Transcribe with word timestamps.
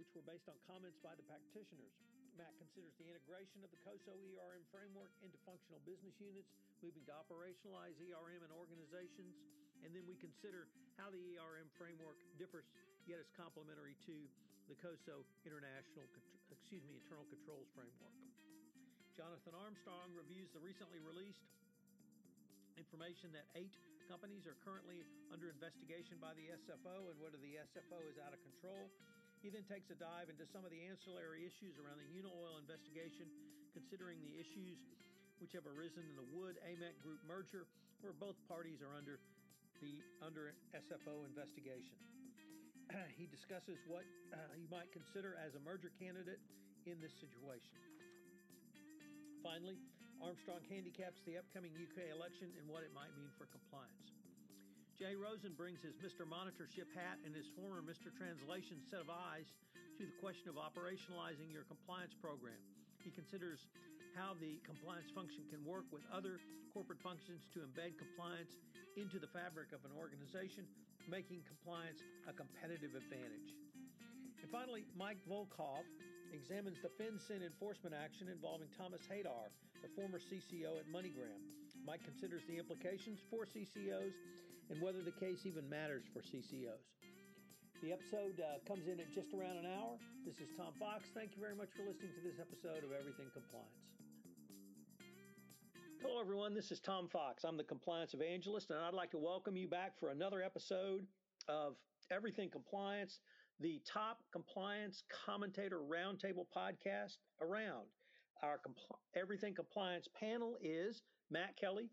Which 0.00 0.16
were 0.16 0.24
based 0.24 0.48
on 0.48 0.56
comments 0.64 0.96
by 1.04 1.12
the 1.12 1.22
practitioners. 1.28 1.92
Matt 2.34 2.56
considers 2.56 2.96
the 2.96 3.04
integration 3.04 3.60
of 3.60 3.68
the 3.68 3.76
COSO 3.84 4.16
ERM 4.16 4.64
framework 4.72 5.12
into 5.20 5.36
functional 5.44 5.76
business 5.84 6.16
units, 6.16 6.48
moving 6.80 7.04
to 7.04 7.12
operationalize 7.12 7.94
ERM 8.00 8.40
in 8.40 8.50
organizations, 8.50 9.36
and 9.84 9.92
then 9.92 10.08
we 10.08 10.16
consider 10.16 10.72
how 10.96 11.12
the 11.12 11.20
ERM 11.36 11.68
framework 11.76 12.16
differs 12.40 12.64
yet 13.04 13.20
is 13.20 13.28
complementary 13.36 13.92
to 14.08 14.16
the 14.72 14.76
COSO 14.80 15.20
international, 15.44 16.08
excuse 16.48 16.82
me, 16.88 16.96
internal 16.96 17.28
controls 17.28 17.68
framework. 17.76 18.16
Jonathan 19.14 19.52
Armstrong 19.52 20.10
reviews 20.16 20.48
the 20.56 20.62
recently 20.64 20.98
released 21.04 21.44
information 22.80 23.30
that 23.36 23.44
eight 23.52 23.76
companies 24.10 24.42
are 24.42 24.58
currently 24.66 25.06
under 25.30 25.54
investigation 25.54 26.18
by 26.18 26.34
the 26.34 26.50
SFO 26.66 27.14
and 27.14 27.16
whether 27.22 27.38
the 27.38 27.62
SFO 27.62 28.02
is 28.10 28.18
out 28.18 28.34
of 28.34 28.42
control. 28.42 28.90
He 29.38 29.54
then 29.54 29.62
takes 29.70 29.86
a 29.94 29.96
dive 30.02 30.26
into 30.26 30.42
some 30.50 30.66
of 30.66 30.74
the 30.74 30.82
ancillary 30.82 31.46
issues 31.46 31.78
around 31.78 32.02
the 32.02 32.10
Unaoil 32.18 32.58
investigation, 32.58 33.30
considering 33.70 34.18
the 34.18 34.34
issues 34.34 34.82
which 35.38 35.54
have 35.54 35.62
arisen 35.62 36.02
in 36.10 36.18
the 36.18 36.26
Wood 36.34 36.58
AMEC 36.66 36.98
Group 37.06 37.22
merger, 37.22 37.70
where 38.02 38.10
both 38.10 38.34
parties 38.50 38.82
are 38.82 38.90
under 38.98 39.22
the 39.78 40.02
under 40.26 40.58
SFO 40.74 41.22
investigation. 41.22 41.94
he 43.20 43.30
discusses 43.30 43.78
what 43.86 44.02
uh, 44.34 44.42
you 44.58 44.66
might 44.74 44.90
consider 44.90 45.38
as 45.38 45.54
a 45.54 45.62
merger 45.62 45.94
candidate 46.02 46.42
in 46.82 46.98
this 46.98 47.14
situation. 47.22 47.78
Finally, 49.46 49.78
Armstrong 50.20 50.60
handicaps 50.68 51.24
the 51.24 51.40
upcoming 51.40 51.72
UK 51.72 52.12
election 52.12 52.52
and 52.60 52.68
what 52.68 52.84
it 52.84 52.92
might 52.92 53.08
mean 53.16 53.32
for 53.40 53.48
compliance. 53.48 54.12
Jay 55.00 55.16
Rosen 55.16 55.56
brings 55.56 55.80
his 55.80 55.96
Mr. 55.96 56.28
Monitorship 56.28 56.92
hat 56.92 57.16
and 57.24 57.32
his 57.32 57.48
former 57.56 57.80
Mr. 57.80 58.12
Translation 58.12 58.84
set 58.84 59.00
of 59.00 59.08
eyes 59.08 59.48
to 59.96 60.04
the 60.04 60.12
question 60.20 60.52
of 60.52 60.60
operationalizing 60.60 61.48
your 61.48 61.64
compliance 61.64 62.12
program. 62.20 62.60
He 63.00 63.08
considers 63.08 63.64
how 64.12 64.36
the 64.36 64.60
compliance 64.60 65.08
function 65.16 65.48
can 65.48 65.64
work 65.64 65.88
with 65.88 66.04
other 66.12 66.36
corporate 66.76 67.00
functions 67.00 67.48
to 67.56 67.64
embed 67.64 67.96
compliance 67.96 68.60
into 69.00 69.16
the 69.16 69.30
fabric 69.32 69.72
of 69.72 69.80
an 69.88 69.94
organization, 69.96 70.68
making 71.08 71.40
compliance 71.48 72.04
a 72.28 72.36
competitive 72.36 72.92
advantage. 72.92 73.56
And 74.44 74.52
finally, 74.52 74.84
Mike 74.92 75.24
Volkov 75.24 75.88
examines 76.32 76.78
the 76.82 76.90
FinCEN 76.94 77.42
enforcement 77.44 77.94
action 77.94 78.28
involving 78.28 78.68
Thomas 78.76 79.02
Haider, 79.10 79.50
the 79.82 79.88
former 79.94 80.18
CCO 80.18 80.78
at 80.78 80.86
MoneyGram. 80.86 81.42
Mike 81.86 82.04
considers 82.04 82.42
the 82.48 82.58
implications 82.58 83.20
for 83.30 83.44
CCOs 83.44 84.14
and 84.70 84.80
whether 84.80 85.02
the 85.02 85.10
case 85.10 85.46
even 85.46 85.68
matters 85.68 86.04
for 86.12 86.20
CCOs. 86.20 86.94
The 87.82 87.92
episode 87.92 88.38
uh, 88.38 88.60
comes 88.68 88.86
in 88.86 89.00
at 89.00 89.10
just 89.10 89.32
around 89.32 89.56
an 89.56 89.66
hour. 89.66 89.96
This 90.24 90.36
is 90.36 90.48
Tom 90.56 90.72
Fox. 90.78 91.08
Thank 91.14 91.34
you 91.34 91.40
very 91.40 91.56
much 91.56 91.70
for 91.74 91.82
listening 91.82 92.12
to 92.12 92.22
this 92.22 92.38
episode 92.38 92.84
of 92.84 92.92
Everything 92.92 93.26
Compliance. 93.32 93.80
Hello, 96.02 96.20
everyone. 96.20 96.54
This 96.54 96.70
is 96.70 96.80
Tom 96.80 97.08
Fox. 97.08 97.44
I'm 97.44 97.56
the 97.56 97.64
compliance 97.64 98.14
evangelist, 98.14 98.70
and 98.70 98.78
I'd 98.78 98.94
like 98.94 99.10
to 99.12 99.18
welcome 99.18 99.56
you 99.56 99.66
back 99.66 99.98
for 99.98 100.10
another 100.10 100.42
episode 100.42 101.06
of 101.48 101.76
Everything 102.10 102.50
Compliance, 102.50 103.20
the 103.60 103.80
top 103.86 104.20
compliance 104.32 105.02
commentator 105.26 105.80
roundtable 105.80 106.46
podcast 106.56 107.18
around. 107.42 107.86
Our 108.42 108.58
compl- 108.58 108.96
Everything 109.14 109.54
Compliance 109.54 110.08
panel 110.18 110.56
is 110.62 111.02
Matt 111.30 111.56
Kelly, 111.56 111.90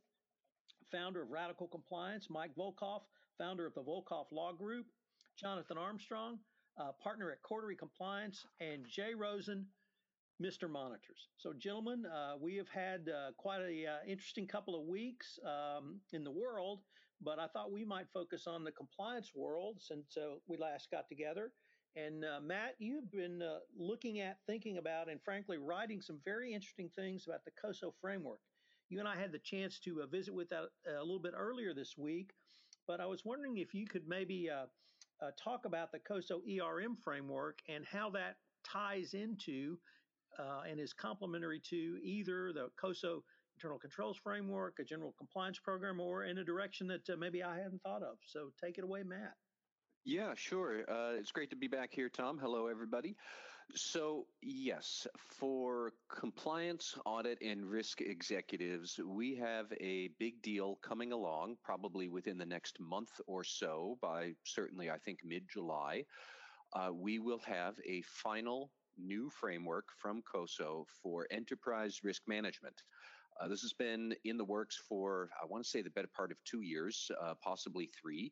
founder 0.92 1.22
of 1.22 1.30
Radical 1.30 1.68
Compliance, 1.68 2.28
Mike 2.30 2.56
Volkov, 2.58 3.02
founder 3.38 3.66
of 3.66 3.74
the 3.74 3.82
Volkov 3.82 4.32
Law 4.32 4.54
Group, 4.54 4.86
Jonathan 5.38 5.78
Armstrong, 5.78 6.40
uh, 6.80 6.92
partner 7.04 7.32
at 7.32 7.42
Cordery 7.44 7.78
Compliance, 7.78 8.46
and 8.62 8.86
Jay 8.88 9.14
Rosen, 9.14 9.66
Mr. 10.42 10.70
Monitors. 10.70 11.28
So, 11.38 11.52
gentlemen, 11.52 12.06
uh, 12.06 12.36
we 12.40 12.56
have 12.56 12.70
had 12.70 13.10
uh, 13.10 13.32
quite 13.38 13.62
an 13.62 13.86
uh, 13.88 14.10
interesting 14.10 14.48
couple 14.48 14.80
of 14.80 14.88
weeks 14.88 15.38
um, 15.44 16.00
in 16.14 16.24
the 16.24 16.32
world, 16.32 16.80
but 17.22 17.40
I 17.40 17.48
thought 17.48 17.72
we 17.72 17.84
might 17.84 18.08
focus 18.14 18.48
on 18.48 18.64
the 18.64 18.72
compliance 18.72 19.32
world 19.36 19.78
since 19.80 20.18
uh, 20.18 20.36
we 20.48 20.58
last 20.58 20.90
got 20.92 21.08
together. 21.10 21.52
And 21.96 22.24
uh, 22.24 22.40
Matt, 22.42 22.76
you've 22.78 23.12
been 23.12 23.42
looking 23.76 24.20
at, 24.20 24.38
thinking 24.46 24.78
about, 24.78 25.10
and 25.10 25.20
frankly, 25.24 25.58
writing 25.58 26.00
some 26.02 26.20
very 26.24 26.54
interesting 26.54 26.90
things 26.96 27.26
about 27.26 27.44
the 27.44 27.52
COSO 27.60 27.94
framework. 28.00 28.40
You 28.90 29.00
and 29.00 29.08
I 29.08 29.18
had 29.18 29.32
the 29.32 29.40
chance 29.40 29.80
to 29.80 30.02
uh, 30.04 30.06
visit 30.06 30.34
with 30.34 30.50
that 30.50 30.70
uh, 30.88 31.00
a 31.00 31.04
little 31.04 31.20
bit 31.20 31.34
earlier 31.36 31.74
this 31.74 31.98
week, 31.98 32.32
but 32.88 33.02
I 33.02 33.06
was 33.06 33.26
wondering 33.26 33.58
if 33.58 33.74
you 33.74 33.86
could 33.86 34.08
maybe 34.08 34.50
uh, 34.50 34.66
uh 35.20 35.32
talk 35.44 35.66
about 35.66 35.92
the 35.92 36.00
COSO 36.00 36.42
ERM 36.48 36.96
framework 37.04 37.60
and 37.68 37.84
how 37.86 38.10
that 38.12 38.38
ties 38.64 39.14
into 39.14 39.78
uh, 40.40 40.62
and 40.70 40.80
is 40.80 40.94
complementary 40.94 41.60
to 41.60 42.00
either 42.02 42.54
the 42.54 42.70
COSO 42.80 43.24
internal 43.58 43.80
controls 43.80 44.18
framework, 44.18 44.78
a 44.80 44.84
general 44.84 45.16
compliance 45.18 45.58
program, 45.58 46.00
or 46.00 46.26
in 46.26 46.38
a 46.38 46.44
direction 46.44 46.86
that 46.88 47.10
uh, 47.10 47.16
maybe 47.18 47.42
I 47.42 47.58
hadn't 47.58 47.82
thought 47.82 48.04
of. 48.04 48.18
So 48.24 48.52
take 48.64 48.78
it 48.78 48.84
away, 48.84 49.02
Matt. 49.02 49.34
Yeah, 50.06 50.34
sure. 50.36 50.86
it's 51.18 51.32
great 51.32 51.50
to 51.50 51.56
be 51.56 51.68
back 51.68 51.90
here, 51.92 52.08
Tom. 52.08 52.38
Hello, 52.40 52.68
everybody. 52.68 53.16
So, 53.76 54.28
yes, 54.42 55.08
for 55.28 55.92
compliance, 56.08 56.96
audit, 57.04 57.40
and 57.42 57.66
risk 57.66 58.00
executives, 58.00 59.00
we 59.06 59.36
have 59.36 59.66
a 59.82 60.10
big 60.20 60.42
deal 60.42 60.78
coming 60.82 61.12
along, 61.12 61.58
probably 61.64 62.08
within 62.08 62.38
the 62.38 62.46
next 62.46 62.80
month 62.80 63.20
or 63.26 63.44
so, 63.44 63.98
by 64.02 64.34
certainly, 64.46 64.90
I 64.90 64.98
think, 65.00 65.20
mid 65.26 65.50
July. 65.52 66.06
Uh, 66.74 66.92
we 66.94 67.20
will 67.20 67.42
have 67.46 67.76
a 67.86 68.02
final 68.04 68.72
new 68.98 69.30
framework 69.30 69.86
from 69.98 70.22
COSO 70.22 70.86
for 71.02 71.28
enterprise 71.32 72.00
risk 72.04 72.22
management. 72.28 72.82
Uh, 73.40 73.48
this 73.48 73.62
has 73.62 73.74
been 73.74 74.14
in 74.26 74.38
the 74.38 74.44
works 74.44 74.80
for, 74.88 75.30
I 75.42 75.46
want 75.46 75.64
to 75.64 75.70
say, 75.70 75.82
the 75.82 75.90
better 75.90 76.10
part 76.16 76.32
of 76.32 76.38
two 76.44 76.62
years, 76.62 77.12
uh, 77.22 77.34
possibly 77.44 77.90
three. 78.00 78.32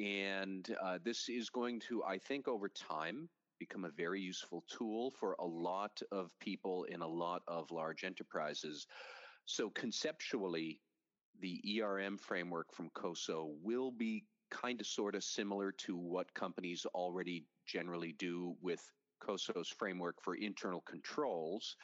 And 0.00 0.68
uh, 0.82 0.98
this 1.04 1.28
is 1.28 1.50
going 1.50 1.80
to, 1.88 2.02
I 2.04 2.18
think, 2.18 2.48
over 2.48 2.68
time, 2.68 3.28
become 3.58 3.84
a 3.84 3.90
very 3.90 4.20
useful 4.20 4.64
tool 4.68 5.12
for 5.18 5.36
a 5.38 5.44
lot 5.46 6.00
of 6.10 6.30
people 6.40 6.84
in 6.84 7.00
a 7.00 7.06
lot 7.06 7.42
of 7.46 7.70
large 7.70 8.04
enterprises. 8.04 8.86
So 9.46 9.70
conceptually, 9.70 10.80
the 11.40 11.80
ERM 11.80 12.18
framework 12.18 12.72
from 12.72 12.90
COSO 12.94 13.54
will 13.62 13.90
be 13.90 14.24
kind 14.50 14.80
of 14.80 14.86
sort 14.86 15.14
of 15.14 15.24
similar 15.24 15.72
to 15.72 15.96
what 15.96 16.32
companies 16.34 16.86
already 16.94 17.46
generally 17.66 18.14
do 18.18 18.56
with 18.60 18.80
COSO's 19.20 19.68
framework 19.68 20.20
for 20.22 20.34
internal 20.34 20.82
controls. 20.82 21.76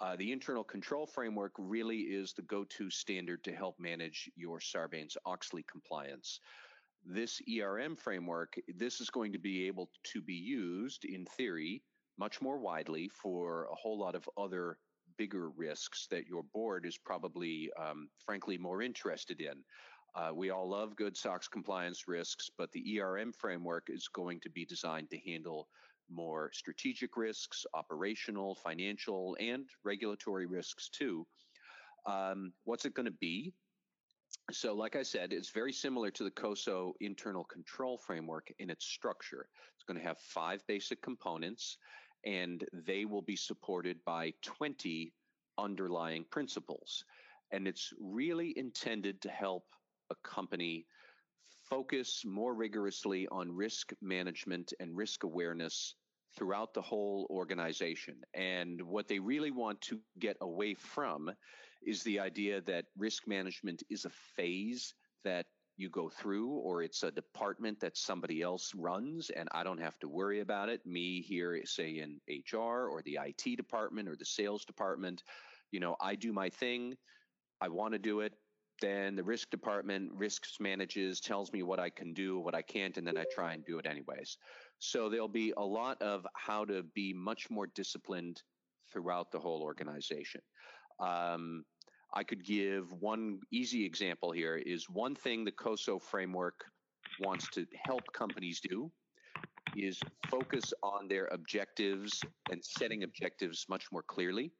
Uh, 0.00 0.16
the 0.16 0.32
internal 0.32 0.64
control 0.64 1.06
framework 1.06 1.52
really 1.58 1.98
is 1.98 2.32
the 2.32 2.42
go-to 2.42 2.90
standard 2.90 3.42
to 3.44 3.52
help 3.52 3.78
manage 3.78 4.30
your 4.36 4.58
Sarbanes-Oxley 4.58 5.64
compliance 5.70 6.40
this 7.06 7.40
ERM 7.48 7.96
framework, 7.96 8.54
this 8.76 9.00
is 9.00 9.10
going 9.10 9.32
to 9.32 9.38
be 9.38 9.66
able 9.66 9.90
to 10.04 10.22
be 10.22 10.34
used 10.34 11.04
in 11.04 11.26
theory 11.36 11.82
much 12.18 12.40
more 12.40 12.58
widely 12.58 13.08
for 13.08 13.64
a 13.64 13.74
whole 13.74 13.98
lot 13.98 14.14
of 14.14 14.28
other 14.36 14.78
bigger 15.18 15.50
risks 15.50 16.06
that 16.10 16.26
your 16.26 16.42
board 16.42 16.86
is 16.86 16.96
probably, 16.96 17.70
um, 17.78 18.08
frankly, 18.24 18.56
more 18.56 18.82
interested 18.82 19.40
in. 19.40 19.62
Uh, 20.16 20.30
we 20.32 20.50
all 20.50 20.68
love 20.68 20.96
good 20.96 21.16
SOX 21.16 21.48
compliance 21.48 22.06
risks, 22.06 22.48
but 22.56 22.70
the 22.72 23.00
ERM 23.00 23.32
framework 23.32 23.88
is 23.88 24.08
going 24.08 24.40
to 24.40 24.50
be 24.50 24.64
designed 24.64 25.10
to 25.10 25.18
handle 25.18 25.68
more 26.10 26.50
strategic 26.52 27.16
risks, 27.16 27.64
operational, 27.74 28.54
financial, 28.54 29.36
and 29.40 29.66
regulatory 29.84 30.46
risks 30.46 30.88
too. 30.88 31.26
Um, 32.06 32.52
what's 32.64 32.84
it 32.84 32.94
going 32.94 33.06
to 33.06 33.12
be? 33.12 33.52
So, 34.52 34.74
like 34.74 34.96
I 34.96 35.02
said, 35.02 35.32
it's 35.32 35.50
very 35.50 35.72
similar 35.72 36.10
to 36.10 36.24
the 36.24 36.30
COSO 36.30 36.94
internal 37.00 37.44
control 37.44 37.98
framework 37.98 38.52
in 38.58 38.68
its 38.68 38.84
structure. 38.84 39.48
It's 39.74 39.84
going 39.84 39.98
to 39.98 40.06
have 40.06 40.18
five 40.18 40.62
basic 40.66 41.00
components, 41.02 41.78
and 42.24 42.64
they 42.72 43.04
will 43.04 43.22
be 43.22 43.36
supported 43.36 43.98
by 44.04 44.34
20 44.42 45.12
underlying 45.56 46.24
principles. 46.30 47.04
And 47.52 47.68
it's 47.68 47.92
really 48.00 48.52
intended 48.56 49.22
to 49.22 49.30
help 49.30 49.64
a 50.10 50.14
company 50.28 50.86
focus 51.74 52.22
more 52.24 52.54
rigorously 52.54 53.26
on 53.32 53.50
risk 53.50 53.92
management 54.00 54.72
and 54.78 54.96
risk 54.96 55.24
awareness 55.24 55.96
throughout 56.36 56.72
the 56.72 56.80
whole 56.80 57.26
organization. 57.30 58.14
And 58.32 58.80
what 58.82 59.08
they 59.08 59.18
really 59.18 59.50
want 59.50 59.80
to 59.82 59.98
get 60.20 60.36
away 60.40 60.74
from 60.74 61.32
is 61.84 62.04
the 62.04 62.20
idea 62.20 62.60
that 62.60 62.84
risk 62.96 63.26
management 63.26 63.82
is 63.90 64.04
a 64.04 64.10
phase 64.36 64.94
that 65.24 65.46
you 65.76 65.90
go 65.90 66.08
through 66.08 66.50
or 66.50 66.84
it's 66.84 67.02
a 67.02 67.10
department 67.10 67.80
that 67.80 67.96
somebody 67.96 68.40
else 68.40 68.70
runs 68.76 69.30
and 69.30 69.48
I 69.50 69.64
don't 69.64 69.82
have 69.82 69.98
to 69.98 70.08
worry 70.08 70.42
about 70.42 70.68
it. 70.68 70.80
Me 70.86 71.22
here, 71.22 71.60
say 71.64 71.98
in 71.98 72.20
HR 72.28 72.86
or 72.86 73.02
the 73.04 73.18
IT 73.20 73.56
department 73.56 74.08
or 74.08 74.14
the 74.14 74.24
sales 74.24 74.64
department, 74.64 75.24
you 75.72 75.80
know, 75.80 75.96
I 76.00 76.14
do 76.14 76.32
my 76.32 76.50
thing. 76.50 76.94
I 77.60 77.66
want 77.68 77.94
to 77.94 77.98
do 77.98 78.20
it. 78.20 78.32
Then 78.80 79.14
the 79.16 79.22
risk 79.22 79.50
department 79.50 80.10
risks 80.14 80.56
manages, 80.60 81.20
tells 81.20 81.52
me 81.52 81.62
what 81.62 81.78
I 81.78 81.90
can 81.90 82.12
do, 82.12 82.40
what 82.40 82.54
I 82.54 82.62
can't, 82.62 82.96
and 82.96 83.06
then 83.06 83.16
I 83.16 83.24
try 83.32 83.52
and 83.54 83.64
do 83.64 83.78
it 83.78 83.86
anyways. 83.86 84.36
So 84.78 85.08
there'll 85.08 85.28
be 85.28 85.52
a 85.56 85.64
lot 85.64 86.00
of 86.02 86.26
how 86.34 86.64
to 86.66 86.82
be 86.94 87.12
much 87.14 87.50
more 87.50 87.68
disciplined 87.68 88.42
throughout 88.92 89.30
the 89.30 89.38
whole 89.38 89.62
organization. 89.62 90.40
Um, 91.00 91.64
I 92.12 92.22
could 92.22 92.44
give 92.44 92.92
one 93.00 93.40
easy 93.50 93.84
example 93.84 94.30
here 94.30 94.56
is 94.56 94.88
one 94.88 95.14
thing 95.14 95.44
the 95.44 95.52
COSO 95.52 95.98
framework 95.98 96.64
wants 97.20 97.48
to 97.50 97.66
help 97.84 98.02
companies 98.12 98.60
do 98.60 98.90
is 99.76 99.98
focus 100.30 100.72
on 100.82 101.08
their 101.08 101.26
objectives 101.32 102.20
and 102.50 102.64
setting 102.64 103.02
objectives 103.02 103.66
much 103.68 103.86
more 103.90 104.04
clearly. 104.04 104.52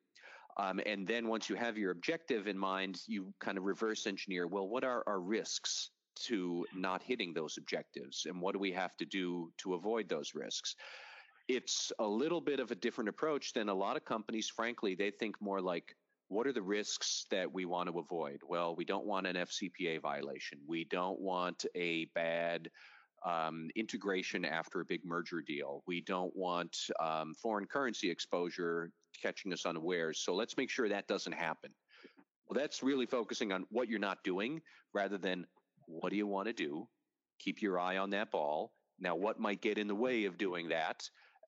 Um, 0.56 0.80
and 0.86 1.06
then 1.06 1.26
once 1.26 1.48
you 1.48 1.56
have 1.56 1.76
your 1.76 1.90
objective 1.90 2.46
in 2.46 2.56
mind, 2.56 3.00
you 3.06 3.32
kind 3.40 3.58
of 3.58 3.64
reverse 3.64 4.06
engineer 4.06 4.46
well, 4.46 4.68
what 4.68 4.84
are 4.84 5.02
our 5.06 5.20
risks 5.20 5.90
to 6.26 6.64
not 6.74 7.02
hitting 7.02 7.32
those 7.32 7.58
objectives? 7.58 8.26
And 8.26 8.40
what 8.40 8.52
do 8.52 8.58
we 8.58 8.72
have 8.72 8.96
to 8.98 9.04
do 9.04 9.52
to 9.58 9.74
avoid 9.74 10.08
those 10.08 10.34
risks? 10.34 10.76
It's 11.48 11.92
a 11.98 12.06
little 12.06 12.40
bit 12.40 12.60
of 12.60 12.70
a 12.70 12.76
different 12.76 13.08
approach 13.08 13.52
than 13.52 13.68
a 13.68 13.74
lot 13.74 13.96
of 13.96 14.04
companies, 14.04 14.48
frankly, 14.48 14.94
they 14.94 15.10
think 15.10 15.40
more 15.40 15.60
like, 15.60 15.94
what 16.28 16.46
are 16.46 16.52
the 16.52 16.62
risks 16.62 17.26
that 17.30 17.52
we 17.52 17.66
want 17.66 17.90
to 17.90 17.98
avoid? 17.98 18.40
Well, 18.48 18.74
we 18.74 18.84
don't 18.84 19.04
want 19.04 19.26
an 19.26 19.36
FCPA 19.36 20.00
violation. 20.00 20.58
We 20.66 20.84
don't 20.84 21.20
want 21.20 21.66
a 21.74 22.06
bad 22.14 22.70
um, 23.24 23.68
integration 23.74 24.44
after 24.44 24.80
a 24.80 24.84
big 24.84 25.00
merger 25.04 25.40
deal. 25.40 25.82
We 25.86 26.00
don't 26.02 26.34
want 26.36 26.76
um, 27.02 27.34
foreign 27.34 27.66
currency 27.66 28.10
exposure 28.10 28.90
catching 29.20 29.52
us 29.52 29.66
unawares. 29.66 30.20
So 30.20 30.34
let's 30.34 30.56
make 30.56 30.70
sure 30.70 30.88
that 30.88 31.06
doesn't 31.08 31.32
happen. 31.32 31.70
Well, 32.48 32.60
that's 32.60 32.82
really 32.82 33.06
focusing 33.06 33.52
on 33.52 33.64
what 33.70 33.88
you're 33.88 33.98
not 33.98 34.18
doing 34.24 34.60
rather 34.92 35.16
than 35.16 35.46
what 35.86 36.10
do 36.10 36.16
you 36.16 36.26
want 36.26 36.46
to 36.48 36.52
do? 36.52 36.86
Keep 37.40 37.62
your 37.62 37.78
eye 37.78 37.96
on 37.96 38.10
that 38.10 38.30
ball. 38.30 38.72
Now, 39.00 39.16
what 39.16 39.40
might 39.40 39.60
get 39.60 39.78
in 39.78 39.88
the 39.88 39.94
way 39.94 40.24
of 40.24 40.38
doing 40.38 40.68
that, 40.68 41.02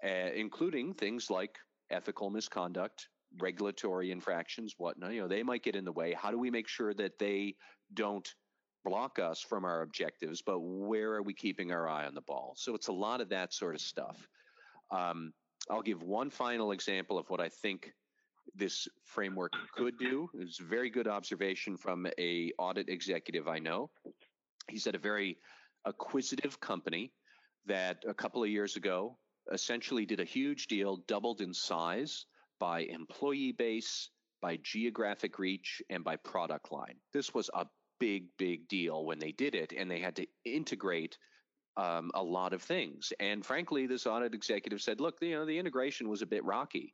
uh, 0.05 0.31
including 0.35 0.95
things 0.95 1.31
like 1.31 1.57
ethical 1.91 2.31
misconduct, 2.31 3.09
regulatory 3.39 4.11
infractions, 4.11 4.75
whatnot, 4.79 5.13
you 5.13 5.21
know, 5.21 5.29
they 5.29 5.43
might 5.43 5.63
get 5.63 5.77
in 5.77 5.85
the 5.85 5.93
way. 5.93 6.13
How 6.13 6.31
do 6.31 6.39
we 6.39 6.51
make 6.51 6.69
sure 6.69 6.95
that 6.95 7.19
they 7.19 7.55
don't 7.95 8.29
block 8.87 9.19
us 9.19 9.41
from 9.41 9.65
our 9.65 9.83
objectives, 9.83 10.41
but 10.41 10.61
where 10.61 11.13
are 11.15 11.23
we 11.23 11.35
keeping 11.35 11.73
our 11.73 11.89
eye 11.89 12.07
on 12.07 12.15
the 12.15 12.21
ball? 12.21 12.55
So 12.57 12.75
it's 12.75 12.87
a 12.87 12.93
lot 12.93 13.21
of 13.21 13.29
that 13.31 13.53
sort 13.53 13.75
of 13.75 13.81
stuff. 13.81 14.17
Um, 14.93 15.33
I'll 15.69 15.83
give 15.83 16.03
one 16.05 16.31
final 16.31 16.71
example 16.71 17.19
of 17.19 17.29
what 17.29 17.41
I 17.41 17.49
think 17.49 17.93
this 18.55 18.87
framework 19.05 19.53
could 19.75 19.99
do. 19.99 20.31
It's 20.35 20.61
a 20.61 20.65
very 20.65 20.89
good 20.89 21.09
observation 21.09 21.77
from 21.77 22.07
a 22.17 22.53
audit 22.59 22.89
executive 22.89 23.49
I 23.49 23.59
know. 23.59 23.91
He's 24.71 24.87
at 24.87 24.95
a 24.95 24.99
very 24.99 25.37
acquisitive 25.85 26.61
company 26.61 27.13
that 27.67 28.05
a 28.09 28.15
couple 28.15 28.45
of 28.45 28.49
years 28.49 28.77
ago 28.77 29.19
essentially 29.53 30.07
did 30.07 30.21
a 30.21 30.25
huge 30.25 30.69
deal, 30.69 30.99
doubled 31.09 31.41
in 31.41 31.53
size 31.53 32.27
by 32.61 32.81
employee 32.83 33.53
base, 33.53 34.11
by 34.41 34.59
geographic 34.63 35.41
reach, 35.41 35.83
and 35.91 36.05
by 36.05 36.15
product 36.15 36.71
line. 36.71 36.97
This 37.13 37.35
was 37.35 37.51
a 37.53 37.67
big, 37.99 38.27
big 38.39 38.69
deal 38.69 39.05
when 39.05 39.19
they 39.19 39.33
did 39.33 39.55
it, 39.55 39.73
and 39.77 39.91
they 39.91 40.01
had 40.01 40.17
to 40.17 40.27
integrate 40.45 41.19
um, 41.77 42.11
a 42.15 42.23
lot 42.23 42.53
of 42.53 42.63
things. 42.63 43.13
And 43.21 43.45
frankly, 43.45 43.87
this 43.87 44.07
audit 44.07 44.35
executive 44.35 44.81
said, 44.81 45.01
"Look, 45.01 45.19
you 45.21 45.33
know, 45.33 45.45
the 45.45 45.59
integration 45.59 46.09
was 46.09 46.23
a 46.23 46.27
bit 46.27 46.45
rocky, 46.45 46.93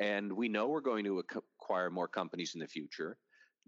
and 0.00 0.32
we 0.32 0.48
know 0.48 0.68
we're 0.68 0.80
going 0.80 1.04
to 1.04 1.22
acquire 1.60 1.90
more 1.90 2.08
companies 2.08 2.54
in 2.54 2.60
the 2.60 2.66
future." 2.66 3.16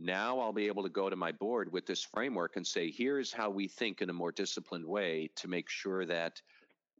Now 0.02 0.40
I'll 0.40 0.54
be 0.54 0.66
able 0.66 0.82
to 0.82 0.88
go 0.88 1.10
to 1.10 1.16
my 1.16 1.30
board 1.30 1.70
with 1.70 1.84
this 1.84 2.02
framework 2.02 2.56
and 2.56 2.66
say, 2.66 2.90
here's 2.90 3.30
how 3.30 3.50
we 3.50 3.68
think 3.68 4.00
in 4.00 4.08
a 4.08 4.14
more 4.14 4.32
disciplined 4.32 4.86
way 4.86 5.28
to 5.36 5.46
make 5.46 5.68
sure 5.68 6.06
that 6.06 6.40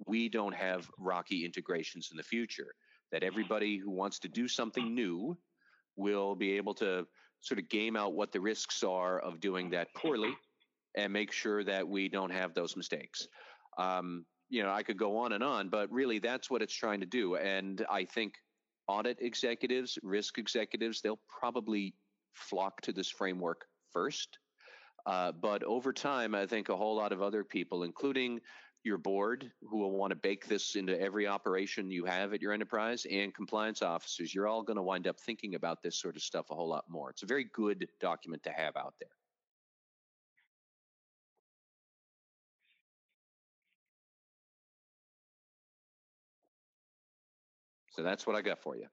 we 0.07 0.29
don't 0.29 0.55
have 0.55 0.91
rocky 0.99 1.47
integrations 1.47 2.11
in 2.11 2.19
the 2.19 2.23
future 2.23 2.75
that 3.11 3.23
everybody 3.23 3.79
who 3.79 3.91
wants 3.91 4.19
to 4.21 4.29
do 4.29 4.47
something 4.47 4.95
new 4.95 5.37
will 5.97 6.35
be 6.35 6.53
able 6.53 6.75
to 6.75 7.07
sort 7.41 7.59
of 7.59 7.69
game 7.69 7.97
out 7.97 8.15
what 8.15 8.33
the 8.33 8.41
risks 8.41 8.83
are 8.83 9.19
of 9.21 9.41
doing 9.41 9.71
that 9.71 9.89
poorly 9.95 10.35
and 10.97 11.13
make 11.13 11.33
sure 11.33 11.65
that 11.65 11.87
we 11.87 12.09
don't 12.09 12.31
have 12.31 12.55
those 12.55 12.77
mistakes. 12.77 13.27
Um, 13.79 14.25
you 14.49 14.63
know, 14.63 14.73
I 14.73 14.83
could 14.83 14.99
go 14.99 15.17
on 15.19 15.33
and 15.33 15.45
on, 15.45 15.69
but 15.69 15.91
really 15.93 16.19
that's 16.19 16.51
what 16.51 16.63
it's 16.63 16.75
trying 16.75 17.01
to 17.01 17.07
do. 17.07 17.37
And 17.37 17.85
I 17.91 18.05
think 18.05 18.35
audit 18.89 19.19
executives, 19.21 19.99
risk 20.03 20.39
executives, 20.39 21.01
they'll 21.01 21.21
probably 21.41 21.95
flock 22.35 22.81
to 22.83 22.93
this 22.93 23.09
framework 23.09 23.65
first. 23.93 24.39
Uh, 25.07 25.33
but 25.33 25.63
over 25.63 25.93
time, 25.93 26.35
I 26.35 26.47
think 26.47 26.69
a 26.69 26.77
whole 26.77 26.97
lot 26.97 27.13
of 27.13 27.23
other 27.23 27.45
people, 27.45 27.85
including 27.85 28.41
your 28.83 28.99
board 28.99 29.51
who 29.69 29.79
will 29.79 29.93
want 29.93 30.11
to 30.11 30.17
bake 30.17 30.47
this 30.47 30.75
into 30.75 30.99
every 31.01 31.27
operation 31.27 31.91
you 31.91 32.05
have 32.05 32.33
at 32.33 32.41
your 32.41 32.53
enterprise 32.53 33.07
and 33.11 33.35
compliance 33.35 33.83
officers, 33.83 34.35
you're 34.35 34.49
all 34.49 34.63
going 34.63 34.77
to 34.77 34.83
wind 34.83 35.07
up 35.07 35.21
thinking 35.21 35.55
about 35.55 35.83
this 35.83 35.97
sort 35.97 36.17
of 36.17 36.23
stuff 36.23 36.51
a 36.51 36.55
whole 36.55 36.69
lot 36.69 36.85
more. 36.89 37.11
It's 37.11 37.23
a 37.23 37.27
very 37.27 37.45
good 37.53 37.87
document 38.01 38.43
to 38.45 38.51
have 38.51 38.77
out 38.77 38.95
there. 38.99 39.11
So 47.91 48.03
that's 48.03 48.27
what 48.27 48.37
I 48.37 48.41
got 48.41 48.63
for 48.63 48.77
you. 48.77 48.87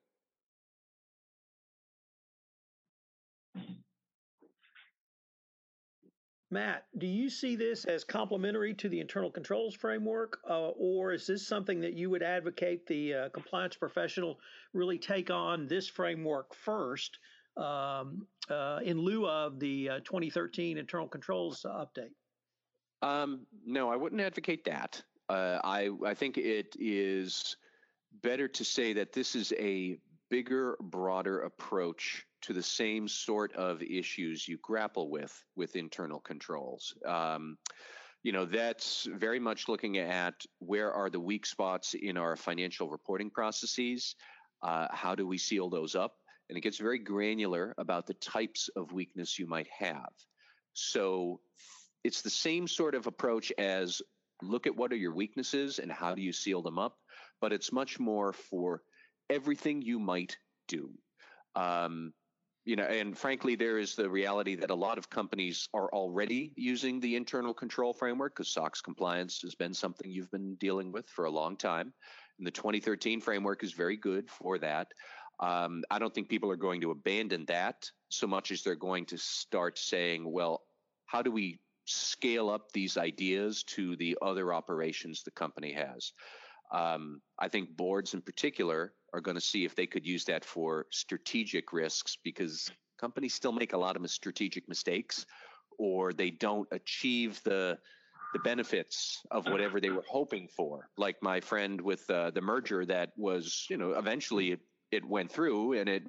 Matt, 6.49 6.85
do 6.97 7.07
you 7.07 7.29
see 7.29 7.57
this 7.57 7.83
as 7.83 8.05
complementary 8.05 8.73
to 8.75 8.87
the 8.87 9.01
internal 9.01 9.29
controls 9.29 9.75
framework, 9.75 10.39
uh, 10.49 10.69
or 10.69 11.11
is 11.11 11.27
this 11.27 11.45
something 11.45 11.81
that 11.81 11.93
you 11.93 12.09
would 12.09 12.23
advocate 12.23 12.87
the 12.87 13.13
uh, 13.13 13.29
compliance 13.29 13.75
professional 13.75 14.39
really 14.73 14.97
take 14.97 15.29
on 15.29 15.67
this 15.67 15.89
framework 15.89 16.55
first 16.55 17.19
um, 17.57 18.25
uh, 18.49 18.79
in 18.81 18.97
lieu 18.97 19.27
of 19.27 19.59
the 19.59 19.89
uh, 19.89 19.99
2013 20.05 20.77
internal 20.77 21.07
controls 21.07 21.65
update? 21.67 22.13
Um, 23.01 23.45
no, 23.65 23.89
I 23.89 23.97
wouldn't 23.97 24.21
advocate 24.21 24.63
that. 24.65 25.03
Uh, 25.27 25.59
I 25.63 25.89
I 26.05 26.13
think 26.13 26.37
it 26.37 26.77
is 26.79 27.57
better 28.21 28.47
to 28.47 28.63
say 28.63 28.93
that 28.93 29.11
this 29.11 29.35
is 29.35 29.51
a 29.59 29.97
bigger, 30.29 30.77
broader 30.79 31.41
approach 31.41 32.25
to 32.43 32.53
the 32.53 32.63
same 32.63 33.07
sort 33.07 33.53
of 33.53 33.81
issues 33.81 34.47
you 34.47 34.57
grapple 34.61 35.09
with 35.09 35.43
with 35.55 35.75
internal 35.75 36.19
controls. 36.19 36.93
Um, 37.05 37.57
you 38.23 38.31
know, 38.31 38.45
that's 38.45 39.07
very 39.15 39.39
much 39.39 39.67
looking 39.67 39.97
at 39.97 40.33
where 40.59 40.91
are 40.91 41.09
the 41.09 41.19
weak 41.19 41.45
spots 41.45 41.93
in 41.93 42.17
our 42.17 42.35
financial 42.35 42.89
reporting 42.89 43.29
processes. 43.29 44.15
Uh, 44.61 44.87
how 44.91 45.15
do 45.15 45.27
we 45.27 45.37
seal 45.37 45.69
those 45.69 45.95
up? 45.95 46.15
And 46.49 46.57
it 46.57 46.61
gets 46.61 46.77
very 46.77 46.99
granular 46.99 47.73
about 47.77 48.07
the 48.07 48.15
types 48.15 48.69
of 48.75 48.91
weakness 48.91 49.37
you 49.37 49.47
might 49.47 49.67
have. 49.77 50.11
So 50.73 51.39
it's 52.03 52.21
the 52.21 52.29
same 52.29 52.67
sort 52.67 52.95
of 52.95 53.07
approach 53.07 53.51
as 53.57 54.01
look 54.41 54.67
at 54.67 54.75
what 54.75 54.91
are 54.91 54.97
your 54.97 55.13
weaknesses 55.13 55.79
and 55.79 55.91
how 55.91 56.15
do 56.15 56.21
you 56.21 56.31
seal 56.31 56.61
them 56.61 56.79
up, 56.79 56.97
but 57.41 57.51
it's 57.51 57.71
much 57.71 57.99
more 57.99 58.33
for 58.33 58.81
everything 59.29 59.81
you 59.81 59.99
might 59.99 60.37
do. 60.67 60.89
Um, 61.55 62.13
you 62.67 62.75
know, 62.75 62.83
and 62.83 63.17
frankly, 63.17 63.55
there 63.55 63.77
is 63.79 63.95
the 63.95 64.09
reality 64.09 64.53
that 64.55 64.71
a 64.71 64.75
lot 64.75 64.97
of 64.97 65.09
companies 65.09 65.69
are 65.73 65.89
already 65.93 66.51
using 66.57 66.99
the 66.99 67.15
internal 67.15 67.53
control 67.53 67.93
framework 67.93 68.35
because 68.35 68.51
SOX 68.51 68.81
compliance 68.81 69.41
has 69.41 69.55
been 69.55 69.73
something 69.73 70.11
you've 70.11 70.29
been 70.31 70.55
dealing 70.55 70.91
with 70.91 71.07
for 71.07 71.23
a 71.25 71.31
long 71.31 71.55
time. 71.55 71.93
And 72.37 72.45
the 72.45 72.51
2013 72.51 73.21
framework 73.21 73.63
is 73.63 73.71
very 73.71 73.95
good 73.95 74.29
for 74.29 74.57
that. 74.57 74.89
Um, 75.39 75.85
I 75.89 75.97
don't 75.97 76.13
think 76.13 76.27
people 76.27 76.51
are 76.51 76.57
going 76.57 76.81
to 76.81 76.91
abandon 76.91 77.45
that 77.45 77.89
so 78.09 78.27
much 78.27 78.51
as 78.51 78.63
they're 78.63 78.75
going 78.75 79.05
to 79.05 79.17
start 79.17 79.77
saying, 79.79 80.29
well, 80.29 80.63
how 81.05 81.21
do 81.21 81.31
we 81.31 81.61
scale 81.85 82.49
up 82.49 82.73
these 82.73 82.97
ideas 82.97 83.63
to 83.63 83.95
the 83.95 84.17
other 84.21 84.53
operations 84.53 85.23
the 85.23 85.31
company 85.31 85.71
has? 85.71 86.11
Um, 86.73 87.21
I 87.39 87.47
think 87.47 87.77
boards 87.77 88.13
in 88.13 88.21
particular 88.21 88.91
are 89.17 89.21
going 89.21 89.35
to 89.35 89.41
see 89.41 89.65
if 89.65 89.75
they 89.75 89.87
could 89.87 90.05
use 90.05 90.23
that 90.25 90.45
for 90.45 90.85
strategic 90.91 91.73
risks 91.73 92.17
because 92.23 92.71
companies 92.99 93.33
still 93.33 93.51
make 93.51 93.73
a 93.73 93.77
lot 93.77 93.95
of 93.95 94.09
strategic 94.09 94.69
mistakes 94.69 95.25
or 95.79 96.13
they 96.13 96.29
don't 96.29 96.67
achieve 96.71 97.41
the 97.43 97.77
the 98.33 98.39
benefits 98.39 99.25
of 99.31 99.45
whatever 99.45 99.79
they 99.79 99.89
were 99.89 100.03
hoping 100.05 100.49
for. 100.49 100.89
Like 100.97 101.15
my 101.21 101.39
friend 101.39 101.79
with 101.79 102.09
uh, 102.09 102.29
the 102.31 102.41
merger 102.41 102.85
that 102.85 103.11
was 103.17 103.65
you 103.69 103.77
know 103.77 103.91
eventually 103.93 104.51
it, 104.51 104.59
it 104.91 105.03
went 105.05 105.31
through 105.31 105.73
and 105.73 105.89
it 105.89 106.03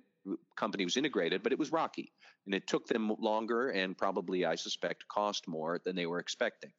company 0.57 0.85
was 0.85 0.97
integrated 0.97 1.43
but 1.43 1.53
it 1.53 1.59
was 1.59 1.73
rocky. 1.73 2.13
And 2.45 2.55
it 2.55 2.67
took 2.67 2.87
them 2.87 3.15
longer 3.19 3.71
and 3.71 3.97
probably 3.97 4.45
i 4.45 4.55
suspect 4.55 5.09
cost 5.09 5.49
more 5.49 5.81
than 5.85 5.97
they 5.97 6.07
were 6.07 6.19
expecting. 6.19 6.73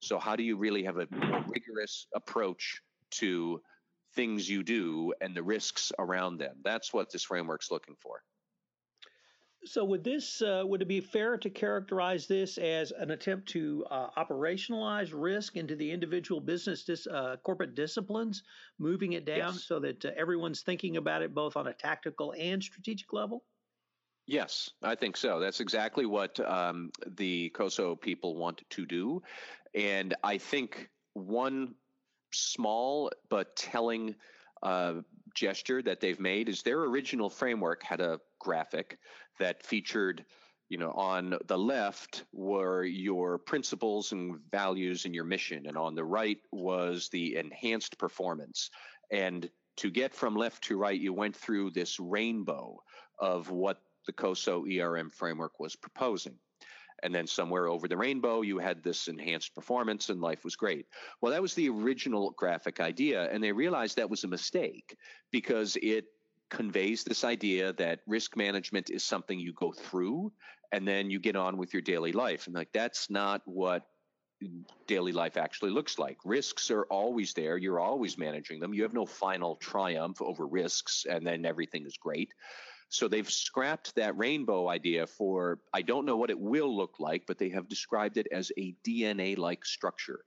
So 0.00 0.18
how 0.18 0.36
do 0.36 0.42
you 0.42 0.56
really 0.56 0.82
have 0.84 0.98
a 0.98 1.06
more 1.10 1.44
rigorous 1.48 2.06
approach 2.14 2.82
to 3.22 3.62
things 4.14 4.48
you 4.48 4.62
do 4.62 5.14
and 5.20 5.34
the 5.34 5.42
risks 5.42 5.92
around 5.98 6.38
them. 6.38 6.56
That's 6.62 6.92
what 6.92 7.10
this 7.10 7.24
framework's 7.24 7.70
looking 7.70 7.96
for. 8.00 8.22
So, 9.64 9.84
would 9.84 10.02
this 10.02 10.42
uh, 10.42 10.64
would 10.66 10.82
it 10.82 10.88
be 10.88 11.00
fair 11.00 11.36
to 11.36 11.48
characterize 11.48 12.26
this 12.26 12.58
as 12.58 12.90
an 12.90 13.12
attempt 13.12 13.48
to 13.50 13.84
uh, 13.90 14.08
operationalize 14.16 15.10
risk 15.14 15.56
into 15.56 15.76
the 15.76 15.88
individual 15.88 16.40
business 16.40 16.82
dis, 16.82 17.06
uh, 17.06 17.36
corporate 17.44 17.76
disciplines, 17.76 18.42
moving 18.80 19.12
it 19.12 19.24
down 19.24 19.54
yes. 19.54 19.64
so 19.64 19.78
that 19.78 20.04
uh, 20.04 20.10
everyone's 20.16 20.62
thinking 20.62 20.96
about 20.96 21.22
it 21.22 21.32
both 21.32 21.56
on 21.56 21.68
a 21.68 21.72
tactical 21.72 22.34
and 22.36 22.60
strategic 22.60 23.12
level? 23.12 23.44
Yes, 24.26 24.70
I 24.82 24.96
think 24.96 25.16
so. 25.16 25.38
That's 25.38 25.60
exactly 25.60 26.06
what 26.06 26.40
um, 26.40 26.90
the 27.06 27.50
COSO 27.50 27.94
people 27.94 28.36
want 28.36 28.62
to 28.68 28.84
do, 28.84 29.22
and 29.74 30.14
I 30.24 30.38
think 30.38 30.88
one 31.14 31.74
small 32.34 33.10
but 33.28 33.54
telling 33.56 34.14
uh, 34.62 34.94
gesture 35.34 35.82
that 35.82 36.00
they've 36.00 36.20
made 36.20 36.48
is 36.48 36.62
their 36.62 36.80
original 36.80 37.30
framework 37.30 37.82
had 37.82 38.00
a 38.00 38.20
graphic 38.38 38.98
that 39.38 39.62
featured 39.62 40.24
you 40.68 40.78
know 40.78 40.92
on 40.92 41.36
the 41.46 41.58
left 41.58 42.24
were 42.32 42.84
your 42.84 43.38
principles 43.38 44.12
and 44.12 44.38
values 44.50 45.04
and 45.04 45.14
your 45.14 45.24
mission 45.24 45.66
and 45.66 45.76
on 45.76 45.94
the 45.94 46.04
right 46.04 46.38
was 46.52 47.08
the 47.08 47.36
enhanced 47.36 47.98
performance. 47.98 48.70
And 49.10 49.50
to 49.76 49.90
get 49.90 50.14
from 50.14 50.34
left 50.34 50.64
to 50.64 50.76
right 50.76 50.98
you 50.98 51.12
went 51.12 51.36
through 51.36 51.70
this 51.70 51.98
rainbow 51.98 52.82
of 53.18 53.50
what 53.50 53.82
the 54.06 54.12
COSO 54.12 54.64
ERM 54.66 55.10
framework 55.10 55.60
was 55.60 55.76
proposing 55.76 56.38
and 57.02 57.14
then 57.14 57.26
somewhere 57.26 57.68
over 57.68 57.88
the 57.88 57.96
rainbow 57.96 58.42
you 58.42 58.58
had 58.58 58.82
this 58.82 59.08
enhanced 59.08 59.54
performance 59.54 60.08
and 60.08 60.20
life 60.20 60.44
was 60.44 60.56
great 60.56 60.86
well 61.20 61.32
that 61.32 61.42
was 61.42 61.54
the 61.54 61.68
original 61.68 62.30
graphic 62.36 62.80
idea 62.80 63.30
and 63.30 63.42
they 63.42 63.52
realized 63.52 63.96
that 63.96 64.10
was 64.10 64.24
a 64.24 64.28
mistake 64.28 64.96
because 65.30 65.76
it 65.82 66.06
conveys 66.50 67.02
this 67.04 67.24
idea 67.24 67.72
that 67.72 68.00
risk 68.06 68.36
management 68.36 68.90
is 68.90 69.02
something 69.02 69.38
you 69.38 69.52
go 69.54 69.72
through 69.72 70.30
and 70.72 70.86
then 70.86 71.10
you 71.10 71.18
get 71.18 71.36
on 71.36 71.56
with 71.56 71.72
your 71.72 71.82
daily 71.82 72.12
life 72.12 72.46
and 72.46 72.54
like 72.54 72.72
that's 72.72 73.10
not 73.10 73.42
what 73.46 73.86
daily 74.86 75.12
life 75.12 75.36
actually 75.36 75.70
looks 75.70 75.98
like. 75.98 76.18
Risks 76.24 76.70
are 76.70 76.84
always 76.84 77.32
there. 77.34 77.56
You're 77.56 77.80
always 77.80 78.18
managing 78.18 78.60
them. 78.60 78.74
You 78.74 78.82
have 78.82 78.94
no 78.94 79.06
final 79.06 79.56
triumph 79.56 80.20
over 80.20 80.46
risks 80.46 81.06
and 81.08 81.26
then 81.26 81.44
everything 81.44 81.86
is 81.86 81.96
great. 81.96 82.32
So 82.92 83.08
they've 83.08 83.30
scrapped 83.30 83.94
that 83.94 84.18
rainbow 84.18 84.68
idea 84.68 85.06
for, 85.06 85.60
I 85.72 85.80
don't 85.80 86.04
know 86.04 86.18
what 86.18 86.28
it 86.28 86.38
will 86.38 86.76
look 86.76 87.00
like, 87.00 87.24
but 87.26 87.38
they 87.38 87.48
have 87.48 87.66
described 87.66 88.18
it 88.18 88.26
as 88.30 88.52
a 88.58 88.76
DNA 88.86 89.38
like 89.38 89.64
structure. 89.64 90.26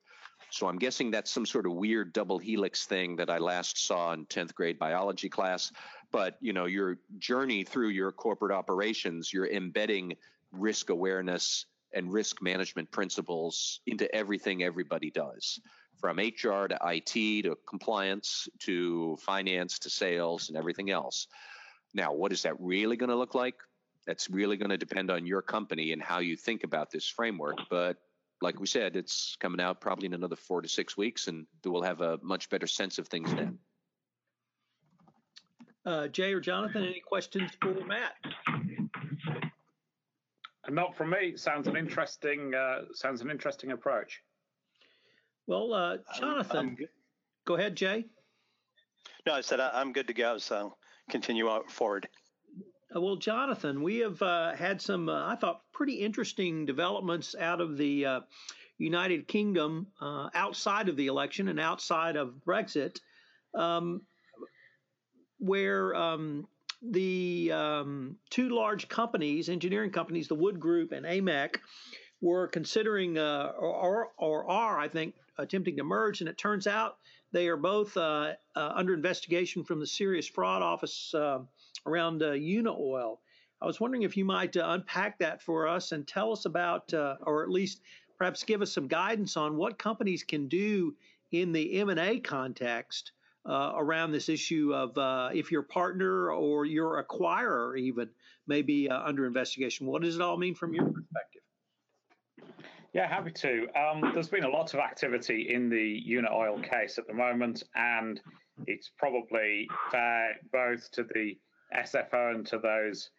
So 0.49 0.67
I'm 0.67 0.79
guessing 0.79 1.11
that's 1.11 1.29
some 1.29 1.45
sort 1.45 1.67
of 1.67 1.73
weird 1.73 2.11
double 2.11 2.39
helix 2.39 2.85
thing 2.87 3.17
that 3.17 3.29
I 3.29 3.37
last 3.37 3.85
saw 3.85 4.13
in 4.13 4.25
10th 4.25 4.55
grade 4.55 4.79
biology 4.79 5.29
class. 5.29 5.71
But, 6.11 6.37
you 6.41 6.53
know, 6.53 6.65
your 6.65 6.97
journey 7.19 7.63
through 7.63 7.89
your 7.89 8.11
corporate 8.11 8.51
operations, 8.51 9.31
you're 9.31 9.47
embedding 9.47 10.15
risk 10.51 10.89
awareness 10.89 11.67
and 11.93 12.11
risk 12.11 12.41
management 12.41 12.89
principles 12.89 13.81
into 13.85 14.13
everything 14.13 14.63
everybody 14.63 15.11
does 15.11 15.59
from 16.01 16.17
HR 16.17 16.67
to 16.67 16.79
IT 16.83 17.43
to 17.43 17.55
compliance 17.69 18.49
to 18.61 19.17
finance 19.17 19.77
to 19.79 19.89
sales 19.91 20.49
and 20.49 20.57
everything 20.57 20.89
else. 20.89 21.27
Now, 21.95 22.11
what 22.11 22.33
is 22.33 22.43
that 22.43 22.59
really 22.59 22.97
going 22.97 23.09
to 23.09 23.15
look 23.15 23.33
like? 23.33 23.55
That's 24.05 24.29
really 24.29 24.57
going 24.57 24.69
to 24.69 24.77
depend 24.77 25.09
on 25.09 25.25
your 25.25 25.41
company 25.41 25.93
and 25.93 26.01
how 26.01 26.19
you 26.19 26.35
think 26.35 26.65
about 26.65 26.91
this 26.91 27.07
framework. 27.07 27.55
But 27.69 27.97
like 28.41 28.59
we 28.59 28.67
said, 28.67 28.97
it's 28.97 29.37
coming 29.39 29.61
out 29.61 29.79
probably 29.79 30.07
in 30.07 30.13
another 30.13 30.35
four 30.35 30.61
to 30.61 30.67
six 30.67 30.97
weeks, 30.97 31.27
and 31.27 31.47
we'll 31.63 31.81
have 31.81 32.01
a 32.01 32.19
much 32.21 32.49
better 32.49 32.67
sense 32.67 32.99
of 32.99 33.07
things 33.07 33.33
then. 33.33 33.57
Uh, 35.85 36.07
Jay 36.09 36.33
or 36.33 36.41
Jonathan, 36.41 36.83
any 36.83 36.99
questions 36.99 37.51
for 37.61 37.73
Matt? 37.85 38.13
Not 40.67 40.97
from 40.97 41.11
me. 41.11 41.37
Sounds 41.37 41.67
an 41.67 41.77
interesting. 41.77 42.53
Uh, 42.53 42.81
sounds 42.93 43.21
an 43.21 43.31
interesting 43.31 43.71
approach. 43.71 44.21
Well, 45.47 45.73
uh, 45.73 45.97
Jonathan, 46.19 46.75
go 47.45 47.55
ahead, 47.55 47.75
Jay. 47.75 48.05
No, 49.25 49.33
I 49.33 49.41
said 49.41 49.59
I'm 49.59 49.93
good 49.93 50.07
to 50.07 50.13
go. 50.13 50.39
So 50.39 50.75
continue 51.09 51.49
out 51.49 51.71
forward. 51.71 52.07
Uh, 52.95 53.01
well, 53.01 53.15
Jonathan, 53.15 53.81
we 53.81 53.97
have 53.99 54.21
uh, 54.21 54.55
had 54.55 54.81
some, 54.81 55.09
uh, 55.09 55.27
I 55.27 55.35
thought, 55.35 55.61
pretty 55.73 55.95
interesting 55.95 56.65
developments 56.65 57.35
out 57.39 57.61
of 57.61 57.77
the 57.77 58.05
uh, 58.05 58.19
United 58.77 59.27
Kingdom 59.27 59.87
uh, 60.01 60.29
outside 60.33 60.89
of 60.89 60.95
the 60.95 61.07
election 61.07 61.47
and 61.47 61.59
outside 61.59 62.15
of 62.15 62.35
Brexit, 62.45 62.99
um, 63.53 64.01
where 65.39 65.95
um, 65.95 66.47
the 66.81 67.51
um, 67.53 68.17
two 68.29 68.49
large 68.49 68.87
companies, 68.87 69.49
engineering 69.49 69.91
companies, 69.91 70.27
the 70.27 70.35
Wood 70.35 70.59
Group 70.59 70.91
and 70.91 71.05
AMEC, 71.05 71.57
were 72.21 72.47
considering 72.47 73.17
uh, 73.17 73.51
or, 73.57 74.09
or 74.17 74.49
are, 74.49 74.79
I 74.79 74.87
think, 74.87 75.15
attempting 75.37 75.77
to 75.77 75.83
merge. 75.83 76.21
And 76.21 76.29
it 76.29 76.37
turns 76.37 76.67
out 76.67 76.97
they 77.35 77.49
are 77.49 77.57
both 77.57 77.97
uh, 77.97 78.31
uh, 78.55 78.71
under 78.75 78.93
investigation 78.93 79.65
from 79.65 79.81
the 79.81 79.85
Serious 79.85 80.25
Fraud 80.25 80.61
Office 80.61 81.13
uh, 81.13 81.39
around 81.85 82.21
uh. 82.21 83.19
I 83.61 83.65
was 83.65 83.81
wondering 83.81 84.03
if 84.03 84.15
you 84.15 84.23
might 84.23 84.55
uh, 84.55 84.63
unpack 84.69 85.19
that 85.19 85.41
for 85.41 85.67
us 85.67 85.91
and 85.91 86.07
tell 86.07 86.31
us 86.31 86.45
about, 86.45 86.93
uh, 86.93 87.15
or 87.23 87.43
at 87.43 87.49
least 87.49 87.81
perhaps 88.17 88.45
give 88.45 88.61
us 88.61 88.71
some 88.71 88.87
guidance 88.87 89.35
on 89.35 89.57
what 89.57 89.77
companies 89.77 90.23
can 90.23 90.47
do 90.47 90.95
in 91.33 91.51
the 91.51 91.77
M&A 91.81 92.21
context 92.21 93.11
around 93.45 94.13
this 94.13 94.29
issue 94.29 94.73
of 94.73 95.33
if 95.35 95.51
your 95.51 95.63
partner 95.63 96.31
or 96.31 96.65
your 96.65 97.03
acquirer 97.03 97.77
even 97.77 98.09
may 98.47 98.61
be 98.61 98.89
under 98.89 99.25
investigation. 99.25 99.87
What 99.87 100.03
does 100.03 100.15
it 100.15 100.21
all 100.21 100.37
mean 100.37 100.55
from 100.55 100.73
your 100.73 100.85
perspective? 100.85 101.41
Yeah, 102.95 103.09
happy 103.09 103.31
to. 103.31 103.67
Um, 103.77 104.13
there's 104.13 104.29
been 104.29 104.45
a 104.45 104.49
lot 104.49 104.73
of 104.73 104.79
activity 104.79 105.53
in 105.53 105.67
the 105.67 106.01
Unaoil 106.07 106.63
case 106.63 106.97
at 106.97 107.05
the 107.07 107.13
moment, 107.13 107.61
and 107.75 108.21
it's 108.67 108.89
probably 108.97 109.67
fair 109.91 110.35
both 110.53 110.89
to 110.91 111.03
the 111.03 111.37
SFO 111.77 112.33
and 112.33 112.47
to 112.47 112.57
those 112.57 113.09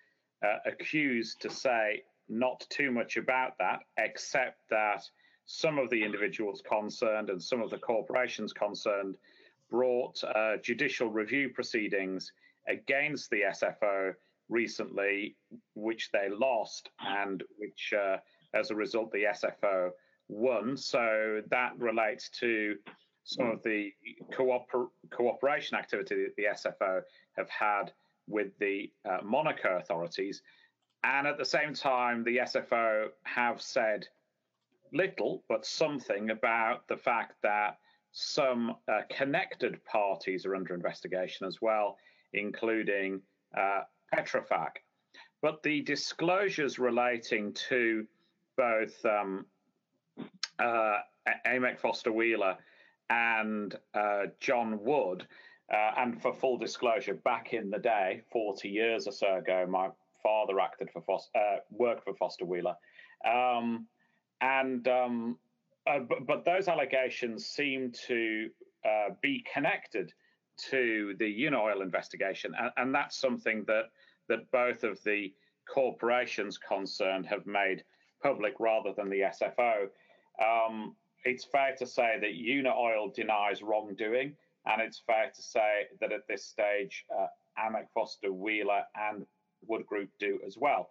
uh, 0.42 0.60
accused 0.64 1.42
to 1.42 1.50
say 1.50 2.04
not 2.26 2.64
too 2.70 2.90
much 2.90 3.18
about 3.18 3.58
that, 3.58 3.80
except 3.98 4.60
that 4.70 5.02
some 5.44 5.78
of 5.78 5.90
the 5.90 6.02
individuals 6.02 6.62
concerned 6.66 7.28
and 7.28 7.42
some 7.42 7.60
of 7.60 7.68
the 7.68 7.76
corporations 7.76 8.54
concerned 8.54 9.14
brought 9.70 10.24
uh, 10.24 10.56
judicial 10.62 11.10
review 11.10 11.50
proceedings 11.50 12.32
against 12.66 13.28
the 13.28 13.42
SFO 13.52 14.14
recently, 14.48 15.36
which 15.74 16.10
they 16.12 16.30
lost 16.30 16.88
and 17.00 17.42
which 17.58 17.92
uh, 17.92 18.16
as 18.56 18.70
a 18.70 18.74
result, 18.74 19.12
the 19.12 19.24
SFO 19.24 19.90
won. 20.28 20.76
So 20.76 21.42
that 21.50 21.78
relates 21.78 22.28
to 22.40 22.76
some 23.24 23.50
of 23.50 23.62
the 23.62 23.92
cooper- 24.32 24.88
cooperation 25.10 25.76
activity 25.76 26.24
that 26.24 26.36
the 26.36 26.44
SFO 26.44 27.02
have 27.36 27.50
had 27.50 27.92
with 28.28 28.56
the 28.58 28.90
uh, 29.08 29.18
Monaco 29.22 29.78
authorities. 29.78 30.42
And 31.04 31.26
at 31.26 31.38
the 31.38 31.44
same 31.44 31.74
time, 31.74 32.24
the 32.24 32.38
SFO 32.38 33.08
have 33.24 33.60
said 33.60 34.06
little, 34.92 35.44
but 35.48 35.66
something 35.66 36.30
about 36.30 36.86
the 36.88 36.96
fact 36.96 37.34
that 37.42 37.78
some 38.12 38.76
uh, 38.88 39.02
connected 39.10 39.84
parties 39.84 40.46
are 40.46 40.56
under 40.56 40.74
investigation 40.74 41.46
as 41.46 41.60
well, 41.60 41.98
including 42.32 43.20
uh, 43.56 43.82
Petrofac. 44.14 44.70
But 45.42 45.62
the 45.62 45.82
disclosures 45.82 46.78
relating 46.78 47.52
to 47.68 48.06
both 48.56 49.04
um, 49.04 49.46
uh, 50.58 50.98
Foster 51.78 52.12
Wheeler 52.12 52.56
and 53.10 53.74
uh, 53.94 54.26
John 54.40 54.82
Wood 54.82 55.26
Uh, 55.72 55.90
and 55.96 56.22
for 56.22 56.32
full 56.32 56.56
disclosure, 56.56 57.14
back 57.14 57.52
in 57.52 57.70
the 57.70 57.78
day, 57.78 58.22
40 58.30 58.68
years 58.68 59.08
or 59.08 59.12
so 59.12 59.36
ago, 59.36 59.66
my 59.68 59.88
father 60.22 60.60
acted 60.60 60.90
for 60.92 61.02
Foster, 61.02 61.36
uh, 61.36 61.56
worked 61.70 62.04
for 62.04 62.14
Foster 62.14 62.44
Wheeler. 62.44 62.76
Um, 63.24 63.86
and 64.40 64.86
um, 64.86 65.38
uh, 65.86 66.00
but, 66.00 66.26
but, 66.26 66.44
those 66.44 66.68
allegations 66.68 67.46
seem 67.46 67.92
to 68.06 68.48
uh, 68.84 69.14
be 69.22 69.44
connected 69.52 70.12
to 70.70 71.14
the 71.18 71.46
Unaoil 71.46 71.82
investigation, 71.82 72.54
and, 72.58 72.70
and, 72.76 72.94
that's 72.94 73.16
something 73.18 73.64
that 73.66 73.84
that 74.28 74.50
both 74.50 74.84
of 74.84 75.02
the 75.04 75.32
corporations 75.68 76.58
concerned 76.58 77.26
have 77.26 77.46
made 77.46 77.82
public 78.22 78.54
rather 78.58 78.92
than 78.92 79.08
the 79.10 79.20
SFO. 79.20 79.88
Um, 80.42 80.94
it's 81.24 81.44
fair 81.44 81.74
to 81.78 81.86
say 81.86 82.18
that 82.20 82.30
Unaoil 82.30 83.14
denies 83.14 83.62
wrongdoing, 83.62 84.34
and 84.66 84.82
it's 84.82 85.02
fair 85.06 85.30
to 85.34 85.42
say 85.42 85.86
that 86.00 86.12
at 86.12 86.26
this 86.28 86.44
stage, 86.44 87.04
uh, 87.16 87.26
Foster 87.94 88.32
Wheeler 88.32 88.82
and 88.94 89.26
Wood 89.66 89.86
Group 89.86 90.10
do 90.18 90.38
as 90.46 90.56
well. 90.56 90.90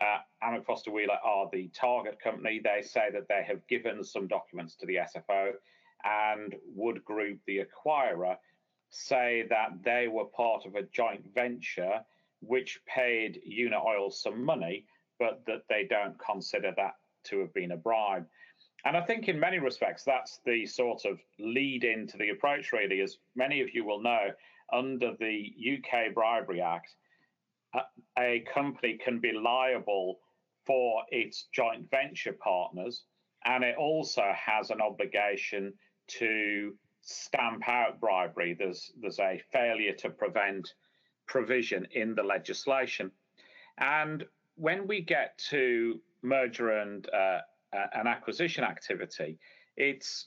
Uh, 0.00 0.60
Foster 0.66 0.90
Wheeler 0.90 1.18
are 1.24 1.48
the 1.52 1.68
target 1.68 2.18
company. 2.20 2.60
They 2.62 2.82
say 2.82 3.10
that 3.12 3.28
they 3.28 3.42
have 3.46 3.66
given 3.66 4.04
some 4.04 4.26
documents 4.26 4.76
to 4.76 4.86
the 4.86 4.96
SFO, 4.96 5.52
and 6.04 6.54
Wood 6.74 7.04
Group, 7.04 7.40
the 7.46 7.64
acquirer, 7.64 8.36
say 8.90 9.46
that 9.48 9.82
they 9.82 10.08
were 10.08 10.26
part 10.26 10.66
of 10.66 10.74
a 10.74 10.82
joint 10.82 11.24
venture 11.34 12.04
which 12.40 12.80
paid 12.86 13.40
Unaoil 13.46 14.12
some 14.12 14.44
money, 14.44 14.84
but 15.22 15.40
that 15.46 15.62
they 15.68 15.86
don't 15.88 16.18
consider 16.18 16.72
that 16.76 16.94
to 17.22 17.38
have 17.38 17.54
been 17.54 17.70
a 17.70 17.76
bribe. 17.76 18.26
And 18.84 18.96
I 18.96 19.02
think 19.02 19.28
in 19.28 19.38
many 19.38 19.60
respects, 19.60 20.02
that's 20.02 20.40
the 20.44 20.66
sort 20.66 21.04
of 21.04 21.20
lead 21.38 21.84
into 21.84 22.16
the 22.16 22.30
approach, 22.30 22.72
really. 22.72 23.00
As 23.00 23.18
many 23.36 23.60
of 23.60 23.72
you 23.72 23.84
will 23.84 24.02
know, 24.02 24.30
under 24.72 25.12
the 25.20 25.54
UK 25.74 26.12
Bribery 26.12 26.60
Act, 26.60 26.96
a 28.18 28.44
company 28.52 28.98
can 28.98 29.20
be 29.20 29.30
liable 29.30 30.18
for 30.66 31.04
its 31.10 31.46
joint 31.54 31.88
venture 31.88 32.32
partners, 32.32 33.04
and 33.44 33.62
it 33.62 33.76
also 33.76 34.24
has 34.34 34.70
an 34.70 34.80
obligation 34.80 35.72
to 36.08 36.74
stamp 37.02 37.68
out 37.68 38.00
bribery. 38.00 38.54
There's 38.58 38.90
there's 39.00 39.20
a 39.20 39.40
failure 39.52 39.94
to 39.98 40.10
prevent 40.10 40.74
provision 41.26 41.86
in 41.92 42.16
the 42.16 42.24
legislation, 42.24 43.12
and 43.78 44.24
when 44.56 44.86
we 44.86 45.00
get 45.00 45.38
to 45.50 46.00
merger 46.22 46.70
and 46.70 47.08
uh, 47.10 47.40
an 47.72 48.06
acquisition 48.06 48.64
activity, 48.64 49.38
it's 49.76 50.26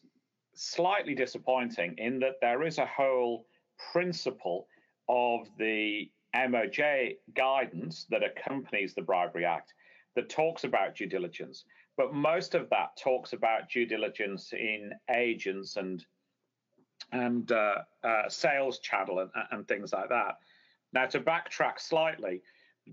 slightly 0.56 1.14
disappointing 1.14 1.96
in 1.98 2.20
that 2.20 2.36
there 2.42 2.64
is 2.64 2.78
a 2.78 2.86
whole 2.86 3.46
principle 3.92 4.68
of 5.10 5.48
the 5.58 6.10
MOJ 6.36 7.18
guidance 7.36 8.06
that 8.10 8.24
accompanies 8.24 8.94
the 8.94 9.02
Bribery 9.02 9.46
Act 9.46 9.74
that 10.16 10.30
talks 10.30 10.64
about 10.64 10.96
due 10.96 11.06
diligence, 11.06 11.66
but 11.98 12.14
most 12.14 12.56
of 12.56 12.70
that 12.70 12.98
talks 12.98 13.34
about 13.34 13.70
due 13.70 13.86
diligence 13.86 14.54
in 14.54 14.92
agents 15.14 15.76
and 15.78 16.06
and 17.12 17.52
uh, 17.52 17.76
uh, 18.04 18.28
sales 18.30 18.80
channel 18.80 19.20
and, 19.20 19.30
and 19.52 19.68
things 19.68 19.94
like 19.94 20.10
that. 20.10 20.38
Now, 20.92 21.06
to 21.08 21.20
backtrack 21.20 21.80
slightly, 21.80 22.42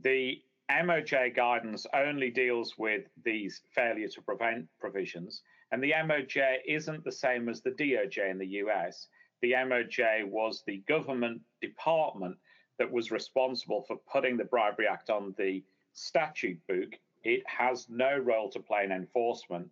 the 0.03 0.43
MOJ 0.71 1.35
guidance 1.35 1.87
only 1.95 2.31
deals 2.31 2.79
with 2.79 3.05
these 3.25 3.63
failure 3.71 4.09
to 4.09 4.23
prevent 4.23 4.67
provisions, 4.79 5.43
and 5.71 5.83
the 5.83 5.93
MOJ 5.93 6.59
isn't 6.67 7.05
the 7.05 7.13
same 7.13 7.49
as 7.49 7.63
the 7.63 7.71
DOJ 7.73 8.31
in 8.31 8.39
the 8.39 8.47
US. 8.47 9.09
The 9.41 9.53
MOJ 9.53 10.25
was 10.25 10.63
the 10.67 10.79
government 10.89 11.41
department 11.61 12.37
that 12.79 12.91
was 12.91 13.11
responsible 13.11 13.83
for 13.83 13.97
putting 14.11 14.37
the 14.37 14.45
Bribery 14.45 14.87
Act 14.87 15.11
on 15.11 15.35
the 15.37 15.63
statute 15.93 16.59
book. 16.67 16.91
It 17.25 17.43
has 17.47 17.89
no 17.89 18.19
role 18.19 18.51
to 18.51 18.61
play 18.61 18.85
in 18.85 18.93
enforcement. 18.93 19.69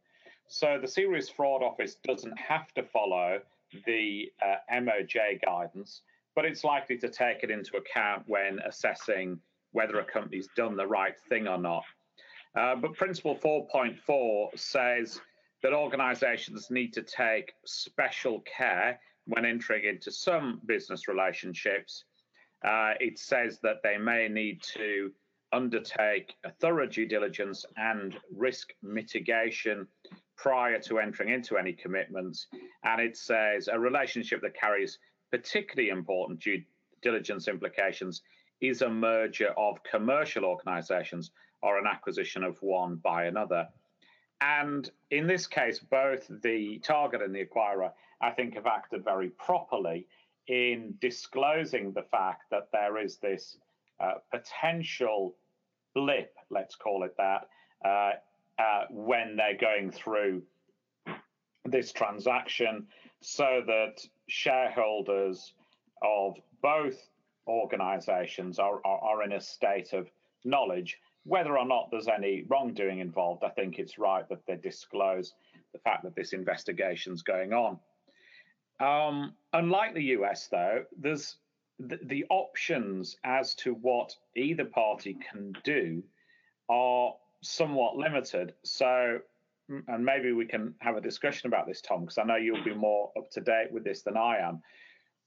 So 0.49 0.79
the 0.81 0.89
Serious 0.89 1.29
Fraud 1.29 1.63
Office 1.63 1.97
doesn't 2.05 2.39
have 2.39 2.73
to 2.75 2.83
follow 2.83 3.41
the 3.87 4.33
uh, 4.45 4.57
MOJ 4.73 5.41
guidance, 5.45 6.03
but 6.35 6.45
it's 6.45 6.65
likely 6.65 6.99
to 6.99 7.09
take 7.09 7.43
it 7.43 7.51
into 7.51 7.77
account 7.77 8.25
when 8.27 8.59
assessing 8.67 9.41
whether 9.73 9.99
a 9.99 10.05
company's 10.05 10.49
done 10.57 10.77
the 10.77 10.87
right 10.87 11.15
thing 11.29 11.49
or 11.49 11.59
not. 11.59 11.85
Uh, 12.57 12.75
but 12.77 12.95
Principle 12.95 13.37
4.4 13.37 14.59
says 14.59 15.21
that 15.63 15.73
organizations 15.73 16.71
need 16.71 16.93
to 16.93 17.03
take 17.03 17.55
special 17.65 18.41
care 18.41 18.99
when 19.27 19.45
entering 19.45 19.85
into 19.85 20.11
some 20.11 20.61
business 20.67 21.07
relationships. 21.07 22.05
Uh, 22.65 22.95
it 22.99 23.19
says 23.19 23.59
that 23.63 23.77
they 23.83 23.97
may 23.97 24.29
need 24.29 24.63
to 24.63 25.13
undertake 25.53 26.35
a 26.45 26.51
thorough 26.51 26.87
due 26.87 27.07
diligence 27.07 27.65
and 27.77 28.17
risk 28.35 28.73
mitigation 28.83 29.87
prior 30.37 30.79
to 30.79 30.99
entering 30.99 31.29
into 31.29 31.57
any 31.57 31.73
commitments. 31.73 32.47
And 32.85 33.01
it 33.01 33.17
says 33.17 33.69
a 33.69 33.79
relationship 33.79 34.41
that 34.43 34.55
carries 34.55 34.99
particularly 35.31 35.91
important 35.91 36.41
due 36.41 36.63
diligence 37.03 37.49
implications 37.49 38.23
is 38.61 38.83
a 38.83 38.89
merger 38.89 39.51
of 39.57 39.83
commercial 39.83 40.45
organizations 40.45 41.31
or 41.63 41.79
an 41.79 41.87
acquisition 41.87 42.43
of 42.43 42.61
one 42.63 42.97
by 42.97 43.25
another. 43.25 43.69
And 44.41 44.91
in 45.11 45.27
this 45.27 45.47
case, 45.47 45.79
both 45.79 46.27
the 46.43 46.79
target 46.79 47.23
and 47.23 47.35
the 47.35 47.45
acquirer, 47.45 47.93
I 48.21 48.31
think, 48.31 48.55
have 48.55 48.67
acted 48.67 49.05
very 49.05 49.31
properly 49.31 50.07
in 50.47 50.95
disclosing 51.01 51.93
the 51.93 52.03
fact 52.03 52.45
that 52.51 52.69
there 52.73 52.99
is 52.99 53.19
this 53.19 53.59
uh, 54.01 54.15
potential 54.31 55.37
blip, 55.95 56.35
let's 56.49 56.75
call 56.75 57.05
it 57.05 57.15
that, 57.19 57.49
uh, 57.85 58.13
uh, 58.59 58.85
when 58.91 59.37
they're 59.37 59.57
going 59.57 59.91
through 59.91 60.43
this 61.67 61.93
transaction, 61.93 62.87
so 63.21 63.63
that 63.67 64.01
shareholders 64.29 65.53
of 66.03 66.37
both 66.63 67.10
organizations 67.47 68.59
are, 68.59 68.81
are, 68.85 68.99
are 68.99 69.23
in 69.23 69.33
a 69.33 69.41
state 69.41 69.93
of 69.93 70.11
knowledge. 70.45 70.99
Whether 71.25 71.59
or 71.59 71.67
not 71.67 71.91
there's 71.91 72.09
any 72.09 72.45
wrongdoing 72.49 73.01
involved, 73.01 73.45
I 73.45 73.51
think 73.51 73.79
it's 73.79 73.99
right 73.99 74.29
that 74.29 74.47
they 74.47 74.57
disclose 74.57 75.35
the 75.73 75.79
fact 75.79 76.03
that 76.05 76.15
this 76.15 76.33
investigation's 76.33 77.23
going 77.23 77.53
on. 77.53 77.79
Um, 78.81 79.35
unlike 79.53 79.95
the 79.95 80.05
US, 80.17 80.49
though, 80.49 80.85
there's 80.99 81.37
the, 81.79 81.99
the, 82.03 82.25
options 82.31 83.17
as 83.25 83.55
to 83.57 83.75
what 83.75 84.15
either 84.37 84.65
party 84.65 85.17
can 85.31 85.53
do 85.65 86.03
are 86.69 87.15
somewhat 87.43 87.97
limited. 87.97 88.55
So, 88.65 89.19
and 89.69 90.05
maybe 90.05 90.33
we 90.33 90.47
can 90.47 90.75
have 90.81 90.97
a 90.97 91.01
discussion 91.01 91.49
about 91.49 91.67
this, 91.67 91.81
Tom, 91.81 92.01
because 92.01 92.19
I 92.19 92.25
know 92.25 92.37
you'll 92.37 92.65
be 92.65 92.75
more 92.75 93.13
up 93.17 93.31
to 93.33 93.41
date 93.41 93.71
with 93.71 93.85
this 93.85 94.03
than 94.03 94.17
I 94.17 94.39
am. 94.39 94.63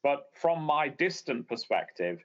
But 0.04 0.28
from 0.34 0.62
my 0.62 0.89
distant 0.89 1.48
perspective, 1.48 2.24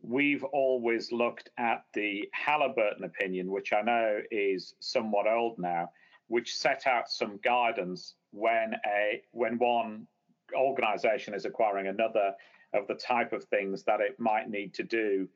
we've 0.00 0.44
always 0.44 1.12
looked 1.12 1.50
at 1.58 1.84
the 1.92 2.28
Halliburton 2.32 3.04
opinion, 3.04 3.50
which 3.50 3.72
I 3.72 3.82
know 3.82 4.20
is 4.30 4.74
somewhat 4.80 5.26
old 5.28 5.58
now, 5.58 5.90
which 6.28 6.56
set 6.56 6.86
out 6.86 7.10
some 7.10 7.38
guidance 7.44 8.14
when 8.32 8.74
a 8.86 9.22
when 9.32 9.58
one 9.58 10.06
organization 10.54 11.34
is 11.34 11.44
acquiring 11.44 11.88
another 11.88 12.34
of 12.72 12.86
the 12.86 12.94
type 12.94 13.32
of 13.32 13.44
things 13.44 13.82
that 13.84 14.00
it 14.00 14.18
might 14.18 14.48
need 14.48 14.72
to 14.74 14.82
do 14.82 15.28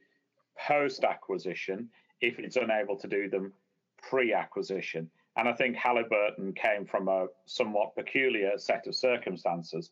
post 0.59 1.05
acquisition 1.05 1.91
if 2.21 2.39
it's 2.39 2.57
unable 2.57 2.97
to 2.97 3.09
do 3.09 3.29
them 3.29 3.53
pre 4.03 4.33
acquisition. 4.33 5.11
And 5.37 5.49
I 5.49 5.53
think 5.53 5.77
Halliburton 5.77 6.53
came 6.55 6.87
from 6.87 7.09
a 7.09 7.27
somewhat 7.47 7.95
peculiar 7.95 8.57
set 8.57 8.87
of 8.87 8.95
circumstances 8.95 9.91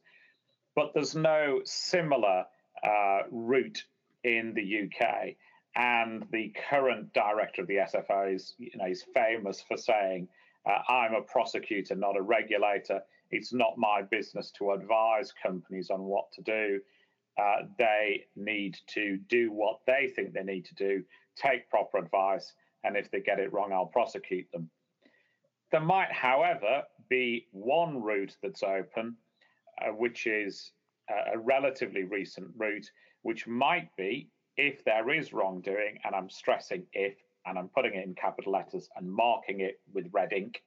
but 0.75 0.93
there's 0.95 1.15
no 1.15 1.61
similar 1.65 2.45
uh, 2.83 3.21
route 3.31 3.85
in 4.25 4.55
the 4.55 4.85
UK. 4.85 5.35
And 5.77 6.27
the 6.33 6.53
current 6.69 7.13
director 7.13 7.63
of 7.63 7.69
the 7.69 7.77
SFO 7.77 8.35
is, 8.35 8.55
you 8.59 8.71
know, 8.75 8.87
he's 8.87 9.05
famous 9.15 9.61
for 9.63 9.77
saying, 9.77 10.29
uh, 10.67 10.83
"I'm 10.89 11.15
a 11.15 11.23
prosecutor, 11.23 11.95
not 11.95 12.17
a 12.17 12.23
regulator. 12.23 13.03
It's 13.31 13.53
not 13.53 13.79
my 13.79 14.03
business 14.03 14.51
to 14.53 14.73
advise 14.73 15.33
companies 15.33 15.91
on 15.91 16.03
what 16.03 16.33
to 16.33 16.43
do. 16.43 16.81
Uh, 17.39 17.63
they 17.79 18.27
need 18.35 18.77
to 18.89 19.17
do 19.29 19.53
what 19.53 19.81
they 19.87 20.09
think 20.09 20.33
they 20.33 20.43
need 20.43 20.65
to 20.67 20.75
do, 20.75 21.05
take 21.37 21.71
proper 21.71 21.99
advice, 21.99 22.53
and 22.83 22.97
if 22.97 23.11
they 23.11 23.21
get 23.21 23.39
it 23.39 23.53
wrong, 23.53 23.73
I'll 23.73 23.87
prosecute 23.87 24.51
them." 24.51 24.69
There 25.71 25.81
might, 25.81 26.11
however, 26.11 26.83
be 27.09 27.47
one 27.53 28.03
route 28.03 28.37
that's 28.43 28.65
open, 28.65 29.17
uh, 29.81 29.93
which 29.93 30.27
is 30.27 30.73
a 31.35 31.39
relatively 31.39 32.05
recent 32.05 32.49
route, 32.57 32.89
which 33.23 33.47
might 33.47 33.89
be 33.97 34.29
if 34.57 34.85
there 34.85 35.11
is 35.11 35.33
wrongdoing, 35.33 35.99
and 36.05 36.15
I'm 36.15 36.31
stressing 36.31 36.87
if, 36.93 37.15
and 37.47 37.59
I'm 37.59 37.69
putting 37.69 37.95
it 37.95 38.07
in 38.07 38.15
capital 38.15 38.53
letters 38.53 38.89
and 38.97 39.11
marking 39.11 39.61
it 39.61 39.81
with 39.93 40.07
red 40.13 40.33
ink. 40.33 40.63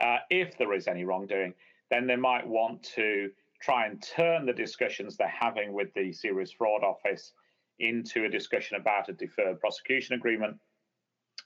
Uh, 0.00 0.18
if 0.30 0.56
there 0.58 0.72
is 0.74 0.86
any 0.86 1.04
wrongdoing, 1.04 1.54
then 1.90 2.06
they 2.06 2.16
might 2.16 2.46
want 2.46 2.82
to 2.94 3.30
try 3.60 3.86
and 3.86 4.02
turn 4.02 4.46
the 4.46 4.52
discussions 4.52 5.16
they're 5.16 5.28
having 5.28 5.72
with 5.72 5.92
the 5.94 6.12
Serious 6.12 6.52
Fraud 6.52 6.82
Office 6.82 7.32
into 7.78 8.24
a 8.24 8.28
discussion 8.28 8.76
about 8.76 9.08
a 9.08 9.12
deferred 9.12 9.60
prosecution 9.60 10.14
agreement. 10.14 10.56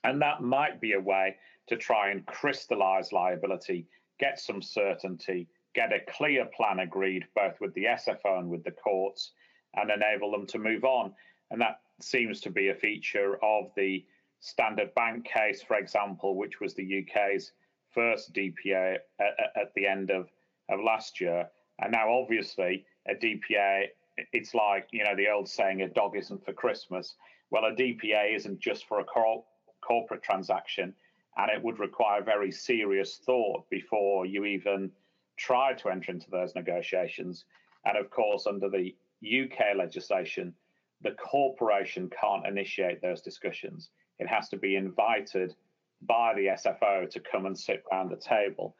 And 0.05 0.21
that 0.21 0.43
might 0.43 0.81
be 0.81 0.93
a 0.93 1.01
way 1.01 1.37
to 1.69 1.77
try 1.77 2.11
and 2.11 2.27
crystallize 2.27 3.13
liability, 3.13 3.87
get 4.21 4.39
some 4.39 4.61
certainty, 4.61 5.49
get 5.75 5.93
a 5.93 6.01
clear 6.13 6.47
plan 6.47 6.79
agreed 6.79 7.27
both 7.35 7.61
with 7.61 7.75
the 7.75 7.85
SFO 7.85 8.39
and 8.39 8.49
with 8.49 8.65
the 8.65 8.71
courts, 8.71 9.33
and 9.75 9.91
enable 9.91 10.31
them 10.31 10.47
to 10.47 10.59
move 10.59 10.85
on. 10.85 11.13
And 11.51 11.61
that 11.61 11.81
seems 12.01 12.41
to 12.43 12.51
be 12.51 12.69
a 12.69 12.75
feature 12.75 13.39
of 13.43 13.71
the 13.77 14.05
Standard 14.41 14.95
Bank 14.95 15.25
case, 15.25 15.63
for 15.63 15.77
example, 15.77 16.37
which 16.37 16.61
was 16.61 16.75
the 16.75 17.05
UK's 17.05 17.53
first 17.93 18.33
DPA 18.35 18.99
at, 19.19 19.51
at 19.57 19.75
the 19.75 19.87
end 19.87 20.11
of, 20.11 20.29
of 20.69 20.81
last 20.81 21.21
year. 21.21 21.49
And 21.81 21.93
now, 21.93 22.13
obviously, 22.13 22.85
a 23.09 23.15
DPA, 23.15 23.87
it's 24.33 24.55
like, 24.55 24.89
you 24.93 25.05
know, 25.05 25.17
the 25.17 25.29
old 25.29 25.49
saying, 25.49 25.83
a 25.83 25.89
dog 25.89 26.17
isn't 26.17 26.45
for 26.45 26.53
Christmas. 26.53 27.15
Well, 27.51 27.65
a 27.65 27.73
DPA 27.75 28.35
isn't 28.37 28.61
just 28.61 28.87
for 28.87 29.01
a 29.01 29.05
cor- 29.05 29.45
corporate 29.81 30.23
transaction, 30.23 30.95
and 31.37 31.51
it 31.51 31.63
would 31.63 31.79
require 31.79 32.23
very 32.23 32.53
serious 32.53 33.17
thought 33.17 33.69
before 33.71 34.27
you 34.27 34.45
even 34.45 34.91
try 35.37 35.73
to 35.75 35.89
enter 35.89 36.13
into 36.13 36.31
those 36.31 36.55
negotiations. 36.55 37.45
And 37.85 37.97
of 37.97 38.11
course, 38.11 38.47
under 38.47 38.69
the 38.69 38.95
UK 39.23 39.77
legislation, 39.77 40.55
the 41.03 41.13
corporation 41.13 42.11
can't 42.11 42.47
initiate 42.47 43.03
those 43.03 43.21
discussions. 43.21 43.91
It 44.19 44.29
has 44.29 44.49
to 44.51 44.57
be 44.57 44.77
invited 44.77 45.55
by 46.03 46.35
the 46.35 46.47
SFO 46.47 47.09
to 47.11 47.21
come 47.21 47.47
and 47.47 47.59
sit 47.59 47.83
round 47.91 48.11
the 48.11 48.17
table. 48.17 48.77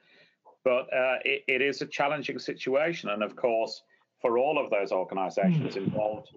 But 0.65 0.93
uh, 0.93 1.19
it, 1.25 1.45
it 1.47 1.63
is 1.63 1.83
a 1.83 1.87
challenging 1.87 2.39
situation. 2.39 3.11
And 3.11 3.23
of 3.23 3.37
course, 3.37 3.83
for 4.21 4.39
all 4.39 4.63
of 4.63 4.71
those 4.71 4.93
organizations 4.93 5.75
mm. 5.75 5.77
involved, 5.77 6.31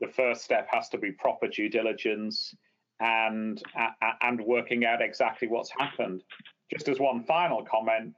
the 0.00 0.08
first 0.08 0.44
step 0.44 0.68
has 0.70 0.88
to 0.90 0.98
be 0.98 1.12
proper 1.12 1.48
due 1.48 1.68
diligence 1.68 2.54
and, 3.00 3.60
uh, 3.78 4.12
and 4.22 4.40
working 4.40 4.84
out 4.84 5.02
exactly 5.02 5.48
what's 5.48 5.70
happened. 5.76 6.22
Just 6.70 6.88
as 6.88 7.00
one 7.00 7.24
final 7.24 7.64
comment, 7.64 8.14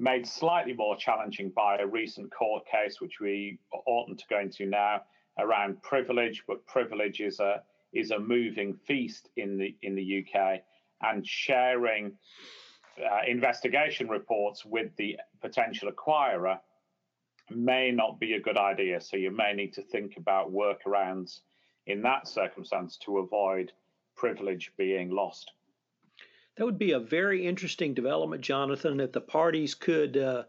made 0.00 0.26
slightly 0.26 0.72
more 0.72 0.96
challenging 0.96 1.50
by 1.50 1.76
a 1.76 1.86
recent 1.86 2.32
court 2.32 2.64
case, 2.66 3.00
which 3.00 3.20
we 3.20 3.58
oughtn't 3.86 4.18
to 4.18 4.24
go 4.28 4.40
into 4.40 4.66
now, 4.66 5.02
around 5.38 5.82
privilege. 5.82 6.42
But 6.48 6.66
privilege 6.66 7.20
is 7.20 7.40
a 7.40 7.62
is 7.92 8.10
a 8.12 8.18
moving 8.18 8.74
feast 8.86 9.28
in 9.36 9.58
the 9.58 9.76
in 9.82 9.94
the 9.94 10.24
UK, 10.24 10.60
and 11.02 11.26
sharing 11.26 12.12
uh, 12.98 13.20
investigation 13.26 14.08
reports 14.08 14.64
with 14.64 14.94
the 14.96 15.16
potential 15.40 15.90
acquirer 15.90 16.58
may 17.50 17.90
not 17.90 18.18
be 18.20 18.34
a 18.34 18.40
good 18.40 18.56
idea. 18.56 19.00
So 19.00 19.16
you 19.16 19.30
may 19.30 19.52
need 19.52 19.72
to 19.74 19.82
think 19.82 20.16
about 20.16 20.52
workarounds 20.52 21.40
in 21.86 22.02
that 22.02 22.28
circumstance 22.28 22.96
to 22.98 23.18
avoid 23.18 23.72
privilege 24.16 24.72
being 24.76 25.10
lost. 25.10 25.50
That 26.60 26.66
would 26.66 26.78
be 26.78 26.92
a 26.92 27.00
very 27.00 27.46
interesting 27.46 27.94
development, 27.94 28.42
Jonathan, 28.42 28.98
that 28.98 29.14
the 29.14 29.20
parties 29.22 29.74
could, 29.74 30.18
uh, 30.18 30.42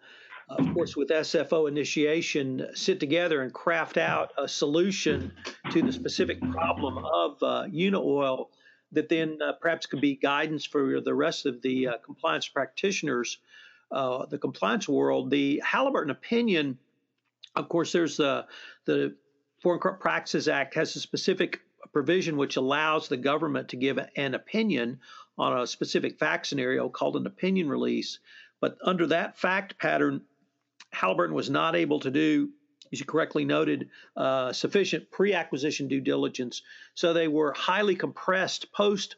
of 0.49 0.73
course, 0.73 0.93
with 0.97 1.07
SFO 1.07 1.69
initiation, 1.69 2.67
sit 2.73 2.99
together 2.99 3.41
and 3.41 3.53
craft 3.53 3.97
out 3.97 4.33
a 4.37 4.45
solution 4.45 5.31
to 5.69 5.81
the 5.81 5.93
specific 5.93 6.41
problem 6.51 6.97
of 6.97 7.41
uh, 7.41 7.63
Unaoil 7.73 8.49
that 8.91 9.07
then 9.07 9.37
uh, 9.41 9.53
perhaps 9.53 9.85
could 9.85 10.01
be 10.01 10.17
guidance 10.17 10.65
for 10.65 10.99
the 10.99 11.13
rest 11.13 11.45
of 11.45 11.61
the 11.61 11.87
uh, 11.87 11.97
compliance 11.99 12.49
practitioners, 12.49 13.37
uh, 13.93 14.25
the 14.25 14.37
compliance 14.37 14.89
world. 14.89 15.31
The 15.31 15.61
Halliburton 15.65 16.11
opinion, 16.11 16.77
of 17.55 17.69
course, 17.69 17.93
there's 17.93 18.17
the 18.17 18.47
the 18.83 19.15
Foreign 19.61 19.79
Corrupt 19.79 20.01
Practices 20.01 20.49
Act 20.49 20.73
has 20.73 20.93
a 20.97 20.99
specific 20.99 21.61
provision 21.93 22.37
which 22.37 22.57
allows 22.57 23.07
the 23.07 23.17
government 23.17 23.69
to 23.69 23.75
give 23.75 23.99
an 24.15 24.33
opinion 24.33 24.99
on 25.37 25.59
a 25.59 25.67
specific 25.67 26.19
fact 26.19 26.47
scenario 26.47 26.89
called 26.89 27.15
an 27.15 27.25
opinion 27.25 27.69
release. 27.69 28.19
But 28.59 28.77
under 28.83 29.07
that 29.07 29.37
fact 29.37 29.77
pattern, 29.77 30.21
Halliburton 30.91 31.35
was 31.35 31.49
not 31.49 31.75
able 31.75 31.99
to 32.01 32.11
do, 32.11 32.49
as 32.91 32.99
you 32.99 33.05
correctly 33.05 33.45
noted, 33.45 33.89
uh, 34.15 34.53
sufficient 34.53 35.09
pre 35.09 35.33
acquisition 35.33 35.87
due 35.87 36.01
diligence. 36.01 36.61
So 36.93 37.13
they 37.13 37.27
were 37.27 37.53
highly 37.53 37.95
compressed 37.95 38.71
post 38.71 39.15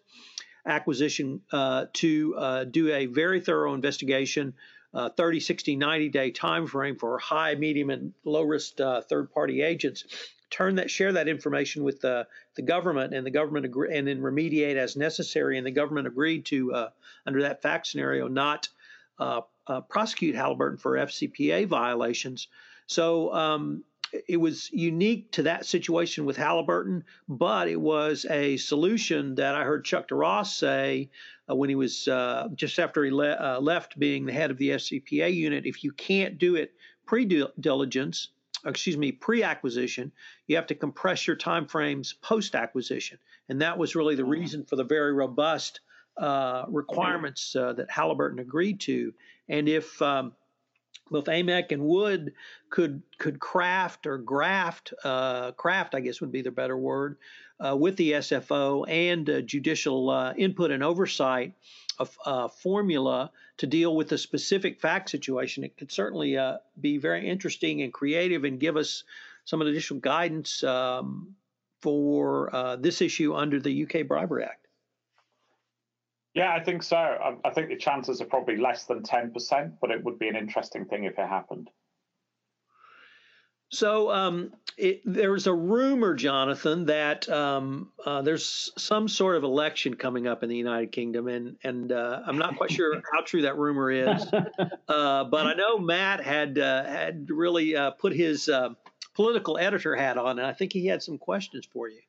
acquisition 0.66 1.42
uh, 1.52 1.88
to 1.94 2.36
uh, 2.38 2.64
do 2.64 2.92
a 2.94 3.08
very 3.08 3.42
thorough 3.42 3.74
investigation. 3.74 4.54
Uh, 4.94 5.10
30, 5.10 5.40
60, 5.40 5.76
90 5.76 6.10
day 6.10 6.30
time 6.30 6.68
frame 6.68 6.96
for 6.96 7.18
high, 7.18 7.56
medium, 7.56 7.90
and 7.90 8.14
low 8.24 8.44
risk 8.44 8.80
uh, 8.80 9.02
third 9.02 9.32
party 9.32 9.64
agents 9.64 10.06
turn 10.54 10.76
that 10.76 10.90
share 10.90 11.12
that 11.14 11.28
information 11.28 11.84
with 11.84 12.00
the, 12.02 12.28
the 12.56 12.62
government 12.62 13.14
and 13.14 13.26
the 13.26 13.32
government 13.32 13.66
agree, 13.66 13.98
and 13.98 14.08
then 14.08 14.22
remediate 14.22 14.76
as 14.76 14.96
necessary 14.96 15.58
and 15.58 15.66
the 15.66 15.72
government 15.72 16.08
agreed 16.08 16.46
to 16.46 16.74
uh, 16.74 16.90
under 17.26 17.42
that 17.42 17.62
fact 17.62 17.88
scenario 17.88 18.28
not 18.28 18.70
uh, 19.20 19.42
uh, 19.68 19.82
prosecute 19.82 20.36
Halliburton 20.36 20.78
for 20.78 20.94
FCPA 20.94 21.68
violations 21.68 22.48
so 22.88 23.34
um, 23.34 23.84
it 24.28 24.38
was 24.38 24.70
unique 24.72 25.32
to 25.32 25.44
that 25.44 25.66
situation 25.66 26.26
with 26.26 26.38
Halliburton, 26.38 27.04
but 27.28 27.68
it 27.68 27.80
was 27.80 28.26
a 28.30 28.58
solution 28.58 29.36
that 29.36 29.56
I 29.56 29.64
heard 29.64 29.86
Chuck 29.86 30.08
Duross 30.08 30.56
say 30.56 31.10
uh, 31.50 31.56
when 31.56 31.70
he 31.70 31.76
was 31.76 32.08
uh, 32.08 32.50
just 32.54 32.78
after 32.78 33.04
he 33.04 33.12
le- 33.12 33.32
uh, 33.40 33.60
left 33.60 33.98
being 33.98 34.26
the 34.26 34.34
head 34.34 34.52
of 34.52 34.58
the 34.58 34.70
FCPA 34.70 35.34
unit. 35.34 35.66
If 35.66 35.84
you 35.84 35.92
can't 35.92 36.38
do 36.38 36.56
it 36.56 36.74
pre 37.06 37.26
diligence, 37.60 38.30
excuse 38.66 38.98
me, 38.98 39.12
pre-acquisition, 39.12 40.12
you 40.48 40.56
have 40.56 40.68
to 40.68 40.76
compress 40.76 41.28
your 41.28 41.36
time 41.36 41.68
frames 41.68 42.14
post-acquisition, 42.14 43.18
and 43.50 43.62
that 43.62 43.78
was 43.78 43.96
really 43.96 44.16
the 44.16 44.24
mm-hmm. 44.24 44.32
reason 44.32 44.66
for 44.66 44.76
the 44.76 44.84
very 44.84 45.14
robust 45.14 45.82
uh, 46.18 46.66
requirements 46.68 47.56
uh, 47.56 47.74
that 47.74 47.90
Halliburton 47.90 48.40
agreed 48.40 48.80
to. 48.82 49.14
And 49.50 49.68
if 49.68 50.02
um, 50.02 50.34
both 51.10 51.26
AMEC 51.26 51.72
and 51.72 51.84
Wood 51.84 52.34
could 52.70 53.02
could 53.18 53.40
craft 53.40 54.08
or 54.08 54.18
graft, 54.18 54.94
uh, 55.04 55.52
craft 55.52 55.96
I 55.96 56.00
guess 56.00 56.22
would 56.22 56.32
be 56.32 56.42
the 56.42 56.52
better 56.52 56.78
word, 56.78 57.18
uh, 57.64 57.76
with 57.76 57.96
the 57.98 58.14
SFO 58.14 58.86
and 58.88 59.30
uh, 59.30 59.42
judicial 59.42 60.10
uh, 60.10 60.34
input 60.38 60.72
and 60.72 60.84
oversight 60.84 61.54
a, 62.00 62.08
a, 62.26 62.50
formula 62.50 63.32
to 63.58 63.68
deal 63.68 63.96
with 63.96 64.12
a 64.12 64.18
specific 64.18 64.80
fact 64.80 65.10
situation. 65.10 65.64
It 65.64 65.78
could 65.78 65.92
certainly 65.92 66.38
uh, 66.38 66.58
be 66.80 66.98
very 66.98 67.28
interesting 67.28 67.82
and 67.82 67.94
creative 67.94 68.44
and 68.44 68.60
give 68.60 68.78
us 68.78 69.04
some 69.46 69.62
additional 69.62 70.00
guidance 70.00 70.64
um, 70.64 71.36
for 71.82 72.54
uh, 72.56 72.76
this 72.78 73.02
issue 73.02 73.34
under 73.34 73.60
the 73.60 73.84
UK 73.84 74.08
Bribery 74.08 74.44
Act. 74.46 74.68
Yeah, 76.34 76.52
I 76.54 76.64
think 76.64 76.82
so. 76.82 76.98
I, 76.98 77.36
I 77.46 77.52
think 77.52 77.70
the 77.70 77.78
chances 77.78 78.22
are 78.22 78.26
probably 78.26 78.58
less 78.58 78.86
than 78.86 79.04
10%, 79.04 79.74
but 79.80 79.92
it 79.92 80.04
would 80.04 80.18
be 80.18 80.28
an 80.28 80.36
interesting 80.36 80.86
thing 80.86 81.04
if 81.04 81.20
it 81.20 81.28
happened. 81.28 81.70
So 83.70 84.12
um, 84.12 84.54
it, 84.78 85.02
there's 85.06 85.48
a 85.48 85.54
rumor, 85.54 86.16
Jonathan, 86.16 86.86
that 86.86 87.28
um, 87.30 87.92
uh, 88.06 88.22
there's 88.22 88.72
some 88.78 89.08
sort 89.08 89.36
of 89.36 89.44
election 89.44 89.96
coming 89.96 90.28
up 90.28 90.44
in 90.44 90.50
the 90.50 90.56
United 90.56 90.92
Kingdom, 90.92 91.28
and 91.28 91.58
and 91.64 91.92
uh, 91.92 92.22
I'm 92.26 92.38
not 92.38 92.58
quite 92.58 92.72
sure 92.72 93.02
how 93.14 93.22
true 93.22 93.44
that 93.44 93.58
rumor 93.58 93.92
is, 93.92 94.26
uh, 94.88 95.24
but 95.26 95.48
I 95.48 95.54
know 95.54 95.78
Matt 95.78 96.24
had 96.24 96.58
uh, 96.58 96.84
had 96.86 97.30
really 97.30 97.76
uh, 97.76 97.92
put 97.92 98.14
his 98.14 98.50
uh, 98.50 98.70
political 99.14 99.58
editor 99.58 99.96
hat 99.96 100.18
on, 100.18 100.40
and 100.40 100.48
I 100.48 100.54
think 100.54 100.74
he 100.74 100.88
had 100.88 101.04
some 101.04 101.18
questions 101.18 101.68
for 101.72 101.90
you 101.90 102.02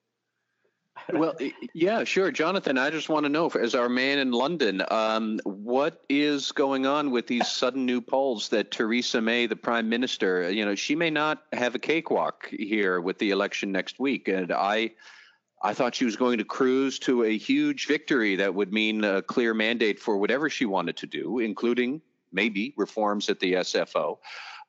well, 1.12 1.34
yeah, 1.72 2.04
sure, 2.04 2.30
Jonathan. 2.30 2.78
I 2.78 2.90
just 2.90 3.08
want 3.08 3.24
to 3.24 3.28
know, 3.28 3.48
as 3.48 3.74
our 3.74 3.88
man 3.88 4.18
in 4.18 4.30
London, 4.30 4.82
um, 4.90 5.40
what 5.44 6.02
is 6.08 6.52
going 6.52 6.86
on 6.86 7.10
with 7.10 7.26
these 7.26 7.50
sudden 7.50 7.84
new 7.84 8.00
polls 8.00 8.48
that 8.50 8.70
Theresa 8.70 9.20
May, 9.20 9.46
the 9.46 9.56
Prime 9.56 9.88
Minister, 9.88 10.50
you 10.50 10.64
know, 10.64 10.74
she 10.74 10.94
may 10.94 11.10
not 11.10 11.42
have 11.52 11.74
a 11.74 11.78
cakewalk 11.78 12.48
here 12.50 13.00
with 13.00 13.18
the 13.18 13.30
election 13.30 13.72
next 13.72 13.98
week, 13.98 14.28
and 14.28 14.52
I. 14.52 14.92
I 15.62 15.72
thought 15.72 15.94
she 15.94 16.04
was 16.04 16.16
going 16.16 16.36
to 16.36 16.44
cruise 16.44 16.98
to 16.98 17.24
a 17.24 17.38
huge 17.38 17.86
victory 17.86 18.36
that 18.36 18.54
would 18.54 18.70
mean 18.70 19.02
a 19.02 19.22
clear 19.22 19.54
mandate 19.54 19.98
for 19.98 20.18
whatever 20.18 20.50
she 20.50 20.66
wanted 20.66 20.98
to 20.98 21.06
do, 21.06 21.38
including 21.38 22.02
maybe 22.34 22.74
reforms 22.76 23.30
at 23.30 23.40
the 23.40 23.54
SFO. 23.54 24.18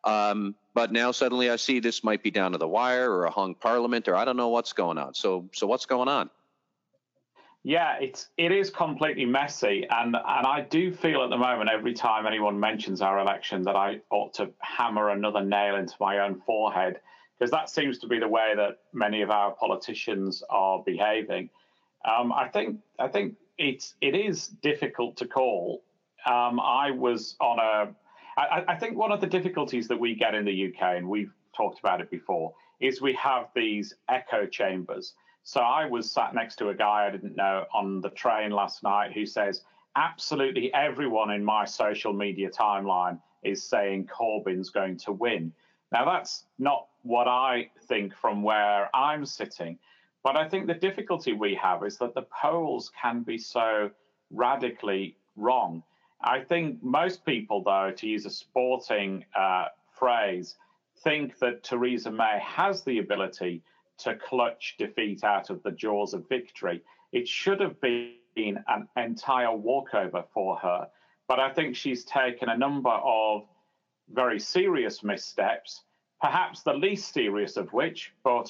Um, 0.06 0.56
but 0.74 0.92
now 0.92 1.12
suddenly 1.12 1.50
I 1.50 1.56
see 1.56 1.80
this 1.80 2.04
might 2.04 2.22
be 2.22 2.32
down 2.32 2.52
to 2.52 2.58
the 2.58 2.68
wire 2.68 3.12
or 3.12 3.26
a 3.26 3.32
hung 3.32 3.56
parliament 3.56 4.08
or 4.08 4.16
I 4.16 4.26
don't 4.26 4.38
know 4.38 4.50
what's 4.50 4.74
going 4.74 4.98
on. 4.98 5.14
So 5.14 5.50
so 5.54 5.66
what's 5.68 5.86
going 5.86 6.08
on? 6.08 6.30
Yeah, 7.64 7.98
it's 8.00 8.30
it 8.38 8.52
is 8.52 8.70
completely 8.70 9.26
messy, 9.26 9.88
and 9.90 10.16
and 10.16 10.48
I 10.48 10.62
do 10.70 10.94
feel 10.94 11.24
at 11.24 11.32
the 11.32 11.38
moment 11.38 11.72
every 11.74 11.96
time 11.96 12.28
anyone 12.28 12.60
mentions 12.60 13.02
our 13.02 13.18
election 13.18 13.64
that 13.64 13.76
I 13.76 14.02
ought 14.12 14.36
to 14.36 14.52
hammer 14.60 15.10
another 15.10 15.44
nail 15.44 15.76
into 15.76 15.96
my 16.00 16.20
own 16.20 16.40
forehead 16.46 17.00
because 17.40 17.50
that 17.52 17.72
seems 17.72 17.98
to 18.00 18.08
be 18.08 18.20
the 18.20 18.28
way 18.28 18.54
that 18.56 18.80
many 18.94 19.24
of 19.24 19.32
our 19.32 19.52
politicians 19.52 20.44
are 20.50 20.84
behaving. 20.86 21.50
Um, 22.08 22.32
I 22.32 22.50
think 22.50 22.78
I 23.00 23.08
think 23.08 23.36
it's 23.58 23.96
it 24.00 24.16
is 24.16 24.48
difficult 24.48 25.18
to 25.18 25.28
call. 25.28 25.84
Um, 26.28 26.60
I 26.60 26.92
was 26.92 27.36
on 27.40 27.58
a 27.60 27.96
I, 28.38 28.64
I 28.68 28.76
think 28.76 28.98
one 28.98 29.12
of 29.12 29.22
the 29.22 29.28
difficulties 29.28 29.88
that 29.88 30.00
we 30.00 30.16
get 30.16 30.36
in 30.36 30.46
the 30.46 30.68
UK, 30.68 30.98
and 30.98 31.08
we've 31.08 31.34
talked 31.56 31.80
about 31.80 32.02
it 32.02 32.10
before, 32.10 32.54
is 32.80 33.02
we 33.02 33.14
have 33.14 33.50
these 33.56 33.94
echo 34.10 34.46
chambers. 34.46 35.14
So 35.44 35.62
I 35.62 35.86
was 35.86 36.12
sat 36.12 36.34
next 36.34 36.58
to 36.58 36.70
a 36.70 36.76
guy 36.76 37.08
I 37.08 37.12
didn't 37.12 37.36
know 37.36 37.66
on 37.74 38.02
the 38.02 38.10
train 38.10 38.52
last 38.52 38.84
night 38.84 39.14
who 39.14 39.26
says, 39.26 39.64
absolutely 39.96 40.74
everyone 40.74 41.32
in 41.32 41.44
my 41.44 41.66
social 41.66 42.14
media 42.14 42.50
timeline 42.50 43.20
is 43.44 43.64
saying 43.64 44.08
Corbyn's 44.08 44.70
going 44.70 44.98
to 44.98 45.12
win. 45.14 45.54
Now, 45.92 46.04
that's 46.04 46.46
not 46.58 46.88
what 47.04 47.28
I 47.28 47.70
think 47.88 48.14
from 48.16 48.42
where 48.44 48.90
I'm 48.96 49.26
sitting. 49.26 49.78
But 50.24 50.36
I 50.36 50.50
think 50.50 50.66
the 50.66 50.74
difficulty 50.74 51.34
we 51.34 51.54
have 51.56 51.84
is 51.84 51.98
that 52.00 52.16
the 52.16 52.24
polls 52.24 52.92
can 53.00 53.22
be 53.22 53.38
so 53.38 53.92
radically 54.32 55.16
wrong. 55.36 55.84
I 56.22 56.40
think 56.40 56.82
most 56.84 57.26
people, 57.26 57.64
though, 57.64 57.92
to 57.96 58.08
use 58.08 58.26
a 58.26 58.30
sporting 58.30 59.26
uh, 59.36 59.66
phrase, 59.92 60.56
think 61.04 61.38
that 61.40 61.64
Theresa 61.64 62.12
May 62.12 62.40
has 62.42 62.84
the 62.84 63.00
ability 63.00 63.62
to 64.00 64.16
clutch 64.16 64.76
defeat 64.78 65.24
out 65.24 65.50
of 65.50 65.62
the 65.64 65.72
jaws 65.72 66.14
of 66.14 66.28
victory. 66.28 66.82
It 67.12 67.28
should 67.28 67.60
have 67.60 67.80
been 67.82 68.16
an 68.36 68.88
entire 68.98 69.56
walkover 69.56 70.24
for 70.34 70.58
her. 70.58 70.88
But 71.28 71.40
I 71.40 71.52
think 71.52 71.76
she's 71.76 72.04
taken 72.06 72.50
a 72.50 72.58
number 72.58 72.90
of 72.90 73.48
very 74.10 74.40
serious 74.40 75.04
missteps, 75.04 75.84
perhaps 76.22 76.62
the 76.62 76.74
least 76.74 77.14
serious 77.14 77.58
of 77.58 77.74
which, 77.74 78.14
but 78.24 78.50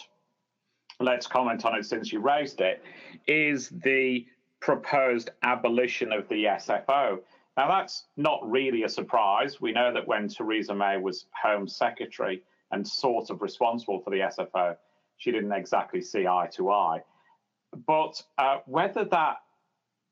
let's 1.00 1.28
comment 1.28 1.66
on 1.66 1.76
it 1.76 1.86
since 1.86 2.12
you 2.12 2.20
raised 2.20 2.62
it, 2.62 2.84
is 3.28 3.70
the 3.70 4.26
proposed 4.60 5.30
abolition 5.44 6.12
of 6.12 6.28
the 6.28 6.46
SFO. 6.46 7.20
Now, 7.58 7.70
that's 7.70 8.06
not 8.18 8.40
really 8.44 8.84
a 8.84 8.90
surprise. 8.90 9.62
We 9.62 9.72
know 9.72 9.94
that 9.94 10.08
when 10.08 10.28
Theresa 10.28 10.76
May 10.76 10.98
was 10.98 11.26
Home 11.42 11.68
Secretary 11.68 12.44
and 12.72 12.86
sort 12.86 13.30
of 13.30 13.42
responsible 13.42 14.02
for 14.02 14.10
the 14.10 14.20
SFO, 14.20 14.76
she 15.18 15.32
didn't 15.32 15.54
exactly 15.54 16.02
see 16.02 16.28
eye 16.28 16.50
to 16.54 16.72
eye. 16.72 17.02
But 17.88 18.22
uh, 18.38 18.58
whether 18.66 19.06
that, 19.06 19.38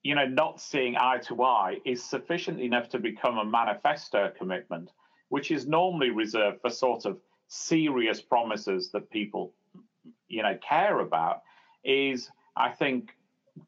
you 0.03 0.15
know, 0.15 0.25
not 0.25 0.61
seeing 0.61 0.95
eye 0.95 1.17
to 1.27 1.43
eye 1.43 1.79
is 1.85 2.01
sufficient 2.01 2.61
enough 2.61 2.87
to 2.89 2.99
become 2.99 3.37
a 3.37 3.45
manifesto 3.45 4.31
commitment, 4.37 4.91
which 5.27 5.51
is 5.51 5.67
normally 5.67 6.11
reserved 6.11 6.61
for 6.61 6.69
sort 6.69 7.05
of 7.05 7.17
serious 7.49 8.21
promises 8.21 8.89
that 8.91 9.09
people, 9.09 9.53
you 10.29 10.43
know, 10.43 10.57
care 10.67 10.99
about, 10.99 11.41
is, 11.83 12.29
I 12.55 12.69
think, 12.69 13.17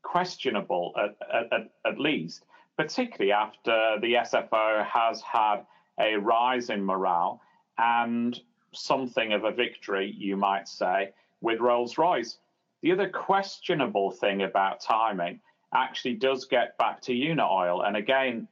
questionable 0.01 0.93
at, 0.97 1.51
at, 1.51 1.71
at 1.85 1.99
least 1.99 2.45
particularly 2.77 3.31
after 3.31 3.97
the 4.01 4.15
SFO 4.15 4.85
has 4.85 5.21
had 5.21 5.65
a 5.99 6.15
rise 6.15 6.69
in 6.69 6.83
morale 6.83 7.41
and 7.77 8.39
something 8.73 9.33
of 9.33 9.43
a 9.45 9.51
victory, 9.51 10.13
you 10.17 10.35
might 10.35 10.67
say, 10.67 11.11
with 11.41 11.59
Rolls 11.59 11.97
Royce. 11.97 12.37
The 12.81 12.91
other 12.91 13.09
questionable 13.09 14.11
thing 14.11 14.43
about 14.43 14.81
timing 14.81 15.39
actually 15.73 16.15
does 16.15 16.45
get 16.45 16.77
back 16.77 17.01
to 17.01 17.13
Unaoil. 17.13 17.87
And 17.87 17.97
again, 17.97 18.47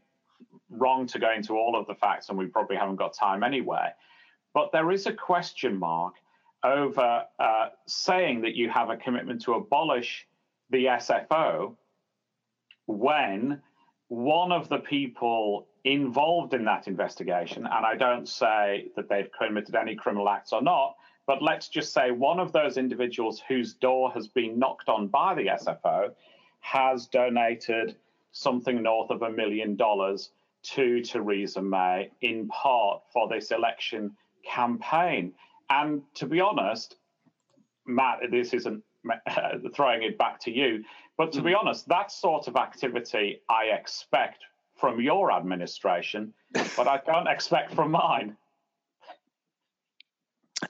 wrong 0.70 1.06
to 1.08 1.20
go 1.20 1.32
into 1.32 1.54
all 1.54 1.78
of 1.78 1.88
the 1.88 1.96
facts, 1.96 2.30
and 2.30 2.38
we 2.38 2.46
probably 2.46 2.78
haven't 2.78 2.96
got 2.96 3.14
time 3.14 3.44
anyway. 3.44 3.90
But 4.54 4.72
there 4.72 4.92
is 4.92 5.06
a 5.06 5.14
question 5.14 5.78
mark 5.78 6.16
over 6.64 7.26
uh, 7.40 7.70
saying 7.86 8.42
that 8.42 8.56
you 8.56 8.70
have 8.70 8.90
a 8.90 8.98
commitment 8.98 9.42
to 9.44 9.54
abolish 9.54 10.26
the 10.70 10.86
SFO 10.86 11.76
when 12.88 13.62
one 14.14 14.52
of 14.52 14.70
the 14.70 14.78
people 14.78 15.68
involved 15.84 16.54
in 16.54 16.66
that 16.66 16.88
investigation, 16.88 17.66
and 17.66 17.86
I 17.86 17.96
don't 17.96 18.30
say 18.30 18.92
that 18.96 19.10
they've 19.10 19.30
committed 19.32 19.74
any 19.76 19.96
criminal 19.96 20.30
acts 20.30 20.54
or 20.54 20.62
not, 20.62 20.96
but 21.26 21.42
let's 21.42 21.68
just 21.68 21.94
say 21.94 22.12
one 22.12 22.40
of 22.40 22.52
those 22.52 22.78
individuals 22.78 23.42
whose 23.48 23.74
door 23.74 24.12
has 24.12 24.28
been 24.28 24.60
knocked 24.60 24.88
on 24.88 25.08
by 25.08 25.34
the 25.34 25.48
SFO 25.48 26.12
has 26.60 27.08
donated 27.08 27.96
something 28.32 28.84
north 28.84 29.10
of 29.10 29.24
a 29.24 29.32
million 29.32 29.76
dollars 29.76 30.30
to 30.62 31.02
Theresa 31.02 31.62
May 31.62 32.12
in 32.22 32.48
part 32.50 33.02
for 33.12 33.28
this 33.28 33.50
election 33.50 34.12
campaign. 34.46 35.34
And 35.72 36.04
to 36.16 36.28
be 36.28 36.40
honest, 36.40 36.98
Matt, 37.88 38.20
this 38.30 38.54
isn't 38.54 38.84
throwing 39.74 40.04
it 40.04 40.18
back 40.18 40.40
to 40.42 40.52
you, 40.52 40.84
but 41.18 41.32
to 41.34 41.42
be 41.42 41.52
hmm. 41.52 41.58
honest, 41.62 41.88
that 41.88 42.12
sort 42.12 42.48
of 42.48 42.56
activity 42.56 43.42
I 43.50 43.66
expect 43.66 44.44
from 44.76 45.00
your 45.00 45.32
administration, 45.32 46.34
but 46.76 46.88
I 46.88 47.00
don't 47.06 47.28
expect 47.28 47.74
from 47.74 47.92
mine. 47.92 48.36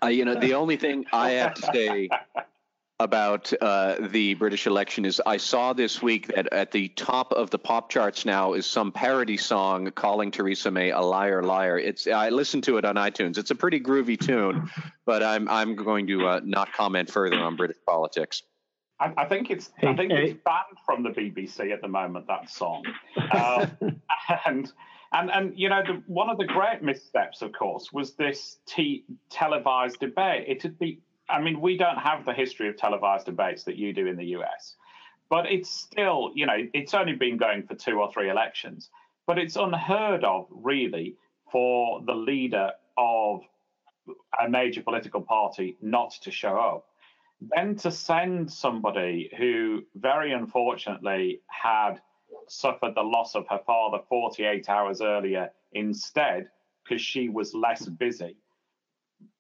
Uh, 0.02 0.08
you 0.08 0.26
know, 0.26 0.36
the 0.36 0.54
only 0.54 0.78
thing 0.78 1.06
I 1.14 1.32
have 1.32 1.54
to 1.56 1.62
say 1.74 2.10
about 3.00 3.52
uh, 3.62 3.96
the 4.00 4.34
British 4.36 4.68
election 4.68 5.06
is 5.06 5.22
I 5.26 5.38
saw 5.38 5.74
this 5.74 6.02
week 6.02 6.28
that 6.28 6.52
at 6.52 6.72
the 6.72 6.90
top 6.90 7.32
of 7.34 7.50
the 7.50 7.60
pop 7.60 7.90
charts 7.90 8.26
now 8.26 8.54
is 8.54 8.66
some 8.66 8.92
parody 8.92 9.38
song 9.38 9.92
calling 9.92 10.32
Theresa 10.32 10.72
May 10.72 10.92
a 10.92 11.02
liar, 11.02 11.44
liar. 11.44 11.78
It's 11.78 12.08
I 12.08 12.30
listened 12.30 12.64
to 12.66 12.78
it 12.78 12.86
on 12.86 12.96
iTunes. 12.96 13.38
It's 13.38 13.52
a 13.52 13.56
pretty 13.56 13.80
groovy 13.80 14.20
tune, 14.20 14.70
but 15.06 15.24
I'm 15.24 15.48
I'm 15.50 15.76
going 15.76 16.08
to 16.08 16.28
uh, 16.28 16.42
not 16.44 16.74
comment 16.74 17.10
further 17.10 17.38
on 17.38 17.56
British 17.56 17.78
politics. 17.86 18.44
I, 19.04 19.24
I 19.24 19.26
think 19.26 19.50
it's 19.50 19.72
I 19.84 19.94
think 19.94 20.12
it's 20.12 20.40
banned 20.46 20.78
from 20.86 21.04
the 21.04 21.10
BBC 21.10 21.72
at 21.72 21.82
the 21.82 21.88
moment. 21.88 22.28
That 22.28 22.50
song, 22.50 22.86
um, 23.32 24.02
and 24.46 24.72
and 25.12 25.32
and 25.32 25.54
you 25.58 25.70
know 25.70 25.84
the, 25.86 26.02
one 26.08 26.30
of 26.30 26.38
the 26.38 26.46
great 26.46 26.82
missteps, 26.82 27.42
of 27.42 27.52
course, 27.52 27.92
was 27.92 28.14
this 28.14 28.60
t- 28.66 29.04
televised 29.30 30.00
debate. 30.00 30.46
It 30.48 30.62
had 30.62 30.80
be 30.80 31.02
I 31.30 31.42
mean, 31.42 31.60
we 31.60 31.78
don't 31.78 31.98
have 31.98 32.26
the 32.26 32.34
history 32.34 32.70
of 32.70 32.78
televised 32.78 33.26
debates 33.26 33.64
that 33.64 33.76
you 33.76 33.94
do 33.94 34.08
in 34.08 34.16
the 34.16 34.26
US, 34.38 34.76
but 35.30 35.52
it's 35.52 35.70
still 35.70 36.32
you 36.34 36.46
know 36.46 36.58
it's 36.74 36.94
only 36.94 37.14
been 37.14 37.38
going 37.38 37.64
for 37.64 37.76
two 37.76 38.00
or 38.00 38.12
three 38.14 38.30
elections, 38.30 38.90
but 39.28 39.38
it's 39.38 39.58
unheard 39.58 40.24
of 40.24 40.48
really 40.50 41.16
for 41.52 42.02
the 42.06 42.16
leader 42.16 42.72
of 42.98 43.42
a 44.44 44.50
major 44.50 44.82
political 44.82 45.22
party 45.22 45.78
not 45.82 46.12
to 46.22 46.32
show 46.32 46.58
up 46.58 46.86
then 47.56 47.76
to 47.78 47.92
send 47.92 48.52
somebody 48.52 49.30
who 49.38 49.84
very 49.96 50.32
unfortunately 50.34 51.42
had 51.48 51.96
suffered 52.48 52.96
the 52.96 53.02
loss 53.02 53.36
of 53.36 53.48
her 53.50 53.60
father 53.66 54.00
48 54.10 54.70
hours 54.70 55.02
earlier 55.02 55.50
instead 55.74 56.50
because 56.84 57.02
she 57.02 57.30
was 57.30 57.54
less 57.54 57.86
busy 57.88 58.36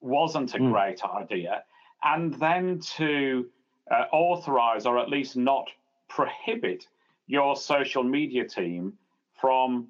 wasn't 0.02 0.54
a 0.56 0.58
mm. 0.58 0.72
great 0.72 1.04
idea. 1.04 1.64
And 2.04 2.34
then 2.36 2.80
to 2.98 3.48
uh, 3.90 4.06
authorize 4.12 4.86
or 4.86 5.00
at 5.00 5.10
least 5.10 5.36
not 5.38 5.70
prohibit 6.10 6.86
your 7.28 7.56
social 7.56 8.04
media 8.04 8.48
team 8.48 8.94
from 9.40 9.88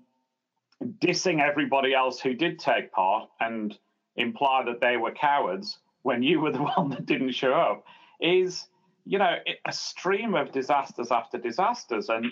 dissing 1.00 1.42
everybody 1.42 1.94
else 1.94 2.20
who 2.20 2.34
did 2.34 2.60
take 2.60 2.92
part 2.92 3.30
and 3.40 3.78
imply 4.16 4.64
that 4.66 4.82
they 4.82 4.98
were 4.98 5.12
cowards 5.12 5.80
when 6.04 6.22
you 6.22 6.40
were 6.40 6.52
the 6.52 6.64
one 6.78 6.90
that 6.90 7.06
didn't 7.06 7.32
show 7.32 7.54
up 7.54 7.86
is 8.24 8.68
you 9.06 9.20
know 9.20 9.36
a 9.66 9.72
stream 9.72 10.34
of 10.34 10.52
disasters 10.52 11.12
after 11.12 11.38
disasters. 11.38 12.10
And 12.10 12.32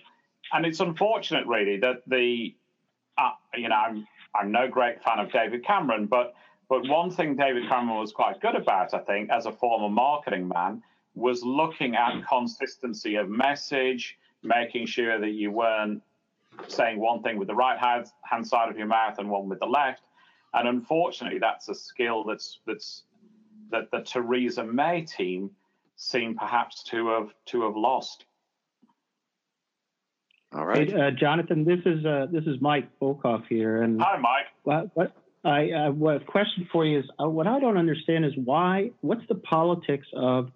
and 0.54 0.66
it's 0.66 0.80
unfortunate 0.80 1.46
really 1.46 1.78
that 1.80 2.02
the 2.08 2.56
uh, 3.18 3.32
you 3.56 3.70
know 3.70 3.76
I'm 3.76 4.08
I'm 4.34 4.52
no 4.52 4.68
great 4.68 5.04
fan 5.04 5.20
of 5.20 5.32
David 5.32 5.64
Cameron 5.66 6.08
but 6.08 6.34
but 6.70 6.88
one 6.88 7.12
thing 7.12 7.36
David 7.36 7.68
Cameron 7.68 8.00
was 8.00 8.12
quite 8.12 8.40
good 8.40 8.56
about 8.56 8.94
I 8.94 9.00
think 9.00 9.30
as 9.30 9.46
a 9.46 9.52
former 9.52 9.90
marketing 9.90 10.48
man 10.48 10.82
was 11.14 11.44
looking 11.44 11.96
at 11.96 12.26
consistency 12.26 13.16
of 13.16 13.30
message 13.30 14.18
making 14.44 14.86
sure 14.88 15.20
that 15.20 15.32
you 15.32 15.52
weren't 15.52 16.02
saying 16.68 17.00
one 17.00 17.22
thing 17.22 17.38
with 17.38 17.48
the 17.48 17.56
right 17.56 17.78
hand, 17.78 18.08
hand 18.24 18.48
side 18.48 18.70
of 18.70 18.78
your 18.78 18.88
mouth 18.88 19.18
and 19.20 19.30
one 19.30 19.48
with 19.50 19.60
the 19.60 19.66
left. 19.66 20.02
And 20.54 20.68
unfortunately 20.68 21.40
that's 21.40 21.70
a 21.70 21.76
skill 21.76 22.24
that's 22.24 22.60
that's 22.66 23.04
that 23.72 23.90
the 23.92 24.02
Theresa 24.02 24.64
May 24.64 25.02
team 25.02 25.50
seem 26.02 26.36
perhaps 26.36 26.84
to 26.84 27.08
have 27.10 27.30
to 27.46 27.62
have 27.64 27.76
lost. 27.76 28.26
All 30.54 30.66
right, 30.66 30.90
hey, 30.90 31.00
uh, 31.00 31.12
Jonathan. 31.12 31.64
This 31.64 31.80
is 31.86 32.06
uh, 32.06 32.28
this 32.32 32.44
is 32.46 32.60
Mike 32.60 32.90
Volkov 33.00 33.44
here, 33.48 33.84
and 33.84 34.02
hi, 34.02 34.18
Mike. 34.18 34.48
What, 34.64 34.90
what 34.96 35.16
I 35.46 35.72
uh, 35.72 35.92
what 35.92 36.26
question 36.26 36.68
for 36.72 36.86
you 36.86 37.00
is 37.00 37.06
uh, 37.22 37.30
what 37.30 37.48
I 37.48 37.60
don't 37.60 37.78
understand 37.78 38.26
is 38.26 38.34
why. 38.36 38.92
What's 39.02 39.26
the 39.30 39.36
politics 39.36 40.08
of 40.14 40.52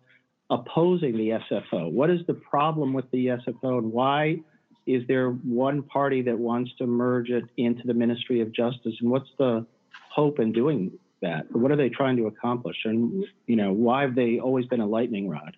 opposing 0.49 1.13
the 1.13 1.39
SFO? 1.51 1.91
What 1.91 2.09
is 2.09 2.19
the 2.27 2.33
problem 2.33 2.93
with 2.93 3.09
the 3.11 3.27
SFO, 3.27 3.77
and 3.77 3.93
why 3.93 4.39
is 4.85 5.03
there 5.07 5.29
one 5.29 5.83
party 5.83 6.21
that 6.23 6.37
wants 6.37 6.71
to 6.79 6.87
merge 6.87 7.29
it 7.29 7.45
into 7.57 7.83
the 7.85 7.93
Ministry 7.93 8.41
of 8.41 8.51
Justice? 8.51 8.95
And 8.99 9.09
what's 9.09 9.29
the 9.37 9.65
hope 10.09 10.39
in 10.39 10.51
doing 10.51 10.91
that? 11.25 11.51
What 11.51 11.71
are 11.71 11.75
they 11.75 11.89
trying 11.89 12.17
to 12.17 12.27
accomplish? 12.27 12.85
And, 12.85 13.25
you 13.47 13.55
know, 13.55 13.73
why 13.73 14.01
have 14.01 14.15
they 14.15 14.39
always 14.39 14.65
been 14.65 14.81
a 14.81 14.85
lightning 14.85 15.27
rod? 15.27 15.57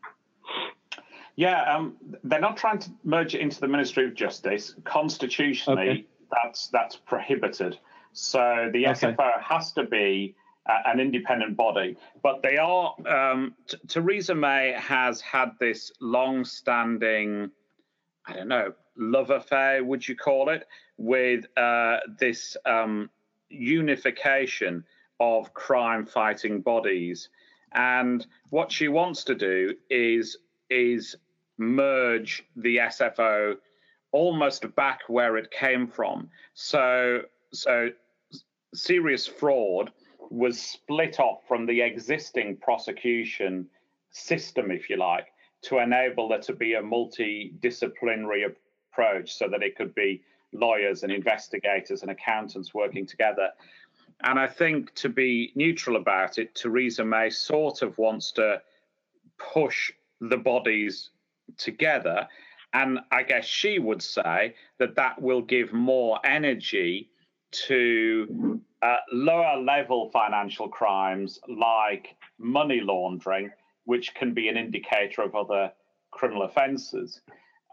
Yeah, 1.36 1.62
um, 1.72 1.98
they're 2.24 2.40
not 2.40 2.58
trying 2.58 2.80
to 2.80 2.90
merge 3.04 3.36
it 3.36 3.42
into 3.42 3.60
the 3.60 3.68
Ministry 3.68 4.06
of 4.06 4.16
Justice. 4.16 4.74
Constitutionally, 4.84 5.90
okay. 5.90 6.06
that's 6.32 6.68
that's 6.70 6.96
prohibited. 6.96 7.78
So 8.14 8.72
the 8.74 8.88
okay. 8.88 9.14
SFO 9.14 9.40
has 9.42 9.72
to 9.74 9.84
be 9.84 10.36
uh, 10.68 10.80
an 10.86 11.00
independent 11.00 11.56
body. 11.56 11.96
But 12.24 12.42
they 12.42 12.58
are, 12.58 12.96
um, 13.08 13.54
T- 13.68 13.78
Theresa 13.88 14.34
May 14.34 14.76
has 14.80 15.22
had 15.22 15.52
this 15.60 15.92
long 16.02 16.44
standing, 16.44 17.52
I 18.26 18.34
don't 18.34 18.48
know, 18.48 18.74
love 18.98 19.30
affair, 19.30 19.84
would 19.84 20.08
you 20.08 20.16
call 20.16 20.50
it, 20.50 20.68
with 20.98 21.46
uh, 21.56 21.98
this 22.20 22.58
um, 22.66 23.12
unification 23.50 24.84
of 25.20 25.54
crime 25.54 26.06
fighting 26.06 26.62
bodies. 26.62 27.30
And 27.74 28.26
what 28.50 28.72
she 28.72 28.88
wants 28.88 29.24
to 29.26 29.36
do 29.36 29.76
is 29.90 30.38
is 30.70 31.16
merge 31.58 32.44
the 32.56 32.78
SFO 32.78 33.56
almost 34.12 34.76
back 34.76 35.02
where 35.08 35.38
it 35.38 35.52
came 35.52 35.88
from. 35.88 36.30
So 36.54 37.22
so 37.54 37.90
serious 38.74 39.28
fraud 39.28 39.92
was 40.30 40.60
split 40.60 41.20
off 41.20 41.48
from 41.48 41.66
the 41.66 41.82
existing 41.82 42.58
prosecution 42.58 43.68
system, 44.12 44.72
if 44.72 44.90
you 44.90 44.98
like, 44.98 45.28
to 45.64 45.80
enable 45.80 46.30
there 46.30 46.40
to 46.40 46.54
be 46.54 46.74
a 46.74 46.82
multidisciplinary 46.82 48.46
approach 48.92 49.34
so 49.34 49.48
that 49.48 49.64
it 49.64 49.76
could 49.76 49.94
be 49.96 50.22
lawyers 50.54 51.04
and 51.04 51.12
investigators 51.12 52.02
and 52.02 52.12
accountants 52.12 52.74
working 52.74 53.06
together. 53.06 53.50
And 54.24 54.40
I 54.40 54.48
think 54.48 54.94
to 54.96 55.10
be 55.10 55.52
neutral 55.56 55.96
about 55.96 56.38
it, 56.38 56.56
Theresa 56.56 57.06
May 57.06 57.30
sort 57.30 57.82
of 57.82 57.98
wants 57.98 58.32
to 58.34 58.62
push 59.38 59.92
the 60.20 60.38
bodies 60.38 61.12
together. 61.58 62.28
And 62.74 63.00
I 63.12 63.24
guess 63.24 63.46
she 63.46 63.80
would 63.80 64.02
say 64.02 64.56
that 64.80 64.96
that 64.96 65.22
will 65.22 65.42
give 65.42 65.72
more 65.72 66.20
energy 66.26 67.10
to 67.52 68.62
uh, 68.82 68.98
lower 69.12 69.58
level 69.62 70.10
financial 70.10 70.68
crimes 70.68 71.40
like 71.48 72.16
money 72.38 72.82
laundering, 72.82 73.52
which 73.86 74.14
can 74.16 74.34
be 74.34 74.50
an 74.50 74.58
indicator 74.58 75.22
of 75.22 75.36
other 75.36 75.72
criminal 76.12 76.44
offences. 76.44 77.22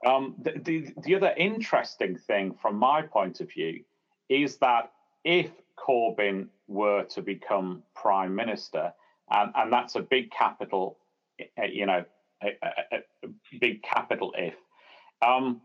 Um, 0.06 0.34
the, 0.40 0.52
the, 0.62 0.94
the 1.02 1.14
other 1.14 1.34
interesting 1.36 2.16
thing 2.16 2.54
from 2.60 2.76
my 2.76 3.02
point 3.02 3.40
of 3.40 3.50
view 3.50 3.82
is 4.28 4.58
that 4.58 4.92
if 5.24 5.50
Corbyn 5.76 6.48
were 6.68 7.04
to 7.04 7.22
become 7.22 7.82
prime 7.94 8.34
minister, 8.34 8.92
and, 9.30 9.52
and 9.54 9.72
that's 9.72 9.94
a 9.96 10.00
big 10.00 10.30
capital, 10.30 10.98
uh, 11.40 11.64
you 11.64 11.86
know, 11.86 12.04
a, 12.42 12.48
a, 12.92 12.96
a 13.24 13.28
big 13.60 13.82
capital 13.82 14.34
if, 14.36 14.54
um, 15.26 15.60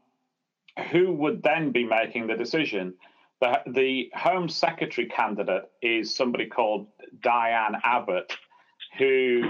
who 0.91 1.12
would 1.13 1.43
then 1.43 1.72
be 1.72 1.84
making 1.84 2.28
the 2.28 2.36
decision? 2.36 2.93
The, 3.41 3.62
the 3.67 4.12
Home 4.15 4.50
Secretary 4.50 5.08
candidate 5.08 5.69
is 5.82 6.15
somebody 6.15 6.45
called 6.45 6.88
Diane 7.22 7.76
Abbott, 7.84 8.34
who 8.98 9.43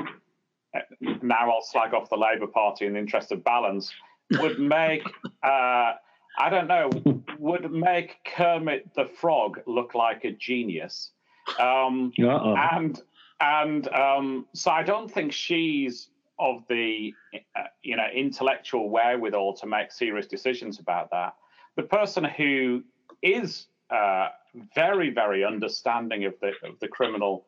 uh, 0.76 0.80
now 1.22 1.52
I'll 1.52 1.62
slag 1.62 1.94
off 1.94 2.10
the 2.10 2.18
Labour 2.18 2.48
Party 2.48 2.86
in 2.86 2.94
the 2.94 3.00
interest 3.00 3.32
of 3.32 3.44
balance, 3.44 3.92
would 4.40 4.60
make, 4.60 5.02
uh, 5.44 5.94
I 6.40 6.50
don't 6.50 6.68
know, 6.68 6.90
would 7.38 7.70
make 7.72 8.16
Kermit 8.26 8.94
the 8.96 9.06
Frog 9.06 9.60
look 9.68 9.94
like 9.94 10.24
a 10.24 10.32
genius. 10.32 11.12
Um, 11.60 12.14
and 12.58 13.02
and 13.42 13.88
um, 13.90 14.46
so 14.54 14.72
I 14.72 14.84
don't 14.84 15.12
think 15.12 15.32
she's 15.32 16.10
of 16.40 16.64
the 16.70 17.14
uh, 17.56 17.64
you 17.84 17.98
know 17.98 18.08
intellectual 18.14 18.90
wherewithal 18.90 19.56
to 19.58 19.68
make 19.68 19.92
serious 19.92 20.28
decisions 20.28 20.80
about 20.80 21.12
that. 21.12 21.36
The 21.76 21.84
person 21.84 22.24
who 22.24 22.84
is 23.22 23.68
uh, 23.90 24.30
very, 24.76 25.10
very 25.10 25.44
understanding 25.44 26.26
of 26.26 26.34
the 26.42 26.54
of 26.64 26.80
the 26.80 26.88
criminal 26.88 27.46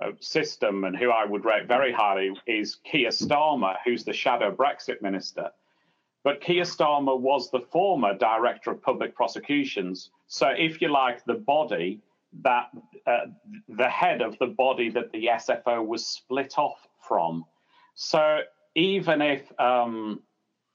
uh, 0.00 0.12
system 0.20 0.84
and 0.84 0.96
who 0.96 1.10
I 1.10 1.24
would 1.24 1.44
rate 1.44 1.66
very 1.66 1.92
highly 1.92 2.32
is 2.46 2.76
Keir 2.84 3.10
Starmer, 3.10 3.76
who's 3.84 4.04
the 4.04 4.12
shadow 4.12 4.54
Brexit 4.54 5.02
minister. 5.02 5.50
But 6.22 6.40
Keir 6.40 6.64
Starmer 6.64 7.18
was 7.18 7.50
the 7.50 7.60
former 7.60 8.16
director 8.16 8.70
of 8.70 8.82
public 8.82 9.14
prosecutions. 9.14 10.10
So, 10.26 10.48
if 10.48 10.80
you 10.82 10.88
like, 10.88 11.24
the 11.24 11.34
body 11.34 12.00
that 12.42 12.70
uh, 13.06 13.26
the 13.68 13.88
head 13.88 14.22
of 14.22 14.38
the 14.38 14.46
body 14.46 14.90
that 14.90 15.10
the 15.12 15.26
SFO 15.26 15.84
was 15.84 16.06
split 16.06 16.58
off 16.58 16.86
from. 17.00 17.44
So, 17.94 18.40
even 18.74 19.22
if 19.22 19.50
um, 19.58 20.20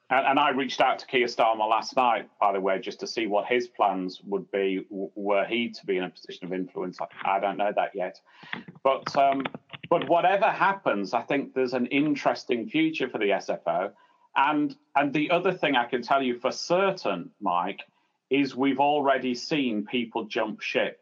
and, 0.09 0.27
and, 0.27 0.39
I 0.39 0.51
reached 0.51 0.81
out 0.81 0.99
to 0.99 1.07
Keir 1.07 1.25
Starmer 1.25 1.67
last 1.67 1.95
night, 1.95 2.29
by 2.39 2.53
the 2.53 2.59
way, 2.59 2.79
just 2.79 2.99
to 2.99 3.07
see 3.07 3.25
what 3.25 3.47
his 3.47 3.67
plans 3.67 4.21
would 4.25 4.49
be 4.51 4.85
were 4.89 5.45
he 5.45 5.69
to 5.69 5.85
be 5.85 5.97
in 5.97 6.03
a 6.03 6.09
position 6.09 6.45
of 6.45 6.53
influence. 6.53 6.99
I, 7.01 7.37
I 7.37 7.39
don't 7.39 7.57
know 7.57 7.71
that 7.75 7.91
yet, 7.95 8.19
but 8.83 9.15
um, 9.15 9.43
but 9.89 10.07
whatever 10.07 10.45
happens, 10.45 11.13
I 11.13 11.21
think 11.21 11.53
there's 11.53 11.73
an 11.73 11.87
interesting 11.87 12.69
future 12.69 13.09
for 13.09 13.17
the 13.17 13.29
SFO. 13.29 13.91
And 14.35 14.75
and 14.95 15.13
the 15.13 15.31
other 15.31 15.53
thing 15.53 15.75
I 15.75 15.85
can 15.85 16.01
tell 16.01 16.21
you 16.21 16.39
for 16.39 16.51
certain, 16.51 17.31
Mike, 17.41 17.81
is 18.29 18.55
we've 18.55 18.79
already 18.79 19.35
seen 19.35 19.85
people 19.85 20.25
jump 20.25 20.61
ship. 20.61 20.99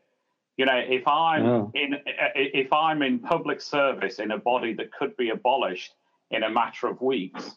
You 0.58 0.66
know, 0.66 0.78
if 0.78 1.08
I'm 1.08 1.46
oh. 1.46 1.72
in 1.74 1.96
if 2.36 2.72
I'm 2.72 3.02
in 3.02 3.20
public 3.20 3.62
service 3.62 4.20
in 4.20 4.32
a 4.32 4.38
body 4.38 4.74
that 4.76 4.92
could 4.92 5.18
be 5.18 5.30
abolished 5.30 5.94
in 6.30 6.44
a 6.44 6.50
matter 6.50 6.88
of 6.88 7.02
weeks 7.02 7.56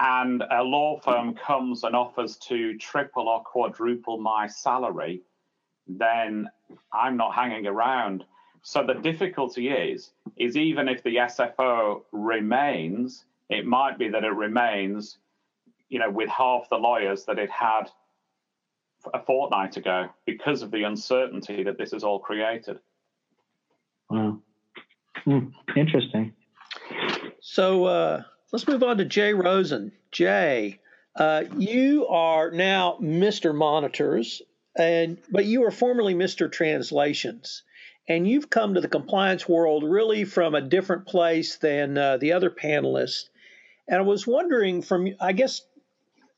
and 0.00 0.42
a 0.50 0.62
law 0.62 0.98
firm 0.98 1.34
comes 1.34 1.84
and 1.84 1.94
offers 1.94 2.36
to 2.36 2.76
triple 2.78 3.28
or 3.28 3.42
quadruple 3.42 4.18
my 4.18 4.46
salary, 4.46 5.22
then 5.86 6.48
I'm 6.92 7.16
not 7.16 7.34
hanging 7.34 7.66
around. 7.66 8.24
So 8.62 8.84
the 8.86 8.94
difficulty 8.94 9.68
is, 9.68 10.12
is 10.36 10.56
even 10.56 10.88
if 10.88 11.02
the 11.02 11.16
SFO 11.16 12.02
remains, 12.12 13.24
it 13.50 13.66
might 13.66 13.98
be 13.98 14.08
that 14.08 14.24
it 14.24 14.32
remains, 14.32 15.18
you 15.88 15.98
know, 15.98 16.10
with 16.10 16.28
half 16.30 16.68
the 16.70 16.76
lawyers 16.76 17.26
that 17.26 17.38
it 17.38 17.50
had 17.50 17.90
a 19.12 19.22
fortnight 19.22 19.76
ago 19.76 20.08
because 20.26 20.62
of 20.62 20.70
the 20.70 20.84
uncertainty 20.84 21.64
that 21.64 21.76
this 21.78 21.92
has 21.92 22.04
all 22.04 22.18
created. 22.18 22.78
Wow. 24.08 24.40
Hmm. 25.24 25.48
Interesting. 25.76 26.32
So, 27.40 27.84
uh, 27.84 28.22
Let's 28.52 28.66
move 28.66 28.82
on 28.82 28.98
to 28.98 29.04
Jay 29.04 29.32
Rosen. 29.32 29.92
Jay, 30.10 30.80
uh, 31.14 31.44
you 31.56 32.08
are 32.08 32.50
now 32.50 32.98
Mr. 33.00 33.54
Monitors, 33.54 34.42
and 34.76 35.18
but 35.30 35.44
you 35.44 35.60
were 35.60 35.70
formerly 35.70 36.14
Mr. 36.14 36.50
Translations, 36.50 37.62
and 38.08 38.26
you've 38.26 38.50
come 38.50 38.74
to 38.74 38.80
the 38.80 38.88
compliance 38.88 39.48
world 39.48 39.84
really 39.84 40.24
from 40.24 40.56
a 40.56 40.60
different 40.60 41.06
place 41.06 41.58
than 41.58 41.96
uh, 41.96 42.16
the 42.16 42.32
other 42.32 42.50
panelists. 42.50 43.28
And 43.90 43.98
I 43.98 44.02
was 44.02 44.26
wondering, 44.26 44.82
from 44.82 45.08
I 45.20 45.32
guess 45.32 45.62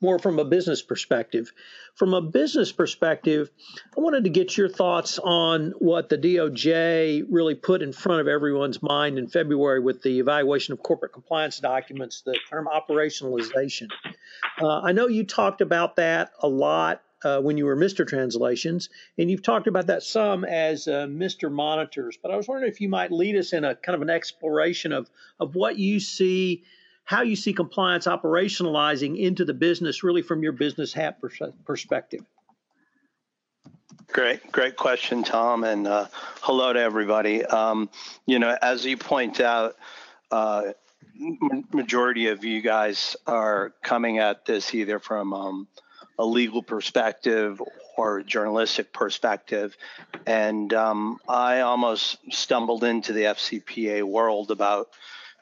more 0.01 0.19
from 0.19 0.39
a 0.41 0.45
business 0.45 0.83
perspective. 0.83 1.53
From 1.95 2.13
a 2.13 2.21
business 2.21 2.73
perspective, 2.73 3.51
I 3.97 4.01
wanted 4.01 4.25
to 4.25 4.31
get 4.31 4.57
your 4.57 4.69
thoughts 4.69 5.19
on 5.19 5.75
what 5.79 6.09
the 6.09 6.19
DOJ 6.19 7.27
really 7.31 7.55
put 7.55 7.83
in 7.83 7.93
front 7.93 8.21
of 8.21 8.27
everyone's 8.27 8.83
mind 8.83 9.19
in 9.19 9.29
February 9.29 9.79
with 9.79 10.03
the 10.03 10.19
evaluation 10.19 10.73
of 10.73 10.83
corporate 10.83 11.13
compliance 11.13 11.61
documents, 11.61 12.23
the 12.23 12.37
term 12.51 12.67
operationalization. 12.67 13.89
Uh, 14.61 14.81
I 14.81 14.93
know 14.93 15.07
you 15.07 15.25
talked 15.25 15.61
about 15.61 15.97
that 15.97 16.33
a 16.41 16.49
lot 16.49 17.03
uh, 17.23 17.41
when 17.41 17.57
you 17.57 17.67
were 17.67 17.77
Mr. 17.77 18.05
Translations, 18.05 18.89
and 19.17 19.31
you've 19.31 19.43
talked 19.43 19.69
about 19.69 19.87
that 19.87 20.03
some 20.03 20.45
as 20.45 20.89
uh, 20.89 21.07
Mr. 21.07 21.53
Monitors. 21.53 22.19
But 22.21 22.33
I 22.33 22.37
was 22.37 22.49
wondering 22.49 22.73
if 22.73 22.81
you 22.81 22.89
might 22.89 23.13
lead 23.13 23.37
us 23.37 23.53
in 23.53 23.63
a 23.63 23.77
kind 23.77 23.95
of 23.95 24.03
an 24.03 24.11
exploration 24.11 24.93
of 24.93 25.09
of 25.39 25.55
what 25.55 25.79
you 25.79 26.01
see 26.01 26.65
how 27.05 27.23
you 27.23 27.37
see 27.37 27.53
compliance 27.53 28.07
operationalizing 28.07 29.19
into 29.19 29.45
the 29.45 29.55
business, 29.55 30.03
really 30.03 30.23
from 30.23 30.43
your 30.43 30.53
business 30.53 30.93
hat 30.93 31.19
perspective. 31.65 32.25
Great, 34.09 34.53
great 34.53 34.77
question, 34.77 35.23
Tom, 35.23 35.65
and 35.65 35.87
uh, 35.87 36.07
hello 36.43 36.73
to 36.73 36.81
everybody. 36.81 37.45
Um, 37.45 37.89
you 38.27 38.39
know, 38.39 38.57
as 38.61 38.85
you 38.85 38.97
point 38.97 39.41
out, 39.41 39.77
uh, 40.31 40.73
majority 41.73 42.29
of 42.29 42.45
you 42.45 42.61
guys 42.61 43.17
are 43.27 43.73
coming 43.83 44.19
at 44.19 44.45
this 44.45 44.75
either 44.75 44.99
from 44.99 45.33
um, 45.33 45.69
a 46.19 46.25
legal 46.25 46.63
perspective 46.63 47.61
or 47.97 48.23
journalistic 48.23 48.93
perspective, 48.93 49.77
and 50.27 50.73
um, 50.75 51.19
I 51.29 51.61
almost 51.61 52.19
stumbled 52.31 52.85
into 52.85 53.13
the 53.13 53.23
FCPA 53.23 54.03
world 54.03 54.51
about 54.51 54.89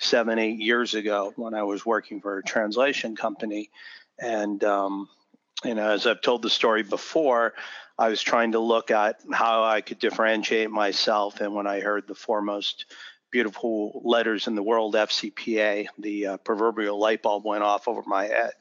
seven, 0.00 0.38
eight 0.38 0.58
years 0.58 0.94
ago 0.94 1.32
when 1.36 1.54
I 1.54 1.62
was 1.62 1.86
working 1.86 2.20
for 2.20 2.38
a 2.38 2.42
translation 2.42 3.14
company. 3.14 3.70
And, 4.18 4.62
um, 4.64 5.08
you 5.64 5.74
know, 5.74 5.90
as 5.90 6.06
I've 6.06 6.22
told 6.22 6.42
the 6.42 6.50
story 6.50 6.82
before, 6.82 7.54
I 7.98 8.08
was 8.08 8.22
trying 8.22 8.52
to 8.52 8.58
look 8.58 8.90
at 8.90 9.20
how 9.30 9.62
I 9.62 9.82
could 9.82 9.98
differentiate 9.98 10.70
myself. 10.70 11.40
And 11.40 11.54
when 11.54 11.66
I 11.66 11.80
heard 11.80 12.08
the 12.08 12.14
foremost 12.14 12.86
beautiful 13.30 14.00
letters 14.02 14.46
in 14.46 14.54
the 14.54 14.62
world, 14.62 14.94
FCPA, 14.94 15.86
the 15.98 16.26
uh, 16.26 16.36
proverbial 16.38 16.98
light 16.98 17.22
bulb 17.22 17.44
went 17.44 17.62
off 17.62 17.86
over 17.86 18.02
my 18.06 18.24
head. 18.24 18.52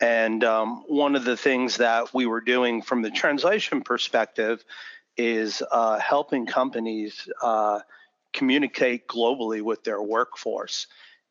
And 0.00 0.42
um, 0.42 0.82
one 0.88 1.14
of 1.14 1.24
the 1.24 1.36
things 1.36 1.76
that 1.76 2.12
we 2.12 2.26
were 2.26 2.40
doing 2.40 2.82
from 2.82 3.00
the 3.00 3.12
translation 3.12 3.82
perspective 3.82 4.64
is 5.16 5.62
uh, 5.70 6.00
helping 6.00 6.44
companies 6.44 7.28
uh, 7.40 7.78
communicate 8.34 9.08
globally 9.08 9.62
with 9.62 9.84
their 9.84 10.02
workforce. 10.02 10.86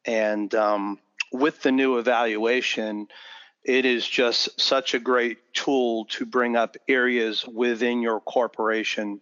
And 0.06 0.54
um, 0.56 0.99
with 1.32 1.62
the 1.62 1.72
new 1.72 1.99
evaluation, 1.99 3.08
it 3.64 3.86
is 3.86 4.08
just 4.08 4.60
such 4.60 4.93
a 4.93 4.99
great 4.99 5.38
tool 5.54 6.06
to 6.06 6.26
bring 6.26 6.56
up 6.56 6.76
areas 6.88 7.45
within 7.47 8.01
your 8.01 8.20
corporation 8.20 9.22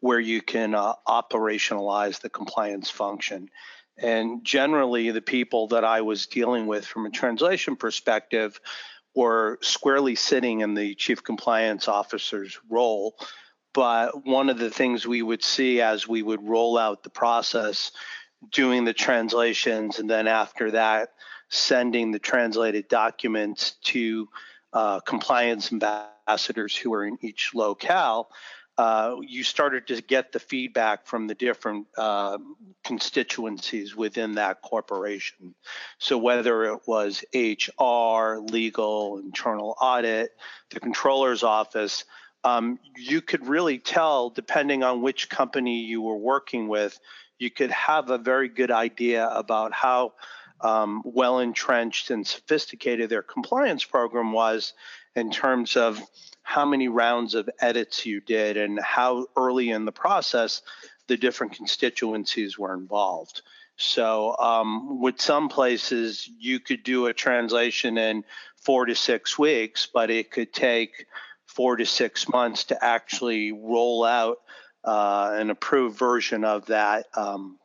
where 0.00 0.20
you 0.20 0.40
can 0.40 0.74
uh, 0.74 0.94
operationalize 1.06 2.20
the 2.20 2.30
compliance 2.30 2.90
function. 2.90 3.48
And 3.98 4.44
generally, 4.44 5.10
the 5.10 5.20
people 5.20 5.68
that 5.68 5.84
I 5.84 6.00
was 6.00 6.26
dealing 6.26 6.66
with 6.66 6.86
from 6.86 7.06
a 7.06 7.10
translation 7.10 7.76
perspective 7.76 8.58
were 9.14 9.58
squarely 9.60 10.14
sitting 10.14 10.60
in 10.60 10.74
the 10.74 10.94
chief 10.94 11.22
compliance 11.22 11.86
officer's 11.86 12.58
role. 12.70 13.14
But 13.74 14.26
one 14.26 14.50
of 14.50 14.58
the 14.58 14.70
things 14.70 15.06
we 15.06 15.22
would 15.22 15.42
see 15.42 15.80
as 15.80 16.06
we 16.06 16.22
would 16.22 16.46
roll 16.46 16.76
out 16.76 17.02
the 17.02 17.10
process, 17.10 17.92
doing 18.50 18.84
the 18.84 18.92
translations, 18.92 19.98
and 19.98 20.10
then 20.10 20.26
after 20.26 20.72
that, 20.72 21.10
sending 21.48 22.10
the 22.10 22.18
translated 22.18 22.88
documents 22.88 23.72
to 23.84 24.28
uh, 24.72 25.00
compliance 25.00 25.72
ambassadors 25.72 26.76
who 26.76 26.92
are 26.94 27.06
in 27.06 27.18
each 27.20 27.50
locale, 27.54 28.30
uh, 28.78 29.16
you 29.20 29.44
started 29.44 29.86
to 29.86 30.00
get 30.00 30.32
the 30.32 30.40
feedback 30.40 31.06
from 31.06 31.26
the 31.26 31.34
different 31.34 31.86
uh, 31.98 32.38
constituencies 32.84 33.94
within 33.94 34.32
that 34.32 34.62
corporation. 34.62 35.54
So 35.98 36.16
whether 36.16 36.64
it 36.64 36.80
was 36.86 37.22
HR, 37.34 38.38
legal, 38.38 39.18
internal 39.18 39.76
audit, 39.80 40.30
the 40.70 40.80
controller's 40.80 41.42
office, 41.42 42.04
um, 42.44 42.78
you 42.96 43.20
could 43.20 43.46
really 43.46 43.78
tell, 43.78 44.30
depending 44.30 44.82
on 44.82 45.02
which 45.02 45.28
company 45.28 45.80
you 45.80 46.02
were 46.02 46.16
working 46.16 46.68
with, 46.68 46.98
you 47.38 47.50
could 47.50 47.70
have 47.70 48.10
a 48.10 48.18
very 48.18 48.48
good 48.48 48.70
idea 48.70 49.28
about 49.28 49.72
how 49.72 50.12
um, 50.60 51.02
well 51.04 51.40
entrenched 51.40 52.10
and 52.10 52.26
sophisticated 52.26 53.10
their 53.10 53.22
compliance 53.22 53.84
program 53.84 54.32
was 54.32 54.74
in 55.16 55.30
terms 55.30 55.76
of 55.76 56.00
how 56.42 56.64
many 56.64 56.88
rounds 56.88 57.34
of 57.34 57.48
edits 57.60 58.06
you 58.06 58.20
did 58.20 58.56
and 58.56 58.78
how 58.80 59.26
early 59.36 59.70
in 59.70 59.84
the 59.84 59.92
process 59.92 60.62
the 61.08 61.16
different 61.16 61.54
constituencies 61.54 62.58
were 62.58 62.74
involved. 62.74 63.42
So, 63.76 64.36
um, 64.38 65.00
with 65.00 65.20
some 65.20 65.48
places, 65.48 66.28
you 66.38 66.60
could 66.60 66.84
do 66.84 67.06
a 67.06 67.14
translation 67.14 67.98
in 67.98 68.24
four 68.56 68.86
to 68.86 68.94
six 68.94 69.38
weeks, 69.38 69.88
but 69.92 70.10
it 70.10 70.30
could 70.30 70.52
take 70.52 71.06
four 71.54 71.76
to 71.76 71.86
six 71.86 72.28
months 72.28 72.64
to 72.64 72.84
actually 72.84 73.52
roll 73.52 74.04
out 74.04 74.38
uh, 74.84 75.32
an 75.34 75.50
approved 75.50 75.98
version 75.98 76.44
of 76.44 76.66
that 76.66 77.06
um, 77.14 77.58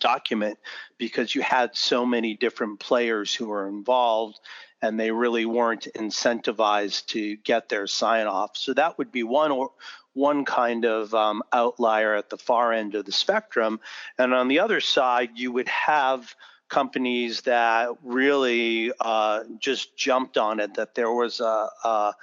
document 0.00 0.58
because 0.98 1.34
you 1.34 1.42
had 1.42 1.76
so 1.76 2.04
many 2.04 2.34
different 2.34 2.80
players 2.80 3.34
who 3.34 3.48
were 3.48 3.68
involved 3.68 4.38
and 4.82 5.00
they 5.00 5.10
really 5.10 5.46
weren't 5.46 5.88
incentivized 5.96 7.06
to 7.06 7.36
get 7.36 7.68
their 7.68 7.86
sign 7.86 8.26
off. 8.26 8.56
So 8.56 8.74
that 8.74 8.98
would 8.98 9.10
be 9.10 9.22
one 9.22 9.50
or 9.50 9.70
one 10.12 10.44
kind 10.44 10.84
of 10.84 11.14
um, 11.14 11.42
outlier 11.52 12.14
at 12.14 12.30
the 12.30 12.36
far 12.36 12.72
end 12.72 12.94
of 12.94 13.04
the 13.04 13.12
spectrum. 13.12 13.80
And 14.18 14.34
on 14.34 14.48
the 14.48 14.60
other 14.60 14.80
side, 14.80 15.30
you 15.36 15.52
would 15.52 15.68
have 15.68 16.34
companies 16.68 17.42
that 17.42 17.90
really 18.02 18.92
uh, 19.00 19.44
just 19.58 19.96
jumped 19.96 20.36
on 20.36 20.60
it, 20.60 20.74
that 20.74 20.94
there 20.94 21.10
was 21.10 21.40
a, 21.40 21.68
a, 21.84 22.14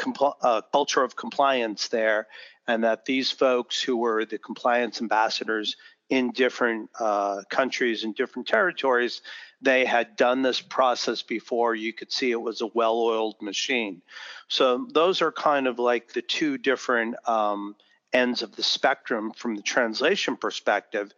compl- 0.00 0.36
a 0.42 0.62
culture 0.72 1.02
of 1.02 1.14
compliance 1.14 1.88
there, 1.88 2.26
and 2.66 2.84
that 2.84 3.04
these 3.04 3.30
folks 3.30 3.82
who 3.82 3.96
were 3.96 4.24
the 4.24 4.38
compliance 4.38 5.00
ambassadors 5.00 5.76
in 6.08 6.32
different 6.32 6.90
uh, 6.98 7.42
countries 7.48 8.02
and 8.02 8.14
different 8.14 8.48
territories. 8.48 9.22
They 9.62 9.84
had 9.84 10.16
done 10.16 10.42
this 10.42 10.60
process 10.60 11.22
before. 11.22 11.74
You 11.74 11.92
could 11.92 12.10
see 12.10 12.30
it 12.30 12.40
was 12.40 12.60
a 12.60 12.66
well 12.66 12.98
oiled 12.98 13.36
machine. 13.40 14.02
So, 14.48 14.86
those 14.92 15.22
are 15.22 15.30
kind 15.30 15.66
of 15.68 15.78
like 15.78 16.12
the 16.12 16.22
two 16.22 16.58
different 16.58 17.14
um, 17.28 17.76
ends 18.12 18.42
of 18.42 18.56
the 18.56 18.62
spectrum 18.62 19.32
from 19.32 19.54
the 19.54 19.62
translation 19.62 20.36
perspective. 20.36 21.12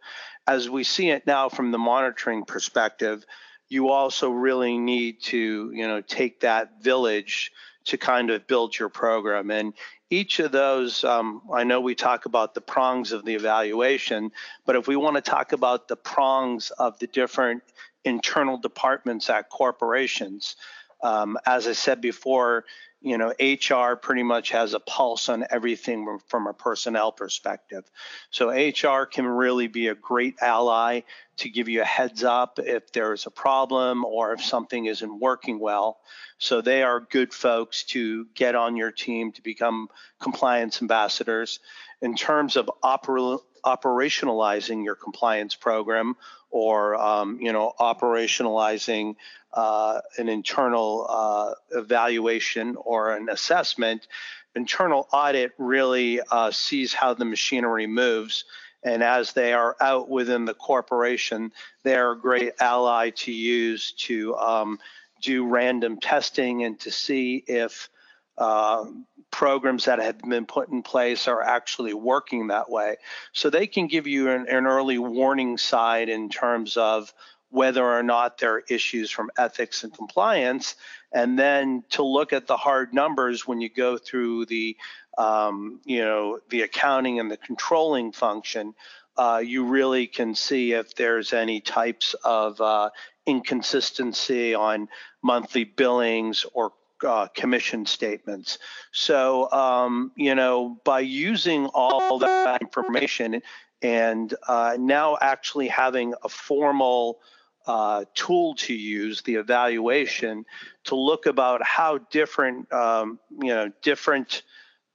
As 0.45 0.69
we 0.69 0.83
see 0.83 1.09
it 1.09 1.25
now 1.25 1.49
from 1.49 1.71
the 1.71 1.77
monitoring 1.77 2.45
perspective, 2.45 3.25
you 3.69 3.89
also 3.89 4.29
really 4.29 4.77
need 4.77 5.21
to, 5.23 5.71
you 5.73 5.87
know, 5.87 6.01
take 6.01 6.41
that 6.41 6.83
village 6.83 7.51
to 7.85 7.97
kind 7.97 8.29
of 8.29 8.47
build 8.47 8.77
your 8.77 8.89
program. 8.89 9.51
And 9.51 9.73
each 10.09 10.39
of 10.39 10.51
those, 10.51 11.03
um, 11.03 11.41
I 11.51 11.63
know 11.63 11.81
we 11.81 11.95
talk 11.95 12.25
about 12.25 12.53
the 12.53 12.61
prongs 12.61 13.11
of 13.11 13.25
the 13.25 13.33
evaluation, 13.33 14.31
but 14.65 14.75
if 14.75 14.87
we 14.87 14.95
want 14.95 15.15
to 15.15 15.21
talk 15.21 15.51
about 15.53 15.87
the 15.87 15.95
prongs 15.95 16.71
of 16.71 16.99
the 16.99 17.07
different 17.07 17.63
internal 18.05 18.57
departments 18.57 19.29
at 19.29 19.49
corporations, 19.49 20.55
um, 21.03 21.37
as 21.45 21.67
I 21.67 21.73
said 21.73 22.01
before, 22.01 22.65
you 23.01 23.17
know, 23.17 23.33
HR 23.37 23.97
pretty 23.97 24.23
much 24.23 24.51
has 24.51 24.73
a 24.73 24.79
pulse 24.79 25.27
on 25.27 25.45
everything 25.49 26.19
from 26.29 26.47
a 26.47 26.53
personnel 26.53 27.11
perspective. 27.11 27.83
So 28.31 28.49
HR 28.49 29.05
can 29.05 29.27
really 29.27 29.67
be 29.67 29.89
a 29.89 29.95
great 29.95 30.35
ally 30.41 31.01
to 31.37 31.49
give 31.49 31.67
you 31.67 31.81
a 31.81 31.85
heads 31.85 32.23
up 32.23 32.59
if 32.59 32.93
there's 32.93 33.25
a 33.25 33.31
problem 33.31 34.05
or 34.05 34.31
if 34.31 34.41
something 34.41 34.85
isn't 34.85 35.19
working 35.19 35.59
well. 35.59 35.99
So 36.37 36.61
they 36.61 36.81
are 36.81 37.01
good 37.01 37.33
folks 37.33 37.83
to 37.85 38.25
get 38.35 38.55
on 38.55 38.77
your 38.77 38.91
team 38.91 39.33
to 39.33 39.41
become 39.41 39.89
compliance 40.21 40.81
ambassadors. 40.81 41.59
In 42.01 42.15
terms 42.15 42.55
of 42.55 42.69
oper- 42.81 43.41
operationalizing 43.65 44.85
your 44.85 44.95
compliance 44.95 45.55
program 45.55 46.15
or 46.53 46.95
um, 46.95 47.39
you 47.41 47.51
know 47.51 47.73
operationalizing 47.79 49.15
uh, 49.53 49.99
an 50.17 50.29
internal 50.29 51.05
uh, 51.09 51.53
evaluation 51.71 52.77
or 52.77 53.11
an 53.15 53.27
assessment, 53.27 54.07
internal 54.55 55.07
audit 55.11 55.51
really 55.57 56.21
uh, 56.31 56.51
sees 56.51 56.93
how 56.93 57.13
the 57.13 57.25
machinery 57.25 57.87
moves. 57.87 58.45
And 58.83 59.01
as 59.01 59.33
they 59.33 59.53
are 59.53 59.75
out 59.79 60.09
within 60.09 60.45
the 60.45 60.53
corporation, 60.53 61.51
they're 61.83 62.11
a 62.11 62.19
great 62.19 62.53
ally 62.59 63.11
to 63.11 63.31
use 63.31 63.93
to 63.99 64.35
um, 64.35 64.79
do 65.21 65.47
random 65.47 65.99
testing 65.99 66.63
and 66.63 66.79
to 66.81 66.91
see 66.91 67.43
if 67.47 67.89
uh, 68.37 68.85
programs 69.31 69.85
that 69.85 69.99
have 69.99 70.19
been 70.19 70.45
put 70.45 70.69
in 70.69 70.83
place 70.83 71.27
are 71.27 71.41
actually 71.41 71.93
working 71.93 72.47
that 72.47 72.69
way. 72.69 72.95
So 73.33 73.49
they 73.49 73.67
can 73.67 73.87
give 73.87 74.07
you 74.07 74.29
an, 74.29 74.47
an 74.47 74.67
early 74.67 74.99
warning 74.99 75.57
side 75.57 76.09
in 76.09 76.29
terms 76.29 76.77
of 76.77 77.13
whether 77.49 77.85
or 77.85 78.01
not 78.01 78.39
there 78.39 78.55
are 78.55 78.63
issues 78.67 79.11
from 79.11 79.29
ethics 79.37 79.83
and 79.83 79.93
compliance, 79.93 80.75
and 81.11 81.37
then 81.37 81.83
to 81.91 82.01
look 82.01 82.33
at 82.33 82.47
the 82.47 82.57
hard 82.57 82.95
numbers 82.95 83.47
when 83.47 83.61
you 83.61 83.69
go 83.69 83.97
through 83.97 84.45
the 84.45 84.75
um, 85.19 85.79
you 85.85 86.03
know 86.03 86.39
the 86.49 86.63
accounting 86.63 87.19
and 87.19 87.29
the 87.29 87.37
controlling 87.37 88.11
function. 88.11 88.73
Uh, 89.15 89.39
you 89.45 89.65
really 89.65 90.07
can 90.07 90.33
see 90.33 90.73
if 90.73 90.95
there's 90.95 91.33
any 91.33 91.61
types 91.61 92.15
of 92.23 92.59
uh, 92.59 92.89
inconsistency 93.27 94.55
on 94.55 94.89
monthly 95.21 95.63
billings 95.63 96.47
or 96.53 96.73
uh, 97.03 97.27
commission 97.27 97.85
statements. 97.85 98.59
So, 98.91 99.51
um, 99.51 100.11
you 100.15 100.35
know, 100.35 100.79
by 100.83 101.01
using 101.01 101.67
all 101.67 102.19
that 102.19 102.61
information 102.61 103.41
and 103.81 104.33
uh, 104.47 104.77
now 104.79 105.17
actually 105.21 105.67
having 105.67 106.13
a 106.23 106.29
formal 106.29 107.19
uh, 107.65 108.05
tool 108.13 108.55
to 108.55 108.73
use, 108.73 109.21
the 109.21 109.35
evaluation, 109.35 110.45
to 110.85 110.95
look 110.95 111.25
about 111.25 111.63
how 111.63 111.97
different, 112.09 112.71
um, 112.73 113.19
you 113.41 113.53
know, 113.53 113.71
different 113.81 114.43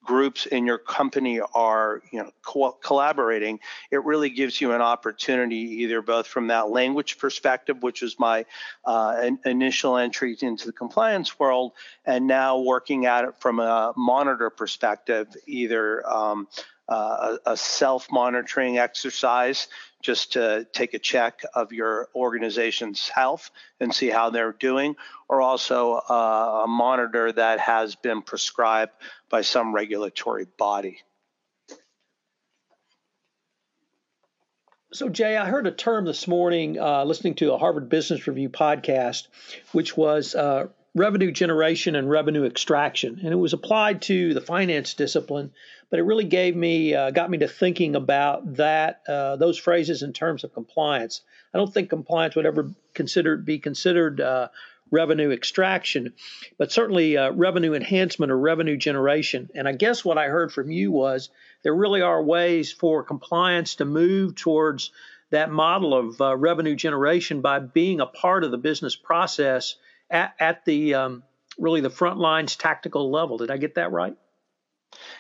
groups 0.08 0.46
in 0.46 0.64
your 0.64 0.78
company 0.78 1.38
are 1.54 2.00
you 2.10 2.18
know 2.18 2.30
co- 2.40 2.72
collaborating 2.82 3.60
it 3.90 4.02
really 4.06 4.30
gives 4.30 4.58
you 4.58 4.72
an 4.72 4.80
opportunity 4.80 5.82
either 5.82 6.00
both 6.00 6.26
from 6.26 6.46
that 6.46 6.70
language 6.70 7.18
perspective 7.18 7.82
which 7.82 8.00
was 8.00 8.18
my 8.18 8.46
uh, 8.86 9.30
initial 9.44 9.98
entry 9.98 10.34
into 10.40 10.64
the 10.64 10.72
compliance 10.72 11.38
world 11.38 11.72
and 12.06 12.26
now 12.26 12.58
working 12.58 13.04
at 13.04 13.24
it 13.24 13.34
from 13.38 13.60
a 13.60 13.92
monitor 13.98 14.48
perspective 14.48 15.28
either 15.46 16.08
um, 16.08 16.48
uh, 16.88 17.36
a, 17.44 17.54
self 17.54 18.10
monitoring 18.10 18.78
exercise 18.78 19.68
just 20.02 20.34
to 20.34 20.66
take 20.72 20.94
a 20.94 20.98
check 20.98 21.42
of 21.54 21.72
your 21.72 22.08
organization's 22.14 23.08
health 23.08 23.50
and 23.80 23.94
see 23.94 24.08
how 24.08 24.30
they're 24.30 24.52
doing, 24.52 24.96
or 25.28 25.40
also 25.40 25.94
uh, 25.94 26.62
a 26.64 26.68
monitor 26.68 27.32
that 27.32 27.60
has 27.60 27.96
been 27.96 28.22
prescribed 28.22 28.92
by 29.28 29.42
some 29.42 29.74
regulatory 29.74 30.46
body. 30.56 31.00
So, 34.90 35.10
Jay, 35.10 35.36
I 35.36 35.44
heard 35.44 35.66
a 35.66 35.70
term 35.70 36.06
this 36.06 36.26
morning 36.26 36.78
uh, 36.80 37.04
listening 37.04 37.34
to 37.36 37.52
a 37.52 37.58
Harvard 37.58 37.90
Business 37.90 38.26
Review 38.26 38.48
podcast, 38.48 39.26
which 39.72 39.94
was 39.94 40.34
uh, 40.34 40.68
revenue 40.98 41.30
generation 41.30 41.94
and 41.94 42.10
revenue 42.10 42.44
extraction, 42.44 43.20
and 43.22 43.32
it 43.32 43.36
was 43.36 43.52
applied 43.52 44.02
to 44.02 44.34
the 44.34 44.40
finance 44.40 44.94
discipline. 44.94 45.52
But 45.90 45.98
it 45.98 46.02
really 46.02 46.24
gave 46.24 46.54
me, 46.54 46.94
uh, 46.94 47.10
got 47.10 47.30
me 47.30 47.38
to 47.38 47.48
thinking 47.48 47.96
about 47.96 48.56
that 48.56 49.02
uh, 49.08 49.36
those 49.36 49.56
phrases 49.56 50.02
in 50.02 50.12
terms 50.12 50.44
of 50.44 50.52
compliance. 50.52 51.22
I 51.54 51.58
don't 51.58 51.72
think 51.72 51.88
compliance 51.88 52.36
would 52.36 52.44
ever 52.44 52.74
consider 52.92 53.38
be 53.38 53.58
considered 53.58 54.20
uh, 54.20 54.48
revenue 54.90 55.30
extraction, 55.30 56.12
but 56.58 56.72
certainly 56.72 57.16
uh, 57.16 57.30
revenue 57.30 57.74
enhancement 57.74 58.32
or 58.32 58.38
revenue 58.38 58.76
generation. 58.76 59.48
And 59.54 59.66
I 59.66 59.72
guess 59.72 60.04
what 60.04 60.18
I 60.18 60.26
heard 60.26 60.52
from 60.52 60.70
you 60.70 60.90
was 60.90 61.30
there 61.62 61.74
really 61.74 62.02
are 62.02 62.22
ways 62.22 62.72
for 62.72 63.02
compliance 63.02 63.76
to 63.76 63.84
move 63.84 64.34
towards 64.34 64.90
that 65.30 65.50
model 65.50 65.94
of 65.94 66.20
uh, 66.20 66.36
revenue 66.36 66.74
generation 66.74 67.40
by 67.40 67.58
being 67.58 68.00
a 68.00 68.06
part 68.06 68.44
of 68.44 68.50
the 68.50 68.58
business 68.58 68.96
process 68.96 69.76
at, 70.10 70.34
at 70.38 70.64
the 70.64 70.94
um, 70.94 71.22
really 71.58 71.80
the 71.80 71.90
front 71.90 72.18
lines 72.18 72.56
tactical 72.56 73.10
level. 73.10 73.38
Did 73.38 73.50
I 73.50 73.56
get 73.56 73.74
that 73.76 73.92
right? 73.92 74.16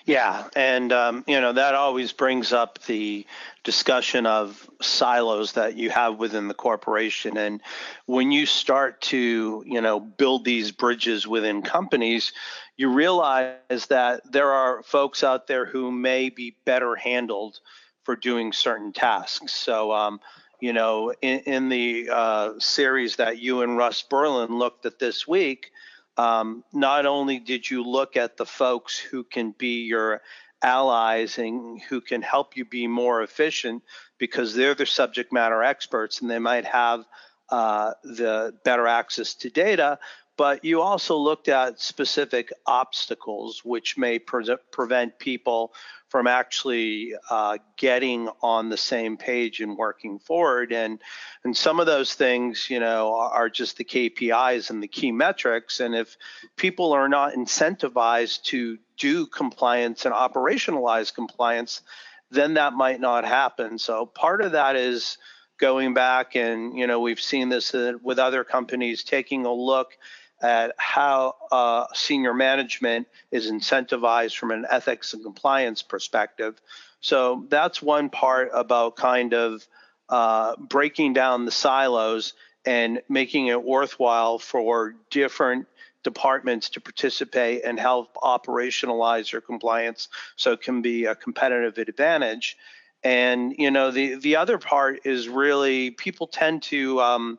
Yeah, 0.06 0.48
and 0.56 0.92
um, 0.92 1.24
you 1.26 1.40
know 1.40 1.52
that 1.52 1.74
always 1.74 2.12
brings 2.12 2.52
up 2.52 2.82
the 2.84 3.26
discussion 3.64 4.24
of 4.24 4.68
silos 4.80 5.52
that 5.52 5.76
you 5.76 5.90
have 5.90 6.18
within 6.18 6.48
the 6.48 6.54
corporation, 6.54 7.36
and 7.36 7.60
when 8.06 8.32
you 8.32 8.46
start 8.46 9.02
to 9.02 9.62
you 9.66 9.80
know 9.82 10.00
build 10.00 10.44
these 10.44 10.72
bridges 10.72 11.26
within 11.26 11.60
companies, 11.60 12.32
you 12.78 12.90
realize 12.90 13.86
that 13.90 14.22
there 14.32 14.52
are 14.52 14.82
folks 14.82 15.22
out 15.22 15.46
there 15.46 15.66
who 15.66 15.92
may 15.92 16.30
be 16.30 16.56
better 16.64 16.96
handled 16.96 17.60
for 18.04 18.16
doing 18.16 18.54
certain 18.54 18.92
tasks. 18.94 19.52
So, 19.52 19.92
um, 19.92 20.20
you 20.60 20.72
know, 20.72 21.12
in, 21.22 21.40
in 21.40 21.68
the 21.68 22.08
uh, 22.12 22.52
series 22.58 23.16
that 23.16 23.38
you 23.38 23.62
and 23.62 23.76
Russ 23.76 24.02
Berland 24.02 24.50
looked 24.50 24.86
at 24.86 24.98
this 24.98 25.26
week, 25.26 25.70
um, 26.16 26.64
not 26.72 27.06
only 27.06 27.38
did 27.38 27.70
you 27.70 27.84
look 27.84 28.16
at 28.16 28.36
the 28.36 28.46
folks 28.46 28.98
who 28.98 29.22
can 29.22 29.54
be 29.56 29.84
your 29.84 30.20
allies 30.62 31.38
and 31.38 31.80
who 31.82 32.00
can 32.00 32.22
help 32.22 32.56
you 32.56 32.64
be 32.64 32.88
more 32.88 33.22
efficient 33.22 33.82
because 34.18 34.54
they're 34.54 34.74
the 34.74 34.86
subject 34.86 35.32
matter 35.32 35.62
experts 35.62 36.20
and 36.20 36.30
they 36.30 36.40
might 36.40 36.64
have 36.64 37.04
uh, 37.50 37.92
the 38.02 38.54
better 38.64 38.86
access 38.86 39.34
to 39.34 39.50
data, 39.50 39.98
but 40.38 40.64
you 40.64 40.80
also 40.80 41.16
looked 41.16 41.48
at 41.48 41.80
specific 41.80 42.52
obstacles 42.64 43.62
which 43.64 43.98
may 43.98 44.20
pre- 44.20 44.56
prevent 44.70 45.18
people 45.18 45.74
from 46.08 46.28
actually 46.28 47.12
uh, 47.28 47.58
getting 47.76 48.28
on 48.40 48.68
the 48.68 48.76
same 48.76 49.16
page 49.16 49.60
and 49.60 49.76
working 49.76 50.20
forward. 50.20 50.72
And 50.72 51.00
and 51.44 51.56
some 51.56 51.80
of 51.80 51.86
those 51.86 52.14
things, 52.14 52.70
you 52.70 52.80
know, 52.80 53.14
are 53.14 53.50
just 53.50 53.76
the 53.76 53.84
KPIs 53.84 54.70
and 54.70 54.82
the 54.82 54.88
key 54.88 55.12
metrics. 55.12 55.80
And 55.80 55.94
if 55.94 56.16
people 56.56 56.92
are 56.92 57.08
not 57.08 57.34
incentivized 57.34 58.44
to 58.44 58.78
do 58.96 59.26
compliance 59.26 60.06
and 60.06 60.14
operationalize 60.14 61.12
compliance, 61.12 61.82
then 62.30 62.54
that 62.54 62.74
might 62.74 63.00
not 63.00 63.24
happen. 63.24 63.78
So 63.78 64.06
part 64.06 64.40
of 64.40 64.52
that 64.52 64.76
is 64.76 65.18
going 65.58 65.92
back 65.92 66.36
and 66.36 66.78
you 66.78 66.86
know 66.86 67.00
we've 67.00 67.20
seen 67.20 67.48
this 67.48 67.74
uh, 67.74 67.94
with 68.02 68.18
other 68.18 68.44
companies 68.44 69.02
taking 69.02 69.44
a 69.44 69.52
look 69.52 69.98
at 70.40 70.74
how 70.78 71.34
uh, 71.50 71.86
senior 71.94 72.34
management 72.34 73.08
is 73.30 73.50
incentivized 73.50 74.36
from 74.36 74.50
an 74.50 74.66
ethics 74.70 75.14
and 75.14 75.22
compliance 75.22 75.82
perspective. 75.82 76.60
So 77.00 77.46
that's 77.48 77.82
one 77.82 78.10
part 78.10 78.50
about 78.52 78.96
kind 78.96 79.34
of 79.34 79.66
uh, 80.08 80.56
breaking 80.56 81.12
down 81.12 81.44
the 81.44 81.50
silos 81.50 82.34
and 82.64 83.02
making 83.08 83.48
it 83.48 83.62
worthwhile 83.62 84.38
for 84.38 84.94
different 85.10 85.66
departments 86.02 86.70
to 86.70 86.80
participate 86.80 87.62
and 87.64 87.78
help 87.78 88.14
operationalize 88.16 89.30
your 89.30 89.40
compliance 89.40 90.08
so 90.36 90.52
it 90.52 90.62
can 90.62 90.82
be 90.82 91.04
a 91.04 91.14
competitive 91.14 91.78
advantage. 91.78 92.56
And 93.04 93.54
you 93.58 93.70
know 93.70 93.90
the 93.90 94.16
the 94.16 94.36
other 94.36 94.58
part 94.58 95.00
is 95.04 95.28
really 95.28 95.90
people 95.90 96.26
tend 96.26 96.62
to 96.64 97.00
um, 97.00 97.38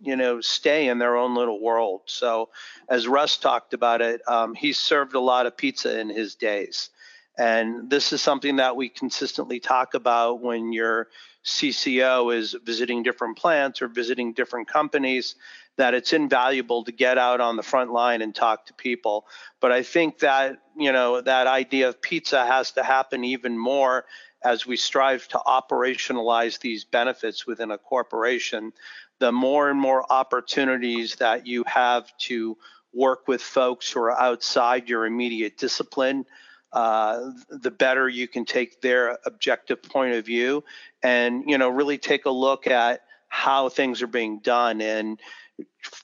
you 0.00 0.16
know, 0.16 0.40
stay 0.40 0.88
in 0.88 0.98
their 0.98 1.16
own 1.16 1.34
little 1.34 1.60
world. 1.60 2.02
So, 2.06 2.48
as 2.88 3.06
Russ 3.06 3.36
talked 3.36 3.74
about 3.74 4.00
it, 4.00 4.22
um, 4.26 4.54
he 4.54 4.72
served 4.72 5.14
a 5.14 5.20
lot 5.20 5.46
of 5.46 5.56
pizza 5.56 5.98
in 5.98 6.08
his 6.08 6.34
days. 6.34 6.90
And 7.38 7.88
this 7.88 8.12
is 8.12 8.20
something 8.20 8.56
that 8.56 8.76
we 8.76 8.88
consistently 8.88 9.60
talk 9.60 9.94
about 9.94 10.40
when 10.40 10.72
your 10.72 11.08
CCO 11.44 12.34
is 12.34 12.54
visiting 12.64 13.02
different 13.02 13.38
plants 13.38 13.80
or 13.80 13.88
visiting 13.88 14.32
different 14.32 14.68
companies, 14.68 15.36
that 15.76 15.94
it's 15.94 16.12
invaluable 16.12 16.84
to 16.84 16.92
get 16.92 17.16
out 17.16 17.40
on 17.40 17.56
the 17.56 17.62
front 17.62 17.92
line 17.92 18.20
and 18.20 18.34
talk 18.34 18.66
to 18.66 18.74
people. 18.74 19.26
But 19.60 19.72
I 19.72 19.82
think 19.82 20.18
that, 20.18 20.58
you 20.76 20.92
know, 20.92 21.20
that 21.22 21.46
idea 21.46 21.88
of 21.88 22.02
pizza 22.02 22.44
has 22.44 22.72
to 22.72 22.82
happen 22.82 23.24
even 23.24 23.56
more 23.56 24.04
as 24.42 24.66
we 24.66 24.76
strive 24.76 25.26
to 25.28 25.38
operationalize 25.38 26.60
these 26.60 26.84
benefits 26.84 27.46
within 27.46 27.70
a 27.70 27.78
corporation 27.78 28.72
the 29.20 29.30
more 29.30 29.70
and 29.70 29.78
more 29.78 30.04
opportunities 30.10 31.14
that 31.16 31.46
you 31.46 31.62
have 31.66 32.16
to 32.18 32.56
work 32.92 33.28
with 33.28 33.40
folks 33.40 33.92
who 33.92 34.00
are 34.00 34.20
outside 34.20 34.88
your 34.88 35.06
immediate 35.06 35.56
discipline, 35.56 36.26
uh, 36.72 37.30
the 37.48 37.70
better 37.70 38.08
you 38.08 38.26
can 38.26 38.44
take 38.44 38.80
their 38.80 39.18
objective 39.24 39.82
point 39.82 40.14
of 40.14 40.24
view 40.24 40.64
and 41.02 41.44
you 41.48 41.58
know 41.58 41.68
really 41.68 41.98
take 41.98 42.26
a 42.26 42.30
look 42.30 42.66
at 42.66 43.02
how 43.28 43.68
things 43.68 44.02
are 44.02 44.08
being 44.08 44.38
done 44.40 44.80
and 44.80 45.20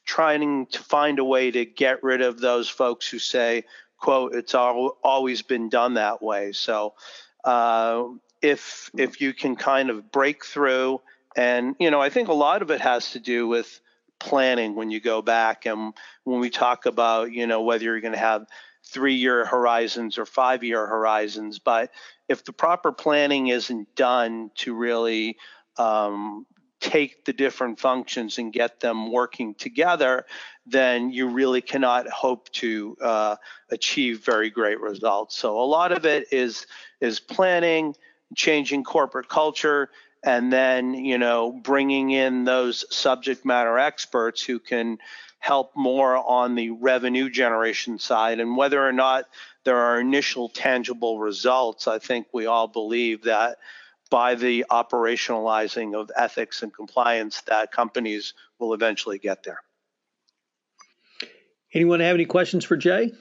trying 0.05 0.67
to 0.67 0.79
find 0.81 1.19
a 1.19 1.25
way 1.25 1.51
to 1.51 1.65
get 1.65 2.03
rid 2.03 2.21
of 2.21 2.41
those 2.41 2.69
folks 2.69 3.09
who 3.09 3.19
say 3.19 3.65
quote 3.99 4.35
it's 4.35 4.55
all, 4.55 4.99
always 5.03 5.43
been 5.43 5.69
done 5.69 5.95
that 5.95 6.23
way. 6.23 6.53
So 6.53 6.95
uh, 7.45 8.05
if 8.43 8.91
if 8.97 9.21
you 9.21 9.33
can 9.33 9.57
kind 9.57 9.91
of 9.91 10.11
break 10.11 10.45
through 10.45 11.01
and, 11.37 11.77
you 11.79 11.91
know, 11.91 12.01
I 12.01 12.09
think 12.09 12.29
a 12.29 12.33
lot 12.35 12.63
of 12.63 12.71
it 12.71 12.81
has 12.81 13.13
to 13.13 13.21
do 13.21 13.47
with 13.47 13.81
planning 14.19 14.75
when 14.75 14.91
you 14.91 15.01
go 15.01 15.21
back. 15.23 15.67
And 15.67 15.93
when 16.25 16.41
we 16.41 16.51
talk 16.51 16.87
about, 16.87 17.33
you 17.33 17.47
know, 17.47 17.63
whether 17.63 17.85
you're 17.85 18.01
going 18.01 18.15
to 18.15 18.19
have 18.19 18.47
three 18.85 19.15
year 19.15 19.45
horizons 19.45 20.17
or 20.17 20.25
five 20.25 20.65
year 20.65 20.87
horizons. 20.87 21.59
But 21.59 21.91
if 22.29 22.45
the 22.45 22.53
proper 22.53 22.93
planning 22.93 23.49
isn't 23.49 23.95
done 23.95 24.51
to 24.57 24.75
really 24.75 25.37
um, 25.77 26.47
take 26.81 27.25
the 27.25 27.33
different 27.33 27.81
functions 27.81 28.39
and 28.39 28.53
get 28.53 28.81
them 28.81 29.13
working 29.13 29.55
together, 29.55 30.25
then 30.67 31.11
you 31.11 31.29
really 31.29 31.61
cannot 31.61 32.09
hope 32.09 32.49
to 32.53 32.97
uh, 33.03 33.37
achieve 33.71 34.25
very 34.25 34.51
great 34.51 34.81
results. 34.81 35.37
So 35.37 35.61
a 35.61 35.67
lot 35.67 35.93
of 35.93 36.07
it 36.07 36.29
is 36.33 36.67
is 37.01 37.21
planning, 37.21 37.95
changing 38.35 38.85
corporate 38.85 39.29
culture, 39.29 39.91
and 40.27 40.53
then 40.53 40.93
you 40.93 41.17
know 41.17 41.53
bringing 41.53 42.11
in 42.11 42.45
those 42.45 42.85
subject 42.95 43.47
matter 43.47 43.79
experts 43.79 44.43
who 44.43 44.59
can 44.59 44.99
help 45.39 45.71
more 45.77 46.17
on 46.17 46.57
the 46.57 46.71
revenue 46.71 47.31
generation 47.31 47.99
side. 47.99 48.41
And 48.41 48.57
whether 48.57 48.85
or 48.85 48.93
not 48.93 49.27
there 49.65 49.77
are 49.77 50.01
initial 50.01 50.49
tangible 50.49 51.19
results 51.19 51.89
i 51.89 51.99
think 51.99 52.27
we 52.33 52.47
all 52.47 52.69
believe 52.69 53.23
that 53.23 53.57
by 54.11 54.35
the 54.35 54.65
operationalizing 54.71 55.99
of 55.99 56.11
ethics 56.17 56.63
and 56.63 56.73
compliance 56.73 57.41
that 57.43 57.73
companies 57.73 58.35
will 58.61 58.73
eventually 58.73 59.19
get 59.19 59.43
there. 59.43 59.61
Anyone 61.75 61.99
have 61.99 62.15
any 62.15 62.25
questions 62.25 62.65
for 62.65 62.77
jay 62.77 63.13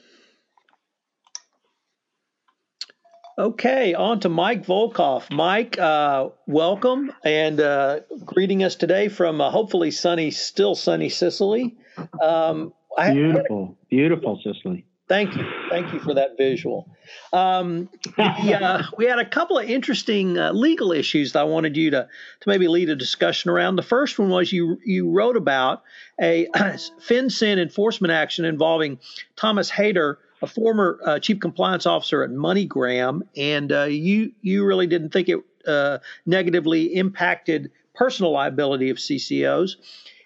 Okay, 3.37 3.93
on 3.93 4.21
to 4.21 4.29
Mike 4.29 4.65
Volkov. 4.65 5.29
Mike, 5.29 5.77
uh, 5.77 6.29
welcome 6.47 7.11
and 7.25 7.59
uh, 7.59 7.99
greeting 8.23 8.63
us 8.63 8.75
today 8.75 9.09
from 9.09 9.41
uh, 9.41 9.51
hopefully 9.51 9.91
sunny, 9.91 10.31
still 10.31 10.73
sunny 10.73 11.09
Sicily. 11.09 11.75
Um, 12.21 12.73
beautiful, 12.97 13.75
I, 13.77 13.85
beautiful 13.89 14.39
Sicily. 14.41 14.85
Thank 15.09 15.35
you, 15.35 15.43
thank 15.69 15.91
you 15.91 15.99
for 15.99 16.13
that 16.13 16.37
visual. 16.37 16.89
Um, 17.33 17.89
yeah, 18.17 18.83
we 18.97 19.05
had 19.05 19.19
a 19.19 19.25
couple 19.25 19.59
of 19.59 19.69
interesting 19.69 20.37
uh, 20.37 20.53
legal 20.53 20.93
issues 20.93 21.33
that 21.33 21.41
I 21.41 21.43
wanted 21.43 21.75
you 21.75 21.91
to 21.91 22.07
to 22.39 22.49
maybe 22.49 22.69
lead 22.69 22.89
a 22.89 22.95
discussion 22.95 23.51
around. 23.51 23.75
The 23.75 23.83
first 23.83 24.17
one 24.17 24.29
was 24.29 24.53
you 24.53 24.79
you 24.85 25.11
wrote 25.11 25.35
about 25.35 25.83
a 26.21 26.47
FinCEN 26.55 27.61
enforcement 27.61 28.13
action 28.13 28.45
involving 28.45 28.97
Thomas 29.35 29.69
Haider 29.69 30.19
a 30.41 30.47
former 30.47 30.99
uh, 31.05 31.19
chief 31.19 31.39
compliance 31.39 31.85
officer 31.85 32.23
at 32.23 32.29
MoneyGram, 32.29 33.21
and 33.37 33.71
uh, 33.71 33.83
you 33.83 34.31
you 34.41 34.65
really 34.65 34.87
didn't 34.87 35.11
think 35.11 35.29
it 35.29 35.39
uh, 35.67 35.99
negatively 36.25 36.95
impacted 36.95 37.71
personal 37.93 38.31
liability 38.31 38.89
of 38.89 38.97
CCOs. 38.97 39.77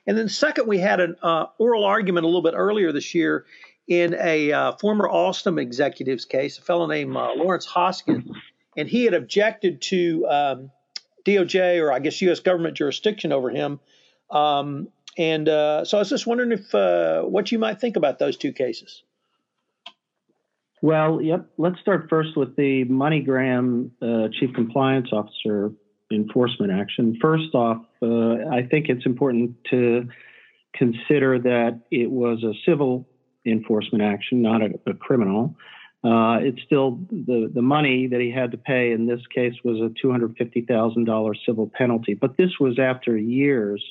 And 0.08 0.18
then 0.18 0.28
second, 0.28 0.68
we 0.68 0.80
had 0.80 1.00
an 1.00 1.16
uh, 1.22 1.46
oral 1.60 1.84
argument 1.84 2.24
a 2.24 2.28
little 2.28 2.42
bit 2.42 2.56
earlier 2.56 2.92
this 2.92 3.14
year 3.14 3.46
in 3.88 4.16
a 4.20 4.52
uh, 4.52 4.72
former 4.74 5.08
Alstom 5.08 5.60
executive's 5.62 6.26
case, 6.26 6.58
a 6.58 6.62
fellow 6.62 6.88
named 6.88 7.16
uh, 7.16 7.34
Lawrence 7.36 7.68
Hoskin, 7.68 8.30
and 8.76 8.88
he 8.88 9.06
had 9.06 9.14
objected 9.14 9.82
to 9.84 10.28
um, 10.28 10.72
DOJ 11.26 11.82
or 11.82 11.92
I 11.92 12.00
guess 12.00 12.22
U.S. 12.24 12.40
government 12.40 12.76
jurisdiction 12.76 13.32
over 13.32 13.50
him. 13.50 13.80
Um, 14.32 14.90
And 15.18 15.48
so 15.48 15.98
I 15.98 16.00
was 16.00 16.10
just 16.10 16.26
wondering 16.26 16.52
if 16.52 16.74
what 17.30 17.52
you 17.52 17.60
might 17.60 17.80
think 17.80 17.96
about 17.96 18.20
those 18.20 18.38
two 18.38 18.54
cases. 18.54 19.04
Well, 20.82 21.22
yep. 21.22 21.50
Let's 21.58 21.80
start 21.82 22.08
first 22.10 22.38
with 22.38 22.56
the 22.56 22.86
MoneyGram 22.86 23.92
uh, 24.02 24.30
Chief 24.40 24.54
Compliance 24.54 25.10
Officer 25.12 25.72
enforcement 26.12 26.72
action. 26.72 27.18
First 27.22 27.54
off, 27.54 27.84
uh, 28.02 28.50
I 28.52 28.68
think 28.70 28.88
it's 28.88 29.06
important 29.06 29.56
to 29.72 30.08
consider 30.74 31.40
that 31.40 31.82
it 31.92 32.10
was 32.10 32.44
a 32.44 32.54
civil 32.66 33.08
enforcement 33.46 34.04
action, 34.04 34.42
not 34.42 34.62
a, 34.62 34.70
a 34.88 34.94
criminal. 34.94 35.56
Uh, 36.02 36.40
it's 36.42 36.62
still 36.66 37.00
the, 37.10 37.52
the 37.54 37.62
money 37.62 38.08
that 38.08 38.22
he 38.22 38.32
had 38.32 38.52
to 38.52 38.58
pay 38.58 38.92
in 38.92 39.06
this 39.06 39.20
case 39.36 39.54
was 39.66 39.78
a 39.82 39.94
$250,000 40.06 41.36
civil 41.46 41.70
penalty. 41.78 42.14
But 42.14 42.38
this 42.38 42.52
was 42.58 42.80
after 42.80 43.18
years 43.18 43.84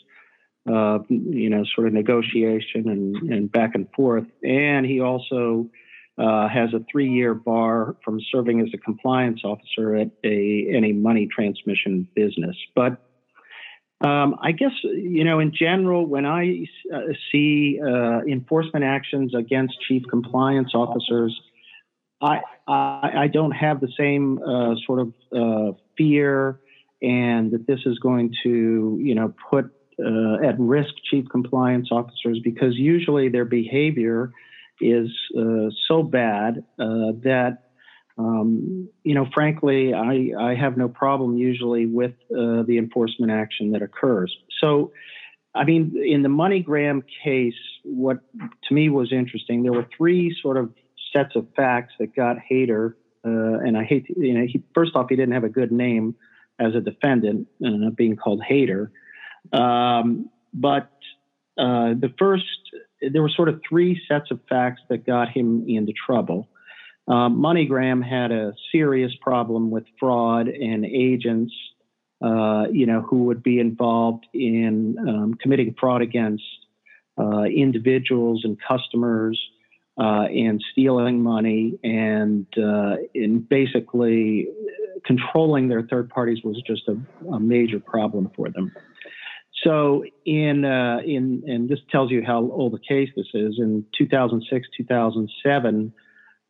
of, 0.66 1.04
you 1.10 1.50
know, 1.50 1.64
sort 1.74 1.86
of 1.86 1.92
negotiation 1.92 2.88
and, 2.88 3.16
and 3.30 3.52
back 3.52 3.74
and 3.74 3.86
forth. 3.94 4.24
And 4.42 4.86
he 4.86 5.00
also 5.00 5.68
uh, 6.18 6.48
has 6.48 6.74
a 6.74 6.84
three 6.90 7.08
year 7.10 7.34
bar 7.34 7.96
from 8.04 8.20
serving 8.32 8.60
as 8.60 8.68
a 8.74 8.78
compliance 8.78 9.40
officer 9.44 9.94
at 9.96 10.10
a 10.24 10.66
any 10.74 10.92
money 10.92 11.28
transmission 11.32 12.08
business. 12.14 12.56
But 12.74 12.98
um, 14.00 14.36
I 14.42 14.52
guess 14.52 14.72
you 14.82 15.24
know, 15.24 15.40
in 15.40 15.52
general, 15.52 16.06
when 16.06 16.24
I 16.26 16.66
uh, 16.94 17.00
see 17.32 17.80
uh, 17.82 18.20
enforcement 18.28 18.84
actions 18.84 19.34
against 19.34 19.74
chief 19.86 20.02
compliance 20.08 20.72
officers, 20.74 21.38
I, 22.20 22.40
I, 22.66 23.10
I 23.16 23.26
don't 23.28 23.52
have 23.52 23.80
the 23.80 23.92
same 23.98 24.38
uh, 24.42 24.74
sort 24.86 25.00
of 25.00 25.12
uh, 25.34 25.76
fear 25.96 26.60
and 27.00 27.52
that 27.52 27.66
this 27.66 27.80
is 27.86 27.98
going 28.00 28.34
to, 28.42 28.98
you 29.00 29.14
know, 29.14 29.32
put 29.50 29.66
uh, 30.00 30.46
at 30.46 30.58
risk 30.58 30.90
chief 31.10 31.24
compliance 31.30 31.88
officers 31.90 32.40
because 32.42 32.76
usually 32.76 33.28
their 33.28 33.44
behavior 33.44 34.32
is 34.80 35.08
uh, 35.38 35.70
so 35.86 36.02
bad 36.02 36.64
uh, 36.78 37.12
that, 37.22 37.64
um, 38.16 38.88
you 39.04 39.14
know, 39.14 39.26
frankly, 39.32 39.94
I, 39.94 40.32
I 40.38 40.54
have 40.54 40.76
no 40.76 40.88
problem 40.88 41.36
usually 41.36 41.86
with 41.86 42.14
uh, 42.30 42.62
the 42.62 42.78
enforcement 42.78 43.30
action 43.30 43.72
that 43.72 43.82
occurs. 43.82 44.36
So, 44.60 44.92
I 45.54 45.64
mean, 45.64 45.94
in 46.04 46.22
the 46.22 46.28
MoneyGram 46.28 47.02
case, 47.24 47.54
what 47.84 48.18
to 48.68 48.74
me 48.74 48.88
was 48.88 49.12
interesting, 49.12 49.62
there 49.62 49.72
were 49.72 49.86
three 49.96 50.36
sort 50.42 50.56
of 50.56 50.72
sets 51.12 51.34
of 51.36 51.46
facts 51.56 51.94
that 51.98 52.14
got 52.14 52.36
Haider, 52.50 52.94
uh, 53.24 53.58
and 53.64 53.76
I 53.76 53.84
hate, 53.84 54.06
you 54.16 54.34
know, 54.34 54.46
he, 54.46 54.62
first 54.74 54.92
off, 54.94 55.06
he 55.08 55.16
didn't 55.16 55.34
have 55.34 55.44
a 55.44 55.48
good 55.48 55.72
name 55.72 56.14
as 56.58 56.74
a 56.74 56.80
defendant, 56.80 57.48
uh, 57.64 57.90
being 57.96 58.16
called 58.16 58.42
Haider. 58.48 58.90
Um, 59.52 60.28
but 60.52 60.90
uh, 61.56 61.94
the 61.94 62.12
first, 62.18 62.44
there 63.00 63.22
were 63.22 63.30
sort 63.30 63.48
of 63.48 63.60
three 63.68 64.00
sets 64.08 64.30
of 64.30 64.40
facts 64.48 64.82
that 64.88 65.06
got 65.06 65.28
him 65.28 65.64
into 65.68 65.92
trouble. 65.92 66.48
Um, 67.06 67.40
MoneyGram 67.40 68.04
had 68.04 68.32
a 68.32 68.52
serious 68.70 69.12
problem 69.22 69.70
with 69.70 69.84
fraud 69.98 70.48
and 70.48 70.84
agents, 70.84 71.52
uh, 72.22 72.66
you 72.70 72.86
know, 72.86 73.00
who 73.00 73.24
would 73.24 73.42
be 73.42 73.60
involved 73.60 74.26
in 74.34 74.96
um, 74.98 75.34
committing 75.40 75.74
fraud 75.78 76.02
against 76.02 76.44
uh, 77.18 77.44
individuals 77.44 78.42
and 78.44 78.58
customers 78.60 79.40
uh, 79.98 80.26
and 80.30 80.62
stealing 80.72 81.22
money 81.22 81.78
and 81.82 82.46
uh, 82.58 82.96
in 83.14 83.40
basically 83.40 84.46
controlling 85.04 85.68
their 85.68 85.82
third 85.82 86.10
parties 86.10 86.38
was 86.44 86.62
just 86.66 86.82
a, 86.88 86.96
a 87.32 87.40
major 87.40 87.80
problem 87.80 88.30
for 88.36 88.50
them. 88.50 88.70
So 89.64 90.04
in 90.24 90.64
uh, 90.64 90.98
in 91.04 91.42
and 91.46 91.68
this 91.68 91.80
tells 91.90 92.10
you 92.10 92.22
how 92.24 92.38
old 92.38 92.72
the 92.72 92.78
case 92.78 93.08
this 93.16 93.26
is. 93.34 93.58
In 93.58 93.84
2006, 93.96 94.68
2007, 94.76 95.92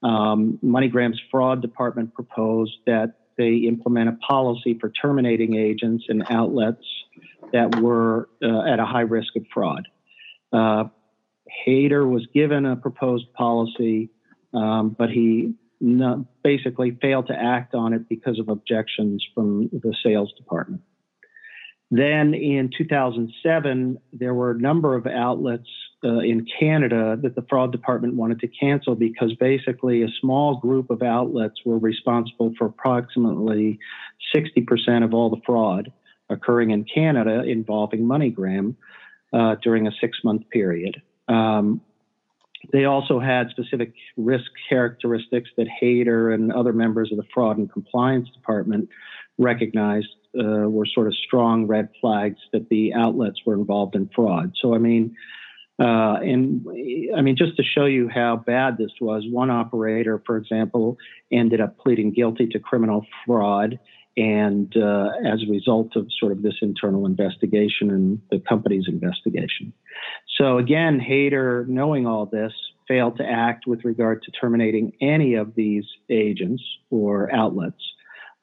um, 0.03 0.59
MoneyGram's 0.63 1.21
fraud 1.31 1.63
department 1.63 2.15
proposed 2.15 2.77
that 2.87 3.15
they 3.39 3.55
implement 3.69 4.09
a 4.09 4.13
policy 4.13 4.77
for 4.79 4.91
terminating 4.91 5.57
agents 5.57 6.05
and 6.09 6.25
outlets 6.29 6.85
that 7.53 7.81
were 7.81 8.29
uh, 8.43 8.63
at 8.63 8.79
a 8.79 8.85
high 8.85 9.03
risk 9.03 9.37
of 9.37 9.45
fraud. 9.53 9.89
Uh, 10.53 10.85
was 11.67 12.27
given 12.33 12.67
a 12.67 12.77
proposed 12.77 13.33
policy, 13.35 14.11
um, 14.55 14.95
but 14.99 15.11
he 15.11 15.55
basically 16.43 16.97
failed 17.01 17.27
to 17.29 17.35
act 17.35 17.75
on 17.75 17.93
it 17.93 18.09
because 18.09 18.39
of 18.39 18.49
objections 18.49 19.25
from 19.35 19.69
the 19.73 19.95
sales 20.03 20.33
department. 20.37 20.83
Then 21.91 22.35
in 22.35 22.71
2007, 22.77 23.99
there 24.13 24.35
were 24.35 24.51
a 24.51 24.59
number 24.59 24.95
of 24.95 25.07
outlets 25.07 25.69
uh, 26.05 26.19
in 26.19 26.47
Canada 26.61 27.19
that 27.23 27.35
the 27.35 27.45
fraud 27.49 27.73
department 27.73 28.15
wanted 28.15 28.41
to 28.41 28.49
cancel 28.49 28.95
because 28.95 29.35
basically 29.35 30.03
a 30.03 30.09
small 30.21 30.57
group 30.57 30.91
of 30.91 31.03
outlets 31.03 31.57
were 31.65 31.79
responsible 31.79 32.53
for 32.59 32.67
approximately 32.67 33.79
60% 34.35 35.03
of 35.03 35.15
all 35.15 35.31
the 35.31 35.41
fraud 35.47 35.91
occurring 36.29 36.71
in 36.71 36.85
Canada 36.85 37.43
involving 37.43 38.03
MoneyGram 38.03 38.75
uh, 39.33 39.57
during 39.63 39.87
a 39.87 39.93
six 40.01 40.19
month 40.23 40.49
period. 40.51 41.01
Um, 41.27 41.81
they 42.73 42.85
also 42.85 43.19
had 43.19 43.51
specific 43.51 43.95
risk 44.17 44.51
characteristics 44.69 45.49
that 45.57 45.69
Haider 45.83 46.35
and 46.35 46.53
other 46.53 46.73
members 46.73 47.11
of 47.13 47.17
the 47.17 47.25
fraud 47.33 47.57
and 47.57 47.73
compliance 47.73 48.29
department 48.31 48.89
recognized 49.39 50.09
uh, 50.39 50.69
were 50.69 50.87
sort 50.87 51.07
of 51.07 51.15
strong 51.15 51.67
red 51.67 51.89
flags 52.01 52.39
that 52.53 52.69
the 52.69 52.95
outlets 52.95 53.41
were 53.47 53.55
involved 53.55 53.95
in 53.95 54.09
fraud. 54.15 54.53
So, 54.61 54.75
I 54.75 54.79
mean, 54.79 55.17
uh, 55.81 56.19
and 56.23 56.67
I 57.17 57.21
mean, 57.21 57.37
just 57.37 57.57
to 57.57 57.63
show 57.63 57.85
you 57.85 58.09
how 58.09 58.37
bad 58.37 58.79
this 58.79 58.91
was, 59.01 59.25
one 59.31 59.51
operator, 59.51 60.21
for 60.27 60.37
example, 60.37 60.99
ended 61.31 61.61
up 61.61 61.79
pleading 61.79 62.13
guilty 62.13 62.49
to 62.49 62.59
criminal 62.59 63.07
fraud 63.25 63.79
and 64.17 64.77
uh, 64.77 65.11
as 65.25 65.45
a 65.47 65.51
result 65.51 65.95
of 65.95 66.09
sort 66.19 66.33
of 66.33 66.43
this 66.43 66.57
internal 66.61 67.07
investigation 67.07 67.91
and 67.91 68.21
the 68.33 68.41
company's 68.41 68.87
investigation. 68.89 69.73
So 70.37 70.59
again, 70.59 71.01
Haider, 71.01 71.69
knowing 71.69 72.07
all 72.07 72.27
this, 72.27 72.53
failed 72.89 73.19
to 73.19 73.25
act 73.25 73.67
with 73.69 73.85
regard 73.85 74.23
to 74.23 74.33
terminating 74.33 74.93
any 75.01 75.35
of 75.35 75.55
these 75.55 75.85
agents 76.11 76.63
or 76.91 77.33
outlets. 77.33 77.81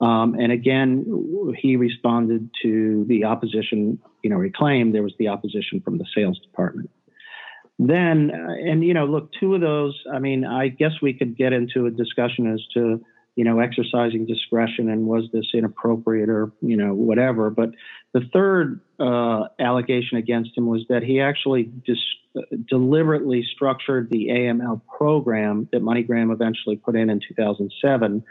Um, 0.02 0.36
and 0.36 0.52
again, 0.52 1.54
he 1.58 1.78
responded 1.78 2.50
to 2.64 3.06
the 3.08 3.24
opposition. 3.26 4.00
You 4.24 4.30
know, 4.30 4.42
he 4.42 4.50
claimed 4.50 4.94
there 4.94 5.04
was 5.04 5.16
the 5.18 5.30
opposition 5.30 5.82
from 5.82 5.98
the 5.98 6.06
sales 6.14 6.40
department. 6.40 6.90
Then, 7.80 8.32
uh, 8.32 8.54
and 8.70 8.84
you 8.84 8.94
know, 8.94 9.06
look, 9.06 9.32
two 9.40 9.56
of 9.56 9.62
those. 9.62 9.98
I 10.12 10.20
mean, 10.20 10.46
I 10.46 10.68
guess 10.70 10.92
we 11.02 11.14
could 11.14 11.38
get 11.38 11.54
into 11.54 11.86
a 11.86 11.92
discussion 11.92 12.52
as 12.52 12.62
to 12.74 13.02
you 13.36 13.44
know, 13.44 13.60
exercising 13.60 14.26
discretion 14.26 14.90
and 14.90 15.06
was 15.06 15.26
this 15.34 15.48
inappropriate 15.54 16.30
or, 16.30 16.52
you 16.62 16.78
know, 16.78 16.94
whatever. 16.94 17.50
But 17.50 17.72
the 18.14 18.22
third 18.32 18.80
uh, 18.98 19.44
allegation 19.60 20.18
against 20.18 20.58
him 20.58 20.68
was 20.68 20.86
that 20.88 21.04
he 21.04 21.20
actually 21.20 21.64
dis- 21.86 21.98
deliberately 22.68 23.46
structured 23.54 24.10
the 24.10 24.28
AML 24.30 24.82
program 24.98 25.68
that 25.74 25.82
MoneyGram 25.82 26.32
eventually 26.32 26.78
put 26.78 26.96
in 26.96 27.10
in 27.10 27.20
2007 27.20 28.24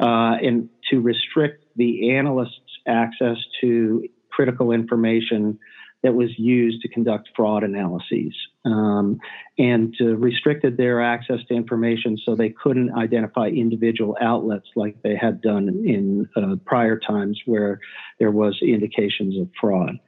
uh, 0.00 0.36
and 0.42 0.68
to 0.90 1.00
restrict 1.00 1.64
the 1.76 2.12
analyst's 2.12 2.60
access 2.86 3.36
to 3.60 4.06
critical 4.30 4.72
information 4.72 5.58
that 6.02 6.14
was 6.14 6.28
used 6.38 6.82
to 6.82 6.88
conduct 6.88 7.30
fraud 7.34 7.64
analyses 7.64 8.34
um, 8.66 9.18
and 9.58 9.94
restricted 10.00 10.76
their 10.76 11.02
access 11.02 11.38
to 11.48 11.54
information 11.54 12.18
so 12.24 12.34
they 12.34 12.50
couldn't 12.50 12.92
identify 12.92 13.46
individual 13.46 14.14
outlets 14.20 14.66
like 14.76 15.00
they 15.02 15.16
had 15.16 15.40
done 15.40 15.68
in 15.86 16.28
uh, 16.36 16.56
prior 16.66 16.98
times 16.98 17.40
where 17.46 17.80
there 18.18 18.30
was 18.30 18.58
indications 18.62 19.40
of 19.40 19.48
fraud. 19.58 19.98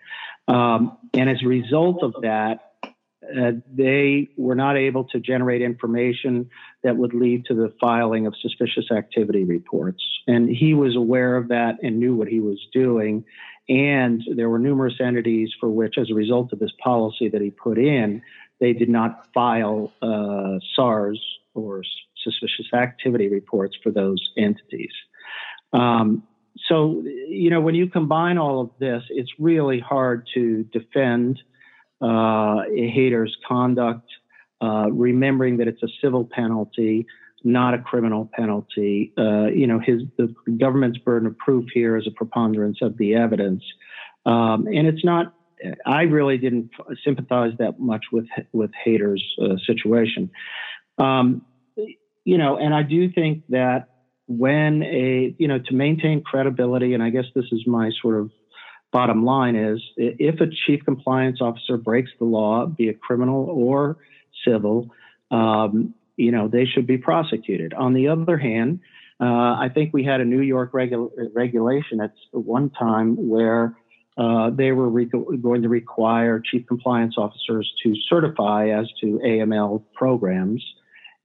Um, 0.49 0.99
and 1.15 1.31
as 1.31 1.39
a 1.43 1.49
result 1.49 2.03
of 2.03 2.15
that, 2.23 2.66
uh, 3.39 3.53
they 3.73 4.29
were 4.37 4.55
not 4.55 4.77
able 4.77 5.05
to 5.05 5.21
generate 5.21 5.63
information 5.63 6.51
that 6.83 6.97
would 6.97 7.15
lead 7.15 7.45
to 7.47 7.55
the 7.55 7.73
filing 7.81 8.27
of 8.27 8.35
suspicious 8.41 8.91
activity 8.91 9.45
reports. 9.45 10.03
And 10.27 10.49
he 10.49 10.75
was 10.75 10.97
aware 10.97 11.37
of 11.37 11.49
that 11.49 11.77
and 11.83 11.99
knew 11.99 12.15
what 12.15 12.29
he 12.29 12.41
was 12.41 12.59
doing. 12.73 13.25
And 13.69 14.23
there 14.37 14.49
were 14.49 14.59
numerous 14.59 14.95
entities 15.01 15.51
for 15.59 15.69
which, 15.69 15.99
as 15.99 16.11
a 16.11 16.15
result 16.15 16.53
of 16.53 16.59
this 16.59 16.73
policy 16.83 17.29
that 17.29 17.41
he 17.41 17.51
put 17.51 17.79
in, 17.79 18.23
they 18.61 18.73
did 18.73 18.89
not 18.89 19.27
file 19.35 19.93
uh, 20.03 20.59
SARS 20.75 21.21
or 21.55 21.83
suspicious 22.23 22.73
activity 22.73 23.29
reports 23.29 23.77
for 23.83 23.91
those 23.91 24.31
entities. 24.37 24.93
Um, 25.73 26.23
so, 26.69 27.03
you 27.29 27.51
know, 27.51 27.61
when 27.61 27.75
you 27.75 27.89
combine 27.89 28.39
all 28.39 28.61
of 28.61 28.71
this, 28.79 29.03
it's 29.11 29.31
really 29.39 29.79
hard 29.81 30.27
to 30.35 30.65
defend 30.65 31.41
uh, 32.03 32.63
a 32.63 32.93
Haider's 32.95 33.37
conduct, 33.47 34.09
uh, 34.61 34.91
remembering 34.91 35.59
that 35.59 35.69
it's 35.69 35.83
a 35.83 35.89
civil 36.01 36.25
penalty 36.25 37.07
not 37.45 37.75
a 37.75 37.79
criminal 37.79 38.29
penalty. 38.35 39.13
Uh, 39.17 39.47
you 39.47 39.69
know, 39.69 39.79
his 39.79 40.03
the 40.17 40.35
government's 40.59 40.99
burden 40.99 41.29
of 41.29 41.39
proof 41.39 41.67
here 41.73 41.97
is 41.97 42.05
a 42.07 42.11
preponderance 42.11 42.79
of 42.83 42.99
the 42.99 43.15
evidence, 43.15 43.63
um, 44.25 44.67
and 44.67 44.89
it's 44.89 45.05
not 45.05 45.33
I 45.85 46.03
really 46.03 46.39
didn't 46.39 46.71
sympathize 47.05 47.53
that 47.59 47.81
much 47.81 48.07
with 48.13 48.27
with 48.53 48.71
Haider's 48.85 49.25
uh, 49.41 49.57
situation. 49.67 50.31
Um, 50.99 51.43
you 52.25 52.39
know, 52.39 52.57
and 52.57 52.75
I 52.75 52.83
do 52.83 53.11
think 53.11 53.45
that 53.51 53.91
when 54.27 54.83
a 54.83 55.35
you 55.39 55.49
know 55.49 55.59
to 55.59 55.75
maintain 55.75 56.23
credibility, 56.23 56.95
and 56.95 57.03
I 57.03 57.11
guess 57.11 57.27
this 57.35 57.47
is 57.53 57.67
my 57.67 57.91
sort 58.03 58.21
of 58.21 58.31
bottom 58.93 59.25
line 59.25 59.57
is 59.57 59.83
if 59.97 60.41
a 60.41 60.47
chief 60.67 60.85
compliance 60.85 61.41
officer 61.41 61.77
breaks 61.77 62.11
the 62.19 62.25
law, 62.25 62.67
be 62.67 62.89
it 62.89 63.01
criminal 63.01 63.47
or 63.51 63.99
civil, 64.47 64.91
um, 65.31 65.95
you 66.17 66.31
know 66.31 66.49
they 66.49 66.65
should 66.65 66.87
be 66.87 66.99
prosecuted. 66.99 67.75
On 67.75 67.93
the 67.93 68.09
other 68.09 68.39
hand, 68.39 68.81
uh, 69.21 69.25
I 69.25 69.71
think 69.73 69.93
we 69.93 70.05
had 70.05 70.21
a 70.21 70.25
New 70.25 70.41
York 70.41 70.73
regu- 70.73 71.11
regulation 71.35 72.01
at 72.01 72.13
one 72.33 72.71
time 72.71 73.29
where 73.29 73.77
uh, 74.19 74.51
they 74.51 74.73
were 74.73 74.89
re- 74.89 75.05
going 75.05 75.63
to 75.63 75.69
require 75.69 76.41
chief 76.41 76.67
compliance 76.67 77.17
officers 77.19 77.71
to 77.83 77.95
certify 78.09 78.69
as 78.71 78.87
to 79.01 79.21
AML 79.25 79.83
programs 79.95 80.65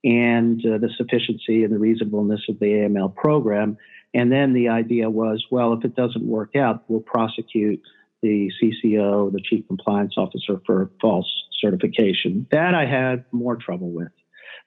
and 0.03 0.65
uh, 0.65 0.77
the 0.77 0.89
sufficiency 0.97 1.63
and 1.63 1.73
the 1.73 1.79
reasonableness 1.79 2.41
of 2.49 2.59
the 2.59 2.65
AML 2.65 3.15
program. 3.15 3.77
And 4.13 4.31
then 4.31 4.53
the 4.53 4.69
idea 4.69 5.09
was, 5.09 5.45
well, 5.49 5.73
if 5.73 5.85
it 5.85 5.95
doesn't 5.95 6.25
work 6.25 6.55
out, 6.55 6.83
we'll 6.87 6.99
prosecute 6.99 7.81
the 8.21 8.51
CCO, 8.61 9.31
the 9.31 9.41
chief 9.41 9.65
compliance 9.67 10.13
officer, 10.17 10.61
for 10.65 10.91
false 10.99 11.27
certification. 11.59 12.45
That 12.51 12.75
I 12.75 12.85
had 12.85 13.25
more 13.31 13.55
trouble 13.55 13.91
with 13.91 14.11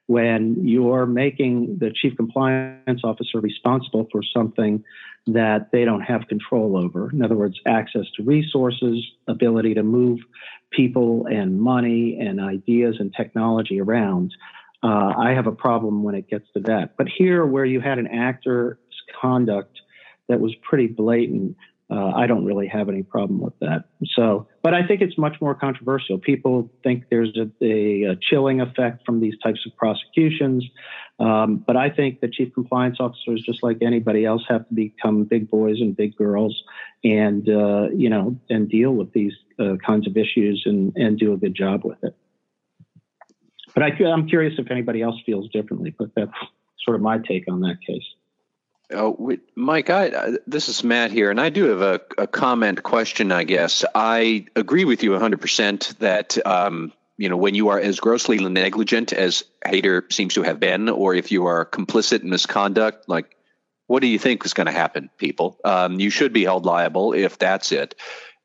when 0.07 0.67
you're 0.67 1.05
making 1.05 1.77
the 1.79 1.91
chief 1.91 2.15
compliance 2.15 3.01
officer 3.03 3.39
responsible 3.39 4.07
for 4.11 4.21
something 4.21 4.83
that 5.27 5.71
they 5.71 5.83
don't 5.83 6.01
have 6.01 6.27
control 6.27 6.77
over. 6.77 7.09
In 7.11 7.23
other 7.23 7.35
words, 7.35 7.59
access 7.65 8.05
to 8.17 8.23
resources, 8.23 9.03
ability 9.27 9.73
to 9.73 9.83
move 9.83 10.19
people 10.71 11.25
and 11.25 11.59
money 11.59 12.19
and 12.19 12.39
ideas 12.39 12.97
and 12.99 13.13
technology 13.15 13.81
around. 13.81 14.31
Uh, 14.83 15.13
I 15.17 15.31
have 15.31 15.47
a 15.47 15.51
problem 15.51 16.03
when 16.03 16.13
it 16.13 16.29
gets 16.29 16.45
to 16.53 16.59
that. 16.61 16.95
But 16.97 17.07
here, 17.07 17.43
where 17.43 17.65
you 17.65 17.81
had 17.81 17.97
an 17.97 18.07
actor's 18.07 18.77
conduct 19.21 19.79
that 20.27 20.39
was 20.39 20.55
pretty 20.63 20.87
blatant, 20.87 21.55
uh, 21.89 22.11
I 22.15 22.25
don't 22.25 22.45
really 22.45 22.67
have 22.67 22.89
any 22.89 23.03
problem 23.03 23.39
with 23.39 23.53
that. 23.59 23.85
So, 24.15 24.47
but 24.63 24.73
I 24.73 24.87
think 24.87 25.01
it's 25.01 25.19
much 25.19 25.35
more 25.39 25.53
controversial. 25.53 26.17
People 26.17 26.71
think 26.83 27.05
there's 27.11 27.37
a, 27.37 27.51
a, 27.63 28.15
chilling 28.15 28.59
effect 28.59 29.05
from 29.05 29.19
these 29.19 29.35
types 29.43 29.59
of 29.67 29.77
prosecutions. 29.77 30.65
Um, 31.19 31.63
but 31.65 31.77
I 31.77 31.91
think 31.91 32.21
the 32.21 32.27
chief 32.27 32.53
compliance 32.55 32.97
officers, 32.99 33.43
just 33.45 33.61
like 33.61 33.77
anybody 33.81 34.25
else, 34.25 34.41
have 34.49 34.67
to 34.67 34.73
become 34.73 35.25
big 35.25 35.49
boys 35.49 35.79
and 35.79 35.95
big 35.95 36.15
girls, 36.15 36.59
and 37.03 37.47
uh, 37.47 37.89
you 37.95 38.09
know, 38.09 38.35
and 38.49 38.67
deal 38.67 38.91
with 38.91 39.13
these 39.13 39.33
uh, 39.59 39.75
kinds 39.85 40.07
of 40.07 40.17
issues 40.17 40.63
and 40.65 40.91
and 40.95 41.19
do 41.19 41.33
a 41.33 41.37
good 41.37 41.55
job 41.55 41.85
with 41.85 42.03
it. 42.03 42.15
But 43.75 43.83
I, 43.83 43.89
I'm 44.05 44.27
curious 44.27 44.55
if 44.57 44.71
anybody 44.71 45.03
else 45.03 45.15
feels 45.25 45.49
differently. 45.51 45.93
But 45.97 46.09
that's 46.15 46.31
sort 46.83 46.95
of 46.95 47.01
my 47.01 47.19
take 47.19 47.43
on 47.47 47.61
that 47.61 47.77
case. 47.85 48.03
Oh, 48.91 49.31
Mike, 49.55 49.89
I, 49.89 50.37
this 50.45 50.69
is 50.69 50.83
Matt 50.83 51.11
here, 51.11 51.31
and 51.31 51.41
I 51.41 51.49
do 51.49 51.65
have 51.65 51.81
a, 51.81 52.01
a 52.19 52.27
comment 52.27 52.83
question, 52.83 53.31
I 53.31 53.43
guess. 53.43 53.83
I 53.95 54.45
agree 54.55 54.85
with 54.85 55.01
you 55.01 55.11
100% 55.11 55.97
that, 55.97 56.45
um, 56.45 56.93
you 57.17 57.27
know, 57.27 57.37
when 57.37 57.55
you 57.55 57.69
are 57.69 57.79
as 57.79 57.99
grossly 57.99 58.37
negligent 58.37 59.11
as 59.11 59.43
Haider 59.65 60.11
seems 60.13 60.35
to 60.35 60.43
have 60.43 60.59
been, 60.59 60.89
or 60.89 61.15
if 61.15 61.31
you 61.31 61.47
are 61.47 61.65
complicit 61.65 62.21
in 62.21 62.29
misconduct, 62.29 63.09
like, 63.09 63.35
what 63.87 64.01
do 64.01 64.07
you 64.07 64.19
think 64.19 64.45
is 64.45 64.53
going 64.53 64.67
to 64.67 64.71
happen, 64.71 65.09
people? 65.17 65.59
Um, 65.63 65.99
you 65.99 66.11
should 66.11 66.33
be 66.33 66.43
held 66.43 66.65
liable 66.65 67.13
if 67.13 67.39
that's 67.39 67.71
it. 67.71 67.95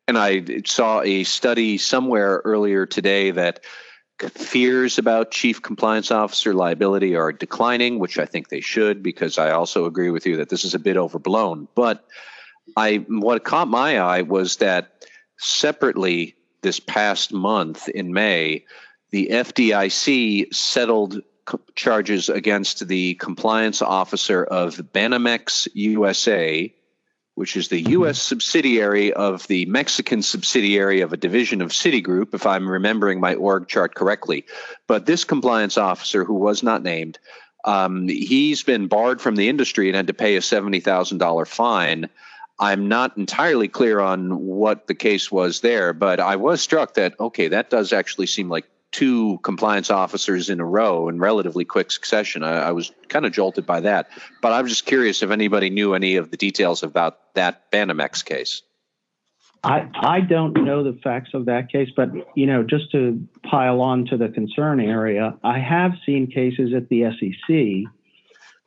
And 0.09 0.17
I 0.17 0.63
saw 0.67 1.03
a 1.03 1.25
study 1.25 1.77
somewhere 1.79 2.41
earlier 2.45 2.87
today 2.87 3.31
that 3.33 3.61
fears 4.29 4.99
about 4.99 5.31
chief 5.31 5.63
compliance 5.63 6.11
officer 6.11 6.55
liability 6.55 7.17
are 7.17 7.33
declining, 7.33 7.99
which 7.99 8.19
I 8.19 8.27
think 8.27 8.49
they 8.49 8.61
should, 8.61 9.03
because 9.03 9.39
I 9.39 9.51
also 9.51 9.87
agree 9.87 10.11
with 10.11 10.27
you 10.27 10.37
that 10.37 10.49
this 10.49 10.65
is 10.65 10.75
a 10.75 10.79
bit 10.79 10.97
overblown. 10.97 11.69
But 11.75 12.05
I, 12.77 13.05
what 13.09 13.45
caught 13.45 13.69
my 13.69 13.99
eye 13.99 14.23
was 14.23 14.57
that 14.57 15.07
separately 15.39 16.37
this 16.63 16.81
past 16.81 17.33
month 17.33 17.89
in 17.89 18.13
May, 18.13 18.65
the 19.11 19.29
FDIC 19.33 20.55
settled 20.55 21.23
charges 21.75 22.29
against 22.29 22.87
the 22.87 23.15
compliance 23.15 23.83
officer 23.83 24.45
of 24.45 24.77
Banamex 24.77 25.67
USA 25.75 26.73
which 27.35 27.57
is 27.57 27.69
the 27.69 27.81
U.S. 27.91 28.21
subsidiary 28.21 29.13
of 29.13 29.47
the 29.47 29.65
Mexican 29.67 30.23
subsidiary 30.23 31.01
of 31.01 31.13
a 31.13 31.17
division 31.17 31.63
of 31.63 31.71
Citigroup, 31.71 32.35
if 32.35 32.47
I'm 32.47 32.69
remembering 32.69 33.21
my 33.21 33.35
org 33.35 33.69
chart 33.69 33.95
correctly. 33.95 34.45
But 34.87 35.07
this 35.07 35.25
compliance 35.25 35.79
officer, 35.79 36.25
who 36.25 36.35
was 36.35 36.63
not 36.63 36.83
named, 36.83 37.19
um, 37.65 38.09
he's 38.09 38.63
been 38.63 38.89
barred 38.89 39.21
from 39.21 39.37
the 39.37 39.49
industry 39.49 39.89
and 39.89 39.97
had 39.97 40.07
to 40.09 40.15
pay 40.15 40.37
a 40.37 40.41
$70,000 40.41 41.47
fine. 41.47 42.09
I'm 42.59 42.89
not 42.89 43.17
entirely 43.17 43.69
clear 43.69 44.01
on 44.01 44.39
what 44.39 44.87
the 44.87 44.95
case 44.95 45.33
was 45.33 45.61
there, 45.61 45.93
but 45.93 46.21
I 46.21 46.37
was 46.37 46.61
struck 46.61 46.95
that, 46.95 47.19
okay, 47.19 47.49
that 47.49 47.71
does 47.71 47.93
actually 47.93 48.27
seem 48.27 48.51
like 48.51 48.67
two 48.93 49.39
compliance 49.43 49.91
officers 49.91 50.51
in 50.51 50.61
a 50.61 50.65
row 50.65 51.09
in 51.09 51.19
relatively 51.19 51.65
quick 51.65 51.91
succession. 51.91 52.43
I, 52.43 52.69
I 52.69 52.73
was 52.73 52.93
kind 53.09 53.25
of 53.25 53.33
jolted 53.33 53.67
by 53.67 53.81
that. 53.81 54.09
But 54.43 54.53
I 54.53 54.63
was 54.63 54.71
just 54.73 54.87
curious 54.87 55.23
if 55.23 55.31
anybody 55.31 55.71
knew 55.71 55.95
any 55.95 56.17
of 56.17 56.31
the 56.31 56.37
details 56.37 56.83
about 56.83 57.35
that 57.35 57.71
Banamex 57.71 58.25
case. 58.25 58.63
I, 59.63 59.91
I 59.95 60.21
don't 60.21 60.55
know 60.65 60.83
the 60.83 60.99
facts 61.03 61.31
of 61.35 61.45
that 61.45 61.71
case, 61.71 61.91
but 61.95 62.11
you 62.35 62.47
know, 62.47 62.63
just 62.63 62.91
to 62.93 63.23
pile 63.45 63.83
on 63.83 64.07
to 64.07 64.17
the 64.17 64.29
concern 64.29 64.81
area, 64.81 65.37
I 65.45 65.59
have 65.59 65.93
seen 66.07 66.29
cases 66.29 66.73
at 66.75 66.89
the 66.89 67.11
SEC 67.19 67.93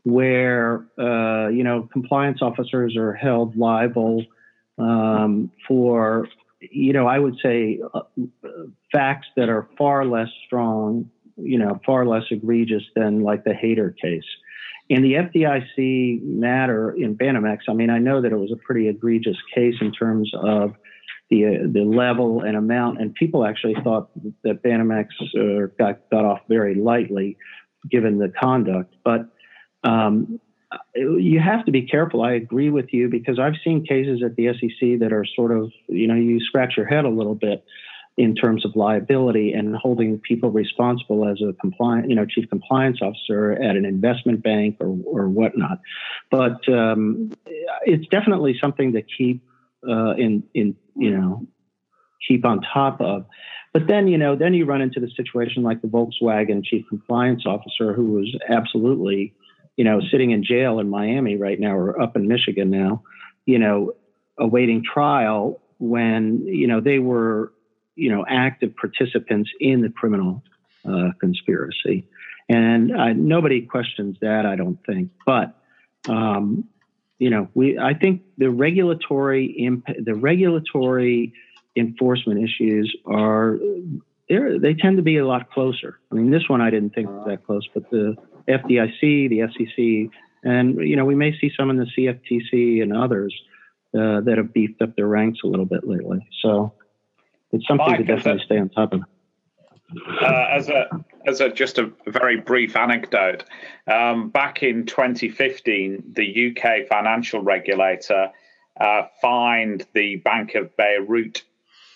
where 0.04 0.86
uh, 1.00 1.48
you 1.48 1.64
know 1.64 1.90
compliance 1.92 2.42
officers 2.42 2.96
are 2.96 3.14
held 3.14 3.56
liable 3.56 4.24
um, 4.78 5.52
for 5.68 6.28
you 6.72 6.94
know, 6.94 7.08
I 7.08 7.20
would 7.20 7.38
say 7.42 7.80
uh, 7.94 8.02
facts 8.92 9.28
that 9.36 9.50
are 9.50 9.68
far 9.78 10.06
less 10.06 10.30
strong, 10.46 11.10
you 11.38 11.58
know, 11.58 11.80
far 11.86 12.06
less 12.06 12.24
egregious 12.32 12.84
than 12.96 13.24
like 13.24 13.44
the 13.44 13.52
Haider 13.52 13.94
case. 13.98 14.24
In 14.90 15.02
the 15.02 15.14
FDIC 15.14 16.22
matter 16.24 16.92
in 16.92 17.16
Banamex, 17.16 17.60
I 17.70 17.74
mean, 17.74 17.90
I 17.90 18.00
know 18.00 18.22
that 18.22 18.32
it 18.32 18.38
was 18.38 18.52
a 18.52 18.58
pretty 18.58 18.90
egregious 18.90 19.38
case 19.56 19.76
in 19.82 19.92
terms 19.92 20.32
of 20.36 20.74
the 21.30 21.46
uh, 21.46 21.50
the 21.72 21.84
level 21.84 22.42
and 22.42 22.58
amount, 22.58 23.00
and 23.00 23.14
people 23.16 23.46
actually 23.46 23.76
thought 23.84 24.10
that 24.44 24.62
Banamex 24.62 25.08
uh, 25.38 25.68
got 25.80 26.10
got 26.12 26.26
off 26.26 26.42
very 26.50 26.76
lightly, 26.76 27.38
given 27.90 28.20
the 28.20 28.32
conduct. 28.42 28.94
But 29.04 29.30
um, 29.84 30.40
you 30.96 31.40
have 31.40 31.66
to 31.66 31.72
be 31.72 31.84
careful. 31.84 32.22
I 32.22 32.34
agree 32.34 32.70
with 32.70 32.94
you 32.94 33.10
because 33.10 33.40
I've 33.40 33.56
seen 33.64 33.86
cases 33.86 34.22
at 34.24 34.36
the 34.36 34.48
SEC 34.54 35.00
that 35.00 35.12
are 35.12 35.26
sort 35.36 35.52
of, 35.52 35.72
you 35.88 36.08
know, 36.08 36.16
you 36.16 36.40
scratch 36.40 36.74
your 36.78 36.86
head 36.86 37.06
a 37.06 37.10
little 37.10 37.36
bit 37.36 37.64
in 38.16 38.36
terms 38.36 38.64
of 38.64 38.76
liability 38.76 39.54
and 39.54 39.76
holding 39.76 40.20
people 40.20 40.52
responsible 40.52 41.28
as 41.28 41.42
a 41.42 41.54
compliant, 41.54 42.10
you 42.10 42.16
know, 42.16 42.26
chief 42.26 42.48
compliance 42.50 43.00
officer 43.02 43.54
at 43.54 43.76
an 43.76 43.86
investment 43.86 44.44
bank 44.44 44.78
or, 44.80 44.96
or 45.06 45.28
whatnot. 45.28 45.80
But 46.30 46.68
um, 46.70 47.32
it's 47.86 48.08
definitely 48.10 48.56
something 48.62 48.94
to 48.94 49.02
keep 49.02 49.44
uh, 49.88 50.12
in, 50.12 50.44
in, 50.54 50.76
you 50.96 51.12
know, 51.12 51.48
keep 52.28 52.46
on 52.46 52.62
top 52.62 53.02
of. 53.02 53.26
But 53.74 53.88
then, 53.88 54.08
you 54.08 54.20
know, 54.20 54.36
then 54.36 54.54
you 54.54 54.66
run 54.66 54.82
into 54.82 55.00
the 55.00 55.10
situation 55.18 55.64
like 55.64 55.82
the 55.82 55.88
Volkswagen 55.88 56.64
chief 56.64 56.86
compliance 56.88 57.44
officer 57.48 57.94
who 57.94 58.12
was 58.12 58.38
absolutely 58.48 59.34
you 59.76 59.84
know, 59.84 60.02
sitting 60.12 60.32
in 60.32 60.44
jail 60.44 60.80
in 60.80 60.90
Miami 60.90 61.36
right 61.36 61.60
now 61.60 61.76
or 61.76 62.00
up 62.02 62.16
in 62.16 62.28
Michigan 62.28 62.70
now, 62.70 63.04
you 63.46 63.60
know, 63.60 63.94
awaiting 64.38 64.84
trial 64.84 65.62
when, 65.80 66.46
you 66.46 66.68
know, 66.68 66.80
they 66.80 67.00
were, 67.00 67.52
you 67.96 68.10
know, 68.10 68.26
active 68.28 68.76
participants 68.76 69.50
in 69.60 69.82
the 69.82 69.90
criminal 69.90 70.44
uh, 70.88 71.10
conspiracy. 71.20 72.08
And 72.50 72.96
uh, 72.96 73.14
nobody 73.14 73.62
questions 73.62 74.18
that, 74.22 74.46
I 74.46 74.56
don't 74.56 74.78
think. 74.86 75.12
But, 75.26 75.56
um, 76.10 76.66
you 77.20 77.30
know, 77.30 77.48
we, 77.54 77.78
I 77.78 77.94
think 77.94 78.22
the 78.38 78.50
regulatory 78.50 79.46
imp- 79.46 80.04
the 80.04 80.14
regulatory 80.14 81.34
enforcement 81.76 82.44
issues 82.44 82.96
are 83.06 83.60
they 84.28 84.74
tend 84.74 84.98
to 84.98 85.04
be 85.04 85.18
a 85.18 85.26
lot 85.26 85.52
closer. 85.52 86.00
I 86.12 86.16
mean, 86.16 86.32
this 86.32 86.50
one 86.50 86.62
I 86.62 86.70
didn't 86.70 86.94
think 86.96 87.10
was 87.10 87.26
that 87.28 87.46
close, 87.46 87.68
but 87.74 87.90
the 87.90 88.16
FDIC, 88.48 89.30
the 89.30 89.42
SEC, 89.54 90.20
and 90.44 90.76
you 90.78 90.96
know 90.96 91.06
we 91.06 91.16
may 91.16 91.38
see 91.40 91.52
some 91.58 91.70
in 91.70 91.78
the 91.78 91.88
CFTC 91.98 92.82
and 92.82 92.96
others 92.96 93.34
uh, 93.94 94.22
that 94.22 94.36
have 94.38 94.54
beefed 94.54 94.82
up 94.82 94.96
their 94.96 95.08
ranks 95.08 95.40
a 95.44 95.48
little 95.48 95.66
bit 95.66 95.88
lately. 95.88 96.28
So 96.42 96.74
it's 97.52 97.68
something 97.68 97.98
to 97.98 98.04
definitely 98.04 98.44
stay 98.46 98.58
on 98.58 98.70
top 98.70 98.94
of. 98.94 99.02
Uh, 100.22 100.48
as 100.52 100.70
a 100.70 100.90
as 101.28 101.40
a 101.40 101.50
just 101.50 101.78
a 101.78 101.92
very 102.08 102.38
brief 102.38 102.76
anecdote, 102.76 103.44
um, 103.88 104.30
back 104.30 104.64
in 104.64 104.86
2015, 104.86 106.14
the 106.14 106.56
UK 106.56 106.88
financial 106.88 107.42
regulator 107.42 108.32
uh, 108.80 109.04
fined 109.22 109.86
the 109.94 110.16
Bank 110.18 110.56
of 110.56 110.76
Beirut 110.76 111.44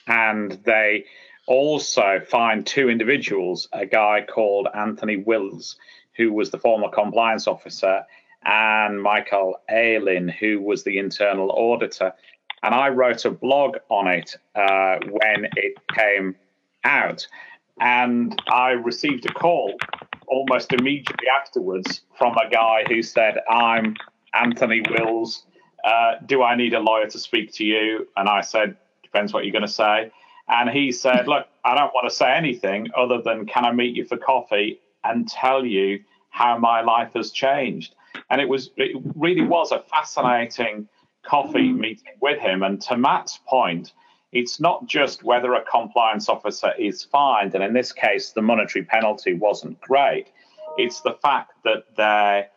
and 0.08 0.52
they 0.64 1.06
also 1.48 2.20
find 2.28 2.66
two 2.66 2.90
individuals 2.90 3.68
a 3.72 3.86
guy 3.86 4.26
called 4.28 4.68
Anthony 4.74 5.18
Wills, 5.18 5.78
who 6.18 6.34
was 6.34 6.50
the 6.50 6.58
former 6.58 6.90
compliance 6.90 7.48
officer, 7.48 8.04
and 8.44 9.02
Michael 9.02 9.62
Allin, 9.70 10.28
who 10.28 10.62
was 10.62 10.84
the 10.84 10.98
internal 10.98 11.52
auditor. 11.52 12.14
And 12.64 12.74
I 12.74 12.90
wrote 12.90 13.24
a 13.26 13.32
blog 13.32 13.78
on 13.90 14.08
it 14.08 14.36
uh, 14.56 14.98
when 15.10 15.48
it 15.56 15.76
came 15.96 16.36
out. 16.84 17.28
And 17.80 18.40
I 18.50 18.72
received 18.72 19.30
a 19.30 19.34
call 19.34 19.78
almost 20.28 20.74
immediately 20.74 21.28
afterwards 21.28 22.02
from 22.18 22.36
a 22.38 22.50
guy 22.50 22.84
who 22.88 23.04
said, 23.04 23.38
I'm 23.50 23.96
Anthony 24.34 24.82
Wills. 24.90 25.46
Uh, 25.84 26.16
do 26.26 26.42
I 26.42 26.56
need 26.56 26.74
a 26.74 26.80
lawyer 26.80 27.08
to 27.08 27.20
speak 27.20 27.54
to 27.54 27.64
you? 27.64 28.08
And 28.18 28.28
I 28.28 28.42
said, 28.42 28.76
depends 29.04 29.34
what 29.34 29.46
you're 29.46 29.54
going 29.54 29.62
to 29.62 29.68
say. 29.68 30.12
And 30.50 30.70
he 30.70 30.92
said, 30.92 31.28
Look, 31.28 31.48
I 31.64 31.76
don't 31.76 31.94
want 31.94 32.10
to 32.10 32.16
say 32.16 32.32
anything 32.34 32.88
other 32.96 33.22
than 33.22 33.46
can 33.46 33.66
I 33.66 33.72
meet 33.72 33.96
you 33.96 34.06
for 34.06 34.18
coffee 34.18 34.80
and 35.10 35.28
tell 35.28 35.66
you 35.66 36.00
how 36.30 36.58
my 36.58 36.82
life 36.82 37.12
has 37.16 37.32
changed? 37.32 37.96
And 38.30 38.42
it 38.42 38.50
was 38.50 38.72
it 38.78 38.96
really 39.16 39.42
was 39.46 39.72
a 39.72 39.80
fascinating 39.80 40.88
coffee 41.24 41.70
mm. 41.70 41.78
meeting 41.78 42.14
with 42.22 42.40
him. 42.40 42.64
And 42.64 42.82
to 42.84 42.98
Matt's 42.98 43.40
point, 43.48 43.94
it's 44.32 44.60
not 44.60 44.86
just 44.86 45.24
whether 45.24 45.54
a 45.54 45.64
compliance 45.64 46.30
officer 46.30 46.74
is 46.78 47.04
fined, 47.04 47.56
and 47.56 47.64
in 47.64 47.74
this 47.74 47.92
case, 47.92 48.32
the 48.32 48.42
monetary 48.42 48.86
penalty 48.86 49.34
wasn't 49.34 49.80
great. 49.82 50.28
It's 50.78 51.02
the 51.02 51.14
fact 51.22 51.54
that 51.64 51.86
they're 51.96 52.50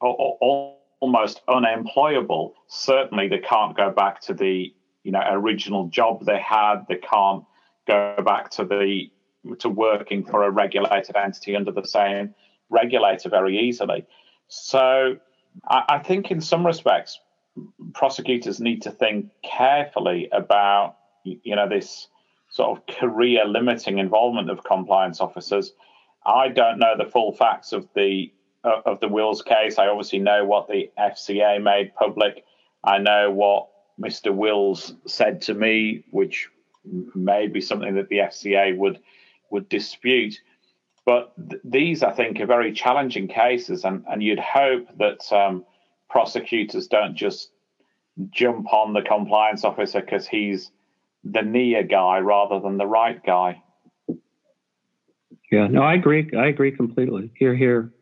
almost 0.00 1.40
unemployable. 1.48 2.54
Certainly, 2.68 3.28
they 3.28 3.38
can't 3.38 3.76
go 3.76 3.90
back 3.90 4.20
to 4.22 4.34
the 4.34 4.72
you 5.02 5.12
know 5.12 5.22
original 5.26 5.88
job 5.88 6.24
they 6.24 6.38
had. 6.38 6.84
They 6.88 6.96
can't 6.96 7.44
go 7.86 8.16
back 8.24 8.50
to 8.50 8.64
the 8.64 9.10
to 9.58 9.68
working 9.68 10.24
for 10.24 10.44
a 10.44 10.50
regulated 10.50 11.16
entity 11.16 11.56
under 11.56 11.72
the 11.72 11.84
same 11.84 12.34
regulator 12.70 13.28
very 13.28 13.58
easily. 13.58 14.06
So 14.48 15.16
I, 15.68 15.84
I 15.88 15.98
think 15.98 16.30
in 16.30 16.40
some 16.40 16.66
respects, 16.66 17.18
prosecutors 17.94 18.60
need 18.60 18.82
to 18.82 18.90
think 18.90 19.30
carefully 19.42 20.28
about 20.32 20.96
you 21.24 21.56
know 21.56 21.68
this 21.68 22.08
sort 22.50 22.78
of 22.78 22.96
career 22.96 23.44
limiting 23.44 23.98
involvement 23.98 24.50
of 24.50 24.64
compliance 24.64 25.20
officers. 25.20 25.72
I 26.24 26.48
don't 26.48 26.78
know 26.78 26.96
the 26.96 27.10
full 27.10 27.32
facts 27.32 27.72
of 27.72 27.88
the 27.94 28.32
uh, 28.64 28.80
of 28.86 29.00
the 29.00 29.08
Wills 29.08 29.42
case. 29.42 29.78
I 29.78 29.88
obviously 29.88 30.18
know 30.18 30.44
what 30.44 30.68
the 30.68 30.90
FCA 30.98 31.62
made 31.62 31.94
public. 31.94 32.44
I 32.84 32.98
know 32.98 33.30
what 33.30 33.68
Mr. 34.00 34.34
Wills 34.34 34.94
said 35.06 35.42
to 35.42 35.54
me, 35.54 36.04
which 36.10 36.48
may 37.14 37.48
be 37.48 37.60
something 37.60 37.96
that 37.96 38.08
the 38.08 38.18
FCA 38.18 38.76
would 38.76 39.00
would 39.50 39.68
dispute. 39.68 40.40
But 41.04 41.32
th- 41.36 41.62
these, 41.64 42.02
I 42.02 42.12
think, 42.12 42.40
are 42.40 42.46
very 42.46 42.72
challenging 42.72 43.28
cases, 43.28 43.84
and, 43.84 44.04
and 44.10 44.22
you'd 44.22 44.38
hope 44.38 44.86
that 44.98 45.32
um, 45.32 45.64
prosecutors 46.10 46.86
don't 46.86 47.14
just 47.14 47.50
jump 48.30 48.72
on 48.72 48.92
the 48.92 49.02
compliance 49.02 49.64
officer 49.64 50.00
because 50.00 50.26
he's 50.26 50.70
the 51.24 51.42
near 51.42 51.82
guy 51.82 52.18
rather 52.18 52.60
than 52.60 52.76
the 52.76 52.86
right 52.86 53.24
guy. 53.24 53.62
Yeah, 55.50 55.66
no, 55.68 55.82
I 55.82 55.94
agree. 55.94 56.30
I 56.36 56.48
agree 56.48 56.72
completely. 56.72 57.30
Here, 57.36 57.54
here. 57.54 57.92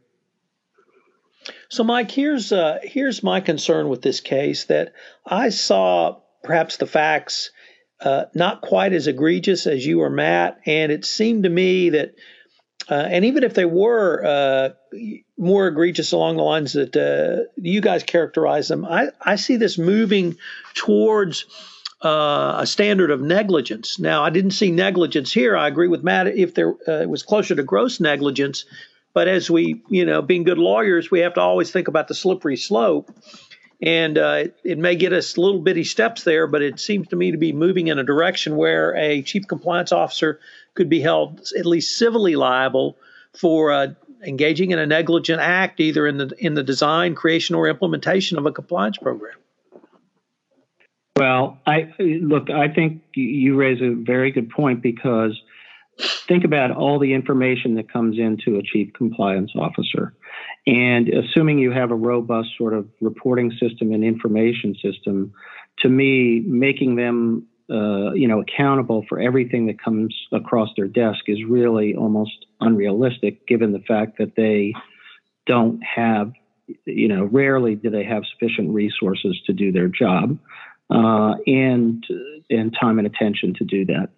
So, 1.69 1.85
Mike, 1.85 2.11
here's 2.11 2.53
uh, 2.53 2.79
here's 2.83 3.23
my 3.23 3.41
concern 3.41 3.89
with 3.89 4.03
this 4.03 4.21
case 4.21 4.65
that 4.65 4.95
I 5.25 5.51
saw 5.51 6.21
perhaps 6.43 6.77
the 6.77 6.87
facts 6.87 7.51
uh, 8.01 8.25
not 8.35 8.61
quite 8.61 8.93
as 8.93 9.07
egregious 9.07 9.67
as 9.67 9.85
you 9.87 10.03
or 10.03 10.11
Matt, 10.11 10.61
and 10.67 10.93
it 10.93 11.05
seemed 11.05 11.45
to 11.45 11.49
me 11.51 11.91
that, 11.91 12.15
uh, 12.91 12.95
and 12.95 13.25
even 13.25 13.43
if 13.43 13.55
they 13.55 13.65
were 13.65 14.25
uh, 14.25 14.69
more 15.39 15.69
egregious 15.69 16.13
along 16.13 16.37
the 16.37 16.43
lines 16.43 16.75
that 16.75 16.97
uh, 16.97 17.51
you 17.57 17.81
guys 17.81 18.03
characterize 18.03 18.69
them, 18.69 18.85
I, 18.85 19.09
I 19.21 19.37
see 19.37 19.57
this 19.57 19.79
moving 19.79 20.37
towards 20.75 21.47
uh, 22.05 22.57
a 22.59 22.67
standard 22.67 23.11
of 23.11 23.21
negligence. 23.21 23.99
Now, 23.99 24.23
I 24.23 24.31
didn't 24.31 24.51
see 24.51 24.71
negligence 24.71 25.33
here. 25.33 25.57
I 25.57 25.67
agree 25.67 25.89
with 25.89 26.05
Matt. 26.05 26.27
If 26.27 26.55
there 26.55 26.75
uh, 26.87 27.03
it 27.03 27.09
was 27.09 27.23
closer 27.23 27.55
to 27.55 27.63
gross 27.63 27.99
negligence, 28.01 28.67
but 29.15 29.29
as 29.29 29.51
we, 29.51 29.83
you 29.89 30.05
know, 30.05 30.21
being 30.21 30.45
good 30.45 30.59
lawyers, 30.59 31.11
we 31.11 31.21
have 31.21 31.35
to 31.35 31.41
always 31.41 31.71
think 31.71 31.89
about 31.89 32.09
the 32.09 32.15
slippery 32.15 32.57
slope. 32.57 33.11
And 33.83 34.16
uh, 34.16 34.45
it, 34.64 34.79
may 34.79 34.97
get 34.97 35.12
us 35.12 35.37
little 35.37 35.61
bitty 35.61 35.85
steps 35.85 36.24
there, 36.24 36.47
but 36.47 36.62
it 36.62 36.81
seems 36.81 37.09
to 37.09 37.16
me 37.16 37.33
to 37.33 37.37
be 37.37 37.53
moving 37.53 37.89
in 37.89 37.99
a 37.99 38.05
direction 38.05 38.57
where 38.57 38.97
a 38.97 39.20
chief 39.22 39.47
compliance 39.47 39.93
officer 39.93 40.41
could 40.74 40.89
be 40.89 41.01
held 41.01 41.47
at 41.59 41.66
least 41.66 41.99
civilly 41.99 42.37
liable 42.37 42.97
for 43.39 43.72
uh, 43.72 43.89
engaging 44.24 44.70
in 44.70 44.79
a 44.79 44.87
negligent 44.87 45.41
act, 45.41 45.81
either 45.81 46.07
in 46.07 46.16
the 46.16 46.35
in 46.39 46.55
the 46.55 46.62
design, 46.62 47.14
creation, 47.14 47.55
or 47.55 47.68
implementation 47.68 48.39
of 48.39 48.47
a 48.47 48.53
compliance 48.53 48.97
program. 48.97 49.37
Well, 51.16 51.59
I 51.66 51.93
look. 51.99 52.51
I 52.51 52.68
think 52.68 53.03
you 53.14 53.57
raise 53.57 53.81
a 53.83 53.95
very 53.95 54.31
good 54.31 54.51
point 54.51 54.83
because 54.83 55.39
think 56.29 56.45
about 56.45 56.70
all 56.70 56.99
the 56.99 57.14
information 57.14 57.74
that 57.77 57.91
comes 57.91 58.18
into 58.18 58.59
a 58.59 58.62
chief 58.62 58.93
compliance 58.93 59.53
officer, 59.57 60.14
and 60.67 61.09
assuming 61.09 61.59
you 61.59 61.71
have 61.71 61.91
a 61.91 61.95
robust 61.95 62.51
sort 62.59 62.75
of 62.75 62.89
reporting 63.01 63.53
system 63.53 63.93
and 63.93 64.05
information 64.05 64.75
system, 64.83 65.33
to 65.79 65.89
me, 65.89 66.41
making 66.41 66.97
them 66.97 67.47
uh, 67.71 68.12
you 68.12 68.29
know 68.29 68.41
accountable 68.41 69.05
for 69.09 69.21
everything 69.21 69.67
that 69.67 69.83
comes 69.83 70.14
across 70.33 70.69
their 70.77 70.89
desk 70.89 71.21
is 71.27 71.39
really 71.45 71.95
almost 71.95 72.47
unrealistic, 72.61 73.47
given 73.47 73.73
the 73.73 73.81
fact 73.81 74.19
that 74.19 74.37
they 74.37 74.73
don't 75.47 75.81
have 75.83 76.33
you 76.85 77.09
know 77.09 77.25
rarely 77.25 77.75
do 77.75 77.91
they 77.91 78.05
have 78.05 78.25
sufficient 78.33 78.73
resources 78.73 79.41
to 79.47 79.53
do 79.53 79.71
their 79.71 79.89
job 79.89 80.39
uh, 80.91 81.35
and 81.47 82.05
and 82.51 82.77
time 82.81 82.99
and 82.99 83.07
attention 83.07 83.55
to 83.55 83.64
do 83.64 83.85
that. 83.87 84.09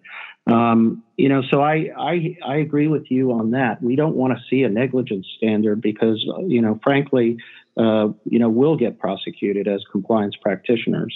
Um, 0.51 1.03
you 1.17 1.29
know, 1.29 1.41
so 1.49 1.61
I, 1.61 1.89
I 1.97 2.37
I 2.45 2.55
agree 2.57 2.87
with 2.87 3.11
you 3.11 3.31
on 3.31 3.51
that. 3.51 3.81
We 3.83 3.95
don't 3.95 4.15
want 4.15 4.37
to 4.37 4.43
see 4.49 4.63
a 4.63 4.69
negligence 4.69 5.27
standard 5.37 5.81
because 5.81 6.25
you 6.47 6.61
know, 6.61 6.79
frankly, 6.83 7.37
uh, 7.77 8.09
you 8.25 8.39
know, 8.39 8.49
we'll 8.49 8.77
get 8.77 8.99
prosecuted 8.99 9.67
as 9.67 9.83
compliance 9.91 10.35
practitioners. 10.41 11.13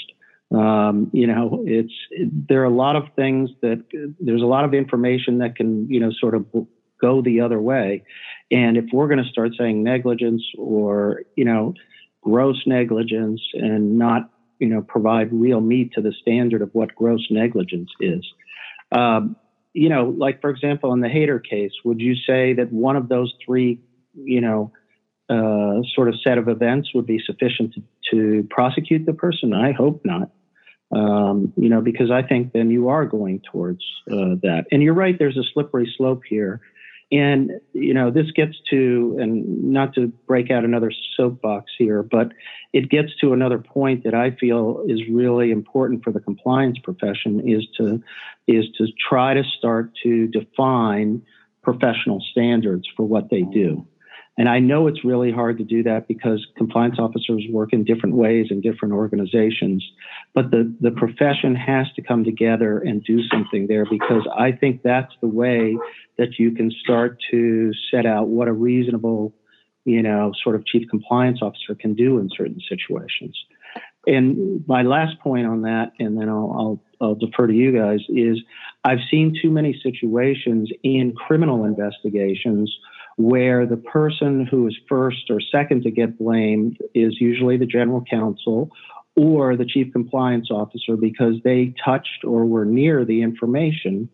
Um, 0.52 1.10
you 1.14 1.26
know, 1.26 1.64
it's 1.66 1.94
there 2.12 2.62
are 2.62 2.66
a 2.66 2.70
lot 2.70 2.96
of 2.96 3.06
things 3.16 3.50
that 3.62 3.84
there's 4.20 4.42
a 4.42 4.46
lot 4.46 4.66
of 4.66 4.74
information 4.74 5.40
that 5.40 5.56
can 5.56 5.90
you 5.90 6.00
know 6.00 6.12
sort 6.12 6.36
of 6.36 6.46
go 7.02 7.22
the 7.22 7.42
other 7.42 7.60
way, 7.60 8.04
and 8.52 8.78
if 8.78 8.86
we're 8.92 9.08
going 9.08 9.24
to 9.24 9.30
start 9.30 9.52
saying 9.58 9.84
negligence 9.84 10.44
or 10.58 11.24
you 11.36 11.46
know 11.46 11.74
gross 12.22 12.62
negligence 12.66 13.42
and 13.54 13.98
not 13.98 14.30
you 14.64 14.70
know, 14.70 14.82
provide 14.82 15.28
real 15.34 15.60
meat 15.60 15.92
to 15.92 16.02
the 16.02 16.14
standard 16.22 16.62
of 16.62 16.70
what 16.72 16.96
gross 16.96 17.28
negligence 17.30 17.90
is. 18.00 18.26
Um, 18.94 19.36
you 19.74 19.90
know, 19.90 20.14
like 20.18 20.40
for 20.40 20.50
example, 20.50 20.94
in 20.94 21.02
the 21.02 21.08
Haider 21.08 21.44
case, 21.44 21.72
would 21.84 22.00
you 22.00 22.16
say 22.16 22.54
that 22.54 22.72
one 22.72 22.96
of 22.96 23.10
those 23.10 23.34
three, 23.44 23.82
you 24.14 24.40
know, 24.40 24.72
uh, 25.30 25.82
sort 25.96 26.10
of 26.10 26.16
set 26.22 26.38
of 26.38 26.48
events 26.48 26.90
would 26.94 27.08
be 27.08 27.20
sufficient 27.26 27.74
to, 27.74 27.84
to 28.12 28.48
prosecute 28.50 29.06
the 29.06 29.14
person? 29.14 29.54
I 29.54 29.72
hope 29.72 30.02
not. 30.06 30.30
Um, 30.96 31.54
you 31.58 31.70
know, 31.70 31.82
because 31.82 32.12
I 32.12 32.22
think 32.22 32.54
then 32.54 32.70
you 32.70 32.90
are 32.90 33.06
going 33.06 33.42
towards 33.52 33.84
uh, 34.12 34.38
that. 34.44 34.66
And 34.72 34.84
you're 34.84 34.94
right, 34.94 35.18
there's 35.18 35.38
a 35.38 35.44
slippery 35.54 35.92
slope 35.98 36.22
here. 36.30 36.62
And, 37.14 37.52
you 37.74 37.94
know, 37.94 38.10
this 38.10 38.32
gets 38.32 38.56
to, 38.72 39.18
and 39.20 39.72
not 39.72 39.94
to 39.94 40.08
break 40.26 40.50
out 40.50 40.66
another 40.66 40.92
soapbox 41.16 41.72
here, 41.78 42.02
but 42.02 42.32
it 42.74 42.90
gets 42.90 43.16
to 43.22 43.34
another 43.34 43.60
point 43.60 44.04
that 44.04 44.16
I 44.16 44.32
feel 44.32 44.84
is 44.88 45.00
really 45.08 45.52
important 45.52 46.04
for 46.04 46.12
the 46.12 46.20
compliance 46.20 46.80
profession 46.80 47.48
is 47.48 47.68
to, 47.78 48.02
is 48.48 48.66
to 48.80 48.88
try 49.08 49.36
to 49.36 49.44
start 49.44 49.92
to 50.02 50.26
define 50.28 51.22
professional 51.62 52.20
standards 52.32 52.88
for 52.98 53.06
what 53.06 53.30
they 53.30 53.44
do. 53.44 53.86
And 54.38 54.50
I 54.50 54.60
know 54.60 54.88
it's 54.88 55.06
really 55.06 55.32
hard 55.32 55.60
to 55.60 55.64
do 55.64 55.84
that 55.84 56.08
because 56.08 56.46
compliance 56.58 56.96
officers 56.98 57.44
work 57.52 57.72
in 57.72 57.84
different 57.84 58.16
ways 58.16 58.48
in 58.50 58.62
different 58.62 58.96
organizations. 58.96 59.86
But 60.34 60.50
the, 60.50 60.76
the 60.82 60.90
profession 60.90 61.56
has 61.56 61.86
to 61.96 62.02
come 62.02 62.24
together 62.24 62.80
and 62.80 63.04
do 63.04 63.20
something 63.32 63.68
there 63.68 63.86
because 63.86 64.28
I 64.36 64.52
think 64.52 64.82
that's 64.82 65.14
the 65.22 65.28
way 65.28 65.78
that 66.18 66.40
you 66.40 66.52
can 66.52 66.72
start 66.72 67.20
to 67.30 67.72
set 67.92 68.08
out 68.08 68.28
what 68.28 68.48
a 68.48 68.54
reasonable, 68.54 69.36
you 69.86 70.02
know, 70.02 70.32
sort 70.44 70.56
of 70.56 70.66
chief 70.66 70.90
compliance 70.90 71.40
officer 71.42 71.76
can 71.76 71.94
do 71.94 72.18
in 72.18 72.30
certain 72.36 72.60
situations. 72.68 73.38
And 74.06 74.66
my 74.68 74.82
last 74.82 75.20
point 75.20 75.46
on 75.46 75.62
that, 75.62 75.92
and 76.00 76.20
then 76.20 76.28
I'll, 76.28 76.82
I'll, 77.00 77.08
I'll 77.08 77.16
defer 77.16 77.48
to 77.48 77.54
you 77.54 77.72
guys, 77.72 78.00
is 78.10 78.40
I've 78.84 79.00
seen 79.10 79.34
too 79.42 79.50
many 79.50 79.80
situations 79.82 80.70
in 80.84 81.14
criminal 81.14 81.64
investigations 81.66 82.76
where 83.18 83.66
the 83.66 83.78
person 83.78 84.46
who 84.46 84.68
is 84.68 84.76
first 84.90 85.30
or 85.30 85.40
second 85.40 85.84
to 85.84 85.92
get 85.92 86.18
blamed 86.18 86.78
is 86.94 87.20
usually 87.20 87.58
the 87.58 87.66
general 87.66 88.04
counsel 88.10 88.72
or 89.16 89.56
the 89.56 89.66
chief 89.66 89.92
compliance 89.94 90.50
officer 90.50 90.98
because 90.98 91.36
they 91.44 91.74
touched 91.84 92.24
or 92.24 92.46
were 92.46 92.66
near 92.66 93.06
the 93.06 93.22
information 93.22 94.10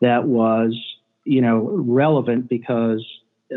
that 0.00 0.24
was, 0.24 0.78
you 1.24 1.40
know, 1.40 1.68
relevant 1.72 2.48
because 2.48 3.04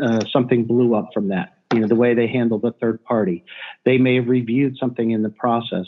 uh, 0.02 0.20
something 0.32 0.64
blew 0.64 0.94
up 0.94 1.10
from 1.14 1.28
that. 1.28 1.56
You 1.72 1.80
know, 1.80 1.86
the 1.86 1.94
way 1.94 2.14
they 2.14 2.26
handled 2.26 2.62
the 2.62 2.72
third 2.72 3.04
party. 3.04 3.44
They 3.84 3.98
may 3.98 4.16
have 4.16 4.26
reviewed 4.26 4.76
something 4.78 5.12
in 5.12 5.22
the 5.22 5.30
process. 5.30 5.86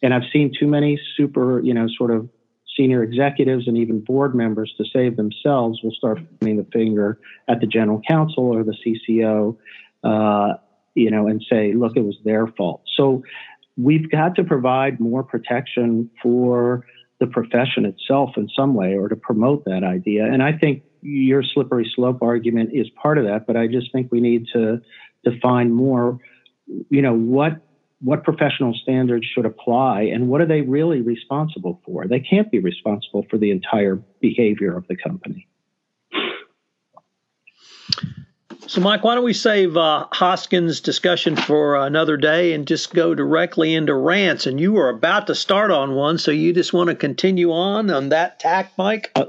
And 0.00 0.14
I've 0.14 0.30
seen 0.32 0.52
too 0.58 0.68
many 0.68 1.00
super, 1.16 1.60
you 1.60 1.74
know, 1.74 1.88
sort 1.98 2.12
of 2.12 2.28
senior 2.76 3.02
executives 3.02 3.68
and 3.68 3.76
even 3.76 4.00
board 4.00 4.34
members 4.34 4.72
to 4.78 4.84
save 4.92 5.16
themselves 5.16 5.80
will 5.82 5.92
start 5.92 6.18
pointing 6.40 6.56
the 6.56 6.66
finger 6.72 7.18
at 7.48 7.60
the 7.60 7.66
general 7.66 8.00
counsel 8.08 8.44
or 8.44 8.64
the 8.64 8.74
CCO, 8.84 9.56
uh, 10.02 10.54
you 10.94 11.10
know, 11.10 11.26
and 11.26 11.44
say, 11.50 11.72
look, 11.74 11.96
it 11.96 12.02
was 12.02 12.16
their 12.24 12.46
fault. 12.48 12.82
So 12.96 13.22
we've 13.76 14.10
got 14.10 14.36
to 14.36 14.44
provide 14.44 15.00
more 15.00 15.22
protection 15.22 16.10
for 16.22 16.84
the 17.20 17.26
profession 17.26 17.84
itself 17.84 18.30
in 18.36 18.48
some 18.56 18.74
way 18.74 18.94
or 18.94 19.08
to 19.08 19.16
promote 19.16 19.64
that 19.64 19.84
idea. 19.84 20.24
And 20.24 20.42
I 20.42 20.52
think 20.52 20.82
your 21.00 21.42
slippery 21.42 21.90
slope 21.94 22.22
argument 22.22 22.70
is 22.72 22.88
part 22.90 23.18
of 23.18 23.24
that, 23.24 23.46
but 23.46 23.56
I 23.56 23.66
just 23.66 23.92
think 23.92 24.10
we 24.10 24.20
need 24.20 24.46
to 24.52 24.80
define 25.22 25.70
more, 25.72 26.18
you 26.88 27.02
know, 27.02 27.14
what 27.14 27.60
what 28.04 28.22
professional 28.22 28.74
standards 28.74 29.26
should 29.26 29.46
apply 29.46 30.02
and 30.02 30.28
what 30.28 30.42
are 30.42 30.46
they 30.46 30.60
really 30.60 31.00
responsible 31.00 31.80
for? 31.86 32.06
They 32.06 32.20
can't 32.20 32.50
be 32.50 32.58
responsible 32.58 33.24
for 33.30 33.38
the 33.38 33.50
entire 33.50 33.96
behavior 34.20 34.76
of 34.76 34.86
the 34.88 34.96
company. 34.96 35.48
So, 38.66 38.80
Mike, 38.80 39.04
why 39.04 39.14
don't 39.14 39.24
we 39.24 39.32
save 39.32 39.76
uh, 39.76 40.06
Hoskins' 40.12 40.80
discussion 40.80 41.36
for 41.36 41.76
another 41.76 42.16
day 42.16 42.54
and 42.54 42.66
just 42.66 42.94
go 42.94 43.14
directly 43.14 43.74
into 43.74 43.94
rants? 43.94 44.46
And 44.46 44.60
you 44.60 44.72
were 44.72 44.88
about 44.88 45.26
to 45.26 45.34
start 45.34 45.70
on 45.70 45.94
one, 45.94 46.18
so 46.18 46.30
you 46.30 46.52
just 46.52 46.72
want 46.72 46.88
to 46.88 46.94
continue 46.94 47.52
on 47.52 47.90
on 47.90 48.10
that 48.10 48.38
tack, 48.38 48.72
Mike? 48.78 49.10
Uh, 49.14 49.26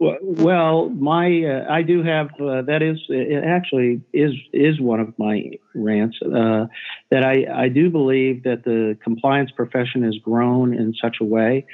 well, 0.00 0.88
my 0.88 1.44
uh, 1.44 1.66
I 1.70 1.82
do 1.82 2.02
have 2.02 2.28
uh, 2.40 2.62
that 2.62 2.82
is 2.82 2.98
it 3.10 3.44
actually 3.44 4.00
is 4.14 4.32
is 4.52 4.80
one 4.80 4.98
of 4.98 5.12
my 5.18 5.50
rants 5.74 6.16
uh, 6.22 6.66
that 7.10 7.22
I 7.22 7.64
I 7.64 7.68
do 7.68 7.90
believe 7.90 8.44
that 8.44 8.64
the 8.64 8.96
compliance 9.04 9.50
profession 9.50 10.02
has 10.04 10.16
grown 10.16 10.72
in 10.74 10.94
such 11.00 11.18
a 11.20 11.24
way, 11.24 11.66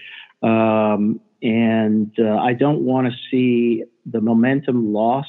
um, 0.42 1.20
and 1.40 2.12
uh, 2.18 2.36
I 2.36 2.54
don't 2.54 2.80
want 2.80 3.06
to 3.06 3.12
see 3.30 3.84
the 4.04 4.20
momentum 4.20 4.92
lost. 4.92 5.28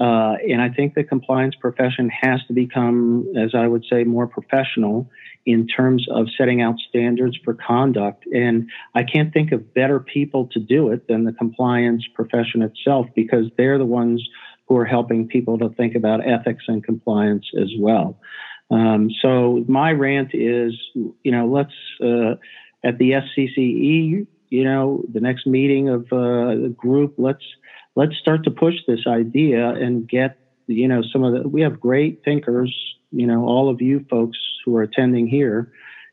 Uh, 0.00 0.36
and 0.48 0.62
I 0.62 0.68
think 0.68 0.94
the 0.94 1.02
compliance 1.02 1.56
profession 1.56 2.08
has 2.08 2.40
to 2.46 2.52
become, 2.52 3.26
as 3.36 3.52
I 3.52 3.66
would 3.66 3.84
say, 3.90 4.04
more 4.04 4.28
professional 4.28 5.10
in 5.46 5.66
terms 5.66 6.06
of 6.10 6.26
setting 6.36 6.60
out 6.60 6.76
standards 6.88 7.38
for 7.44 7.54
conduct. 7.54 8.26
And 8.26 8.68
I 8.94 9.02
can't 9.02 9.32
think 9.32 9.52
of 9.52 9.72
better 9.72 9.98
people 9.98 10.48
to 10.52 10.60
do 10.60 10.90
it 10.90 11.08
than 11.08 11.24
the 11.24 11.32
compliance 11.32 12.04
profession 12.14 12.62
itself 12.62 13.06
because 13.14 13.46
they're 13.56 13.78
the 13.78 13.86
ones 13.86 14.22
who 14.66 14.76
are 14.76 14.84
helping 14.84 15.26
people 15.26 15.58
to 15.58 15.70
think 15.70 15.94
about 15.94 16.26
ethics 16.26 16.64
and 16.68 16.84
compliance 16.84 17.46
as 17.58 17.70
well. 17.78 18.18
Um, 18.70 19.10
so 19.22 19.64
my 19.66 19.92
rant 19.92 20.30
is, 20.34 20.74
you 20.94 21.32
know, 21.32 21.46
let's 21.46 21.72
uh, 22.02 22.34
at 22.84 22.98
the 22.98 23.12
SCCE, 23.12 24.26
you 24.50 24.64
know, 24.64 25.02
the 25.10 25.20
next 25.20 25.46
meeting 25.46 25.88
of 25.88 26.02
uh, 26.12 26.54
the 26.54 26.74
group, 26.76 27.14
let's 27.16 27.44
let's 27.96 28.16
start 28.18 28.44
to 28.44 28.50
push 28.50 28.74
this 28.86 29.06
idea 29.06 29.70
and 29.70 30.08
get, 30.08 30.38
you 30.66 30.86
know, 30.86 31.02
some 31.12 31.24
of 31.24 31.32
the. 31.32 31.48
We 31.48 31.62
have 31.62 31.80
great 31.80 32.22
thinkers 32.24 32.74
you 33.10 33.26
know, 33.26 33.44
all 33.44 33.70
of 33.70 33.80
you 33.80 34.04
folks 34.10 34.38
who 34.64 34.76
are 34.76 34.82
attending 34.82 35.26
here, 35.26 35.72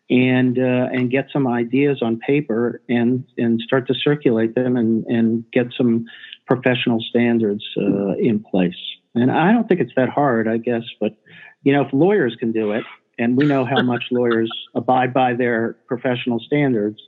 and 0.09 0.59
uh, 0.59 0.87
and 0.91 1.09
get 1.09 1.27
some 1.31 1.47
ideas 1.47 1.99
on 2.01 2.19
paper 2.19 2.81
and 2.89 3.25
and 3.37 3.61
start 3.61 3.87
to 3.87 3.93
circulate 3.93 4.55
them 4.55 4.77
and 4.77 5.05
and 5.05 5.43
get 5.51 5.67
some 5.75 6.05
professional 6.45 6.99
standards 6.99 7.63
uh, 7.77 8.13
in 8.17 8.43
place. 8.43 8.77
And 9.15 9.31
I 9.31 9.51
don't 9.51 9.67
think 9.67 9.79
it's 9.79 9.93
that 9.95 10.09
hard, 10.09 10.47
I 10.47 10.57
guess, 10.57 10.83
but 10.99 11.15
you 11.63 11.73
know, 11.73 11.85
if 11.85 11.93
lawyers 11.93 12.35
can 12.39 12.51
do 12.51 12.71
it, 12.73 12.83
and 13.17 13.35
we 13.35 13.45
know 13.45 13.65
how 13.65 13.81
much 13.81 14.05
lawyers 14.11 14.51
abide 14.75 15.13
by 15.13 15.33
their 15.33 15.77
professional 15.87 16.39
standards, 16.39 17.01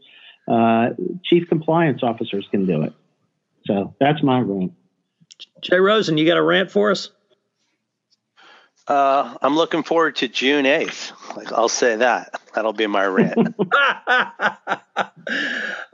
uh, 0.48 0.90
chief 1.24 1.48
compliance 1.50 2.02
officers 2.04 2.48
can 2.50 2.66
do 2.66 2.82
it. 2.84 2.94
So 3.66 3.94
that's 4.00 4.24
my 4.24 4.40
rant. 4.40 4.74
Jay 5.62 5.78
Rosen, 5.78 6.18
you 6.18 6.26
got 6.26 6.38
a 6.38 6.42
rant 6.42 6.72
for 6.72 6.90
us? 6.90 7.12
Uh, 8.88 9.38
I'm 9.42 9.56
looking 9.56 9.84
forward 9.84 10.16
to 10.18 10.28
June 10.28 10.66
8th. 10.66 11.36
Like, 11.36 11.52
I'll 11.52 11.68
say 11.68 11.98
that. 11.98 12.40
That'll 12.56 12.74
be 12.74 12.88
my 12.88 13.06
rant. 13.06 13.54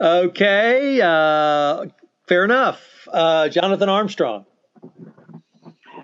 okay. 0.00 1.00
Uh, 1.02 1.86
fair 2.28 2.44
enough. 2.44 3.08
Uh, 3.12 3.48
Jonathan 3.48 3.88
Armstrong. 3.88 4.46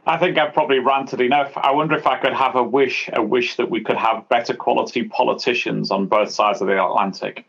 I 0.06 0.18
think 0.18 0.38
I've 0.38 0.52
probably 0.52 0.80
ranted 0.80 1.20
enough. 1.20 1.52
I 1.56 1.70
wonder 1.72 1.94
if 1.94 2.06
I 2.06 2.18
could 2.18 2.32
have 2.32 2.56
a 2.56 2.62
wish, 2.62 3.08
a 3.12 3.22
wish 3.22 3.56
that 3.56 3.70
we 3.70 3.82
could 3.82 3.96
have 3.96 4.28
better 4.28 4.54
quality 4.54 5.04
politicians 5.04 5.90
on 5.90 6.06
both 6.06 6.30
sides 6.30 6.60
of 6.60 6.66
the 6.66 6.82
Atlantic. 6.82 7.46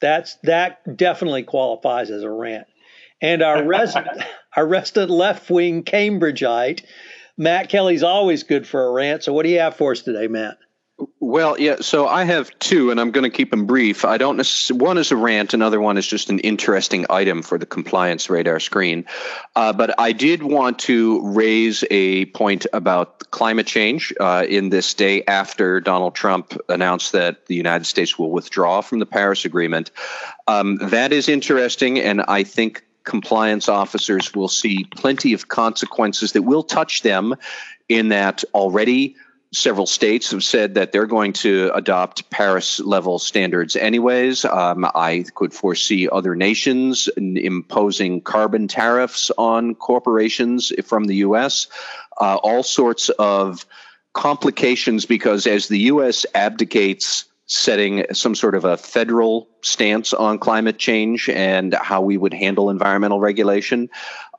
That's 0.00 0.36
that 0.42 0.96
definitely 0.96 1.44
qualifies 1.44 2.10
as 2.10 2.22
a 2.22 2.30
rant. 2.30 2.66
And 3.22 3.42
our 3.42 3.64
resident, 3.64 4.22
our 4.56 4.66
resident 4.66 5.10
left 5.10 5.48
wing 5.48 5.84
Cambridgeite 5.84 6.82
Matt 7.36 7.68
Kelly's 7.68 8.02
always 8.02 8.42
good 8.42 8.66
for 8.66 8.86
a 8.86 8.92
rant. 8.92 9.24
So 9.24 9.32
what 9.32 9.44
do 9.44 9.50
you 9.50 9.60
have 9.60 9.76
for 9.76 9.92
us 9.92 10.02
today, 10.02 10.28
Matt? 10.28 10.58
Well, 11.18 11.58
yeah. 11.58 11.76
So 11.80 12.06
I 12.06 12.22
have 12.22 12.56
two, 12.60 12.92
and 12.92 13.00
I'm 13.00 13.10
going 13.10 13.24
to 13.24 13.36
keep 13.36 13.50
them 13.50 13.66
brief. 13.66 14.04
I 14.04 14.16
don't. 14.16 14.40
One 14.70 14.96
is 14.96 15.10
a 15.10 15.16
rant. 15.16 15.52
Another 15.52 15.80
one 15.80 15.98
is 15.98 16.06
just 16.06 16.30
an 16.30 16.38
interesting 16.38 17.04
item 17.10 17.42
for 17.42 17.58
the 17.58 17.66
compliance 17.66 18.30
radar 18.30 18.60
screen. 18.60 19.04
Uh, 19.56 19.72
but 19.72 19.98
I 19.98 20.12
did 20.12 20.44
want 20.44 20.78
to 20.80 21.20
raise 21.32 21.82
a 21.90 22.26
point 22.26 22.66
about 22.72 23.28
climate 23.32 23.66
change 23.66 24.14
uh, 24.20 24.46
in 24.48 24.68
this 24.68 24.94
day 24.94 25.24
after 25.24 25.80
Donald 25.80 26.14
Trump 26.14 26.56
announced 26.68 27.10
that 27.10 27.46
the 27.46 27.56
United 27.56 27.86
States 27.86 28.16
will 28.16 28.30
withdraw 28.30 28.80
from 28.80 29.00
the 29.00 29.06
Paris 29.06 29.44
Agreement. 29.44 29.90
Um, 30.46 30.76
that 30.76 31.12
is 31.12 31.28
interesting, 31.28 31.98
and 31.98 32.22
I 32.28 32.44
think 32.44 32.84
compliance 33.04 33.68
officers 33.68 34.34
will 34.34 34.48
see 34.48 34.84
plenty 34.84 35.32
of 35.32 35.48
consequences 35.48 36.32
that 36.32 36.42
will 36.42 36.62
touch 36.62 37.02
them 37.02 37.34
in 37.88 38.08
that 38.08 38.44
already 38.54 39.16
several 39.54 39.86
states 39.86 40.30
have 40.32 40.42
said 40.42 40.74
that 40.74 40.92
they're 40.92 41.06
going 41.06 41.32
to 41.32 41.70
adopt 41.74 42.28
Paris 42.30 42.80
level 42.80 43.18
standards 43.18 43.76
anyways. 43.76 44.44
Um, 44.44 44.84
I 44.94 45.24
could 45.34 45.52
foresee 45.52 46.08
other 46.08 46.34
nations 46.34 47.08
imposing 47.16 48.20
carbon 48.20 48.68
tariffs 48.68 49.30
on 49.38 49.74
corporations 49.74 50.72
from 50.84 51.04
the 51.04 51.16
US, 51.16 51.68
uh, 52.20 52.36
all 52.36 52.62
sorts 52.62 53.08
of 53.10 53.64
complications 54.12 55.06
because 55.06 55.46
as 55.46 55.68
the 55.68 55.80
US 55.80 56.26
abdicates 56.34 57.24
setting 57.46 58.06
some 58.12 58.34
sort 58.34 58.54
of 58.54 58.64
a 58.64 58.76
federal 58.76 59.48
stance 59.62 60.14
on 60.14 60.38
climate 60.38 60.78
change 60.78 61.28
and 61.28 61.74
how 61.74 62.00
we 62.00 62.16
would 62.16 62.32
handle 62.32 62.70
environmental 62.70 63.20
regulation, 63.20 63.90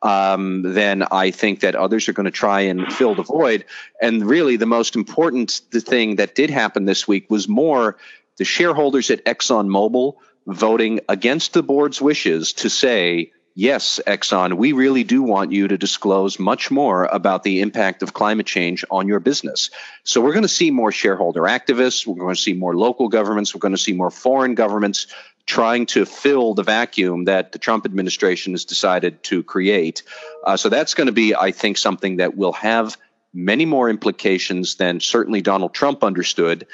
um, 0.02 0.62
then 0.74 1.04
I 1.12 1.32
think 1.32 1.60
that 1.60 1.76
others 1.76 2.10
are 2.10 2.14
going 2.14 2.26
to 2.26 2.32
try 2.32 2.62
and 2.62 2.92
fill 2.92 3.16
the 3.16 3.24
void. 3.24 3.66
And 4.02 4.26
really, 4.26 4.56
the 4.56 4.66
most 4.66 4.96
important 4.96 5.62
the 5.72 5.82
thing 5.82 6.16
that 6.16 6.36
did 6.36 6.50
happen 6.50 6.86
this 6.86 7.08
week 7.08 7.30
was 7.30 7.48
more 7.48 7.98
the 8.38 8.46
shareholders 8.46 9.10
at 9.12 9.24
ExxonMobil 9.26 10.16
voting 10.48 11.00
against 11.10 11.54
the 11.54 11.64
board's 11.64 12.02
wishes 12.02 12.54
to 12.54 12.70
say, 12.70 13.32
yes, 13.56 14.00
Exxon, 14.06 14.54
we 14.54 14.74
really 14.74 15.04
do 15.04 15.24
want 15.24 15.52
you 15.52 15.68
to 15.68 15.78
disclose 15.78 16.38
much 16.38 16.70
more 16.70 17.06
about 17.06 17.44
the 17.44 17.62
impact 17.62 18.04
of 18.04 18.14
climate 18.14 18.46
change 18.46 18.86
on 18.92 19.08
your 19.08 19.20
business. 19.20 19.72
So 20.04 20.22
we're 20.22 20.34
going 20.34 20.44
to 20.44 20.50
see 20.50 20.70
more 20.70 20.92
shareholder 20.92 21.42
activists. 21.42 22.06
We're 22.06 22.22
going 22.22 22.36
to 22.36 22.42
see 22.42 22.54
more 22.54 22.76
local 22.76 23.08
governments. 23.08 23.56
We're 23.56 23.60
going 23.60 23.74
to 23.74 23.82
see 23.82 23.94
more 23.94 24.12
foreign 24.12 24.54
governments 24.54 25.08
trying 25.46 25.86
to 25.86 26.06
fill 26.06 26.54
the 26.54 26.64
vacuum 26.64 27.26
that 27.26 27.52
the 27.52 27.60
Trump 27.60 27.86
administration 27.86 28.54
has 28.54 28.66
decided 28.66 29.24
to 29.24 29.44
create. 29.44 30.04
Uh, 30.44 30.58
so 30.58 30.70
that's 30.70 30.94
going 30.94 31.08
to 31.08 31.14
be, 31.14 31.36
I 31.36 31.52
think, 31.52 31.78
something 31.78 32.18
that 32.18 32.36
will 32.36 32.54
have 32.54 32.98
many 33.34 33.66
more 33.66 33.90
implications 33.90 34.76
than 34.76 35.00
certainly 35.00 35.42
Donald 35.42 35.74
Trump 35.74 36.04
understood 36.04 36.66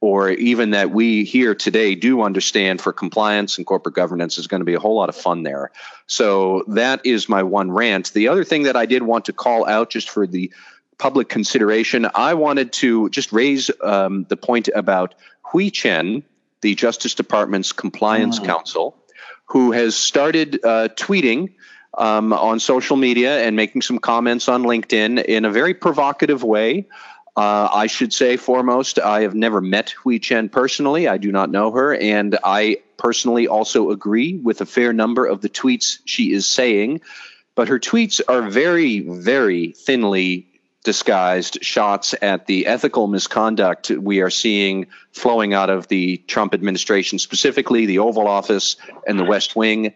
or 0.00 0.30
even 0.30 0.70
that 0.70 0.90
we 0.90 1.24
here 1.24 1.54
today 1.54 1.94
do 1.94 2.22
understand 2.22 2.80
for 2.80 2.92
compliance 2.92 3.58
and 3.58 3.66
corporate 3.66 3.94
governance 3.94 4.38
is 4.38 4.46
going 4.46 4.60
to 4.60 4.64
be 4.64 4.74
a 4.74 4.80
whole 4.80 4.96
lot 4.96 5.08
of 5.08 5.16
fun 5.16 5.42
there. 5.42 5.72
So 6.06 6.64
that 6.68 7.04
is 7.04 7.28
my 7.28 7.42
one 7.42 7.70
rant. 7.70 8.12
The 8.12 8.28
other 8.28 8.44
thing 8.44 8.64
that 8.64 8.76
I 8.76 8.86
did 8.86 9.02
want 9.02 9.24
to 9.24 9.32
call 9.32 9.66
out 9.66 9.90
just 9.90 10.08
for 10.08 10.26
the 10.26 10.52
public 10.98 11.28
consideration, 11.28 12.06
I 12.14 12.34
wanted 12.34 12.72
to 12.74 13.10
just 13.10 13.32
raise 13.32 13.70
um, 13.82 14.24
the 14.28 14.36
point 14.36 14.68
about 14.74 15.14
Hui 15.42 15.70
Chen, 15.70 16.22
the 16.60 16.74
Justice 16.74 17.14
Department's 17.14 17.72
compliance 17.72 18.38
oh. 18.40 18.44
counsel, 18.44 18.96
who 19.46 19.72
has 19.72 19.96
started 19.96 20.60
uh, 20.64 20.88
tweeting. 20.94 21.54
Um, 21.96 22.32
on 22.32 22.60
social 22.60 22.96
media 22.96 23.40
and 23.44 23.56
making 23.56 23.82
some 23.82 23.98
comments 23.98 24.48
on 24.48 24.62
LinkedIn 24.62 25.24
in 25.24 25.44
a 25.44 25.50
very 25.50 25.74
provocative 25.74 26.44
way 26.44 26.86
Uh, 27.38 27.68
I 27.72 27.86
should 27.86 28.12
say 28.12 28.36
foremost, 28.36 28.98
I 28.98 29.20
have 29.20 29.32
never 29.32 29.60
met 29.60 29.90
Hui 29.90 30.18
Chen 30.18 30.48
personally. 30.48 31.06
I 31.06 31.18
do 31.18 31.30
not 31.30 31.52
know 31.52 31.70
her, 31.70 31.94
and 31.94 32.36
I 32.42 32.78
personally 32.96 33.46
also 33.46 33.92
agree 33.92 34.34
with 34.34 34.60
a 34.60 34.66
fair 34.66 34.92
number 34.92 35.24
of 35.24 35.40
the 35.40 35.48
tweets 35.48 35.98
she 36.04 36.32
is 36.32 36.46
saying. 36.46 37.00
But 37.54 37.68
her 37.68 37.78
tweets 37.78 38.20
are 38.26 38.42
very, 38.42 38.98
very 38.98 39.70
thinly 39.70 40.48
disguised 40.82 41.62
shots 41.62 42.12
at 42.20 42.46
the 42.46 42.66
ethical 42.66 43.06
misconduct 43.06 43.90
we 43.90 44.20
are 44.20 44.30
seeing 44.30 44.86
flowing 45.12 45.54
out 45.54 45.70
of 45.70 45.86
the 45.86 46.16
Trump 46.16 46.54
administration, 46.54 47.20
specifically 47.20 47.86
the 47.86 48.00
Oval 48.00 48.26
Office 48.26 48.74
and 49.06 49.16
the 49.16 49.24
West 49.24 49.54
Wing 49.54 49.94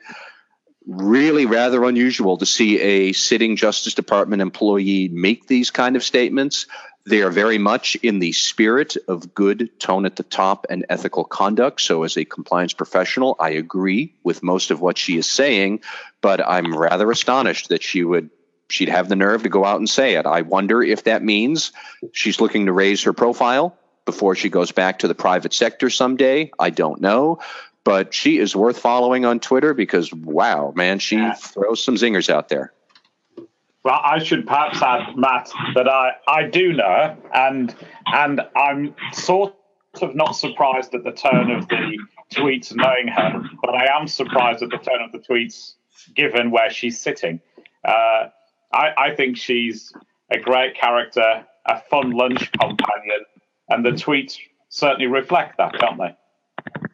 really 0.86 1.47
rather 1.47 1.84
unusual 1.84 2.36
to 2.38 2.47
see 2.47 2.80
a 2.80 3.12
sitting 3.12 3.57
Justice 3.57 3.95
Department 3.95 4.43
employee 4.43 5.09
make 5.09 5.47
these 5.47 5.70
kind 5.70 5.97
of 5.97 6.03
statements. 6.03 6.66
They 7.05 7.22
are 7.22 7.30
very 7.30 7.59
much 7.59 7.96
in 7.96 8.20
the 8.20 8.32
spirit 8.32 8.96
of 9.09 9.34
good 9.34 9.70
tone 9.80 10.07
at 10.07 10.16
the 10.16 10.22
top 10.22 10.66
and 10.70 10.86
ethical 10.88 11.24
conduct. 11.24 11.80
So, 11.80 12.05
as 12.05 12.16
a 12.16 12.24
compliance 12.24 12.72
professional, 12.72 13.36
I 13.40 13.50
agree 13.50 14.14
with 14.22 14.42
most 14.42 14.70
of 14.70 14.80
what 14.80 14.98
she 14.98 15.16
is 15.16 15.30
saying, 15.30 15.80
but 16.20 16.46
I'm 16.46 16.76
rather 16.76 17.11
astonished 17.11 17.70
that 17.70 17.82
she 17.82 18.05
would 18.05 18.30
she'd 18.70 18.88
have 18.88 19.09
the 19.09 19.16
nerve 19.16 19.42
to 19.42 19.48
go 19.48 19.64
out 19.64 19.78
and 19.78 19.88
say 19.88 20.14
it. 20.14 20.26
I 20.26 20.42
wonder 20.42 20.82
if 20.82 21.05
that 21.05 21.22
means 21.22 21.72
she's 22.12 22.40
looking 22.40 22.66
to 22.66 22.72
raise 22.72 23.03
her 23.03 23.12
profile 23.12 23.76
before 24.05 24.34
she 24.34 24.48
goes 24.48 24.72
back 24.72 25.00
to 25.00 25.09
the 25.09 25.14
private 25.14 25.53
sector 25.53 25.90
someday. 25.90 26.50
I 26.59 26.70
don't 26.70 27.00
know 27.00 27.40
but 27.84 28.14
she 28.14 28.38
is 28.38 28.55
worth 28.55 28.78
following 28.78 29.24
on 29.24 29.40
Twitter 29.40 29.74
because 29.74 30.12
wow, 30.12 30.72
man, 30.76 30.98
she 30.98 31.16
yeah. 31.16 31.34
throws 31.34 31.82
some 31.82 31.96
zingers 31.96 32.30
out 32.30 32.48
there. 32.48 32.72
Well, 33.84 34.00
I 34.02 34.22
should 34.22 34.46
perhaps 34.46 34.80
add, 34.80 35.16
Matt, 35.16 35.50
that 35.74 35.88
I, 35.88 36.12
I 36.28 36.44
do 36.44 36.72
know, 36.72 37.16
and 37.34 37.74
and 38.06 38.40
I'm 38.56 38.94
sort 39.12 39.54
of 40.00 40.14
not 40.14 40.32
surprised 40.32 40.94
at 40.94 41.02
the 41.02 41.10
tone 41.10 41.50
of 41.50 41.68
the 41.68 41.98
tweets 42.32 42.74
knowing 42.74 43.08
her, 43.08 43.42
but 43.60 43.74
I 43.74 43.88
am 43.98 44.06
surprised 44.06 44.62
at 44.62 44.70
the 44.70 44.78
tone 44.78 45.02
of 45.02 45.12
the 45.12 45.18
tweets 45.18 45.74
given 46.14 46.50
where 46.50 46.70
she's 46.70 46.98
sitting. 47.00 47.40
Uh, 47.84 48.28
I, 48.72 48.92
I 48.96 49.14
think 49.16 49.36
she's 49.36 49.92
a 50.30 50.38
great 50.38 50.74
character, 50.76 51.44
a 51.66 51.80
fun 51.90 52.12
lunch 52.12 52.50
companion, 52.52 53.24
and 53.68 53.84
the 53.84 53.90
tweets 53.90 54.38
certainly 54.68 55.06
reflect 55.06 55.58
that, 55.58 55.74
don't 55.78 55.98
they? 55.98 56.16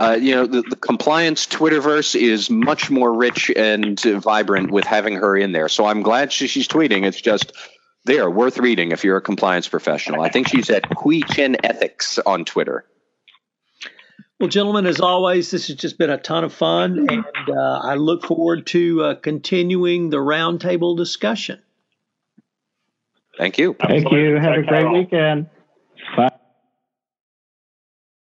Uh, 0.01 0.17
you 0.21 0.35
know, 0.35 0.47
the, 0.47 0.63
the, 0.63 0.77
compliance 0.77 1.47
Twitterverse 1.47 2.15
is 2.15 2.51
much 2.51 2.89
more 2.89 3.13
rich 3.13 3.51
and 3.57 3.99
vibrant 4.01 4.71
with 4.71 4.85
having 4.85 5.15
her 5.15 5.37
in 5.37 5.51
there. 5.51 5.69
So 5.69 5.87
I'm 5.87 6.03
glad 6.03 6.33
she, 6.33 6.47
she's 6.47 6.69
tweeting. 6.69 7.05
It's 7.05 7.21
just 7.21 7.53
there, 8.05 8.31
worth 8.31 8.59
reading 8.59 8.93
if 8.93 9.03
you're 9.03 9.17
a 9.17 9.23
compliance 9.23 9.67
professional. 9.67 10.23
I 10.23 10.29
think 10.29 10.49
she's 10.49 10.71
at 10.71 10.85
Hui 10.99 11.23
Chen 11.23 11.57
Ethics 11.65 12.19
on 12.21 12.45
Twitter. 12.45 12.85
Well, 14.39 14.49
gentlemen, 14.49 14.87
as 14.87 15.01
always, 15.01 15.51
this 15.51 15.67
has 15.67 15.77
just 15.77 15.99
been 15.99 16.11
a 16.11 16.19
ton 16.19 16.45
of 16.45 16.53
fun, 16.53 17.09
and 17.11 17.25
uh, 17.49 17.81
I 17.83 17.95
look 17.95 18.25
forward 18.25 18.69
to 18.69 19.03
uh, 19.03 19.15
continuing 19.17 20.11
the 20.11 20.19
roundtable 20.19 20.97
discussion. 20.97 21.61
Thank 23.37 23.59
you. 23.59 23.75
Thank 23.81 24.13
you. 24.13 24.37
Have 24.37 24.59
a 24.59 24.63
great 24.63 24.93
weekend. 24.93 25.49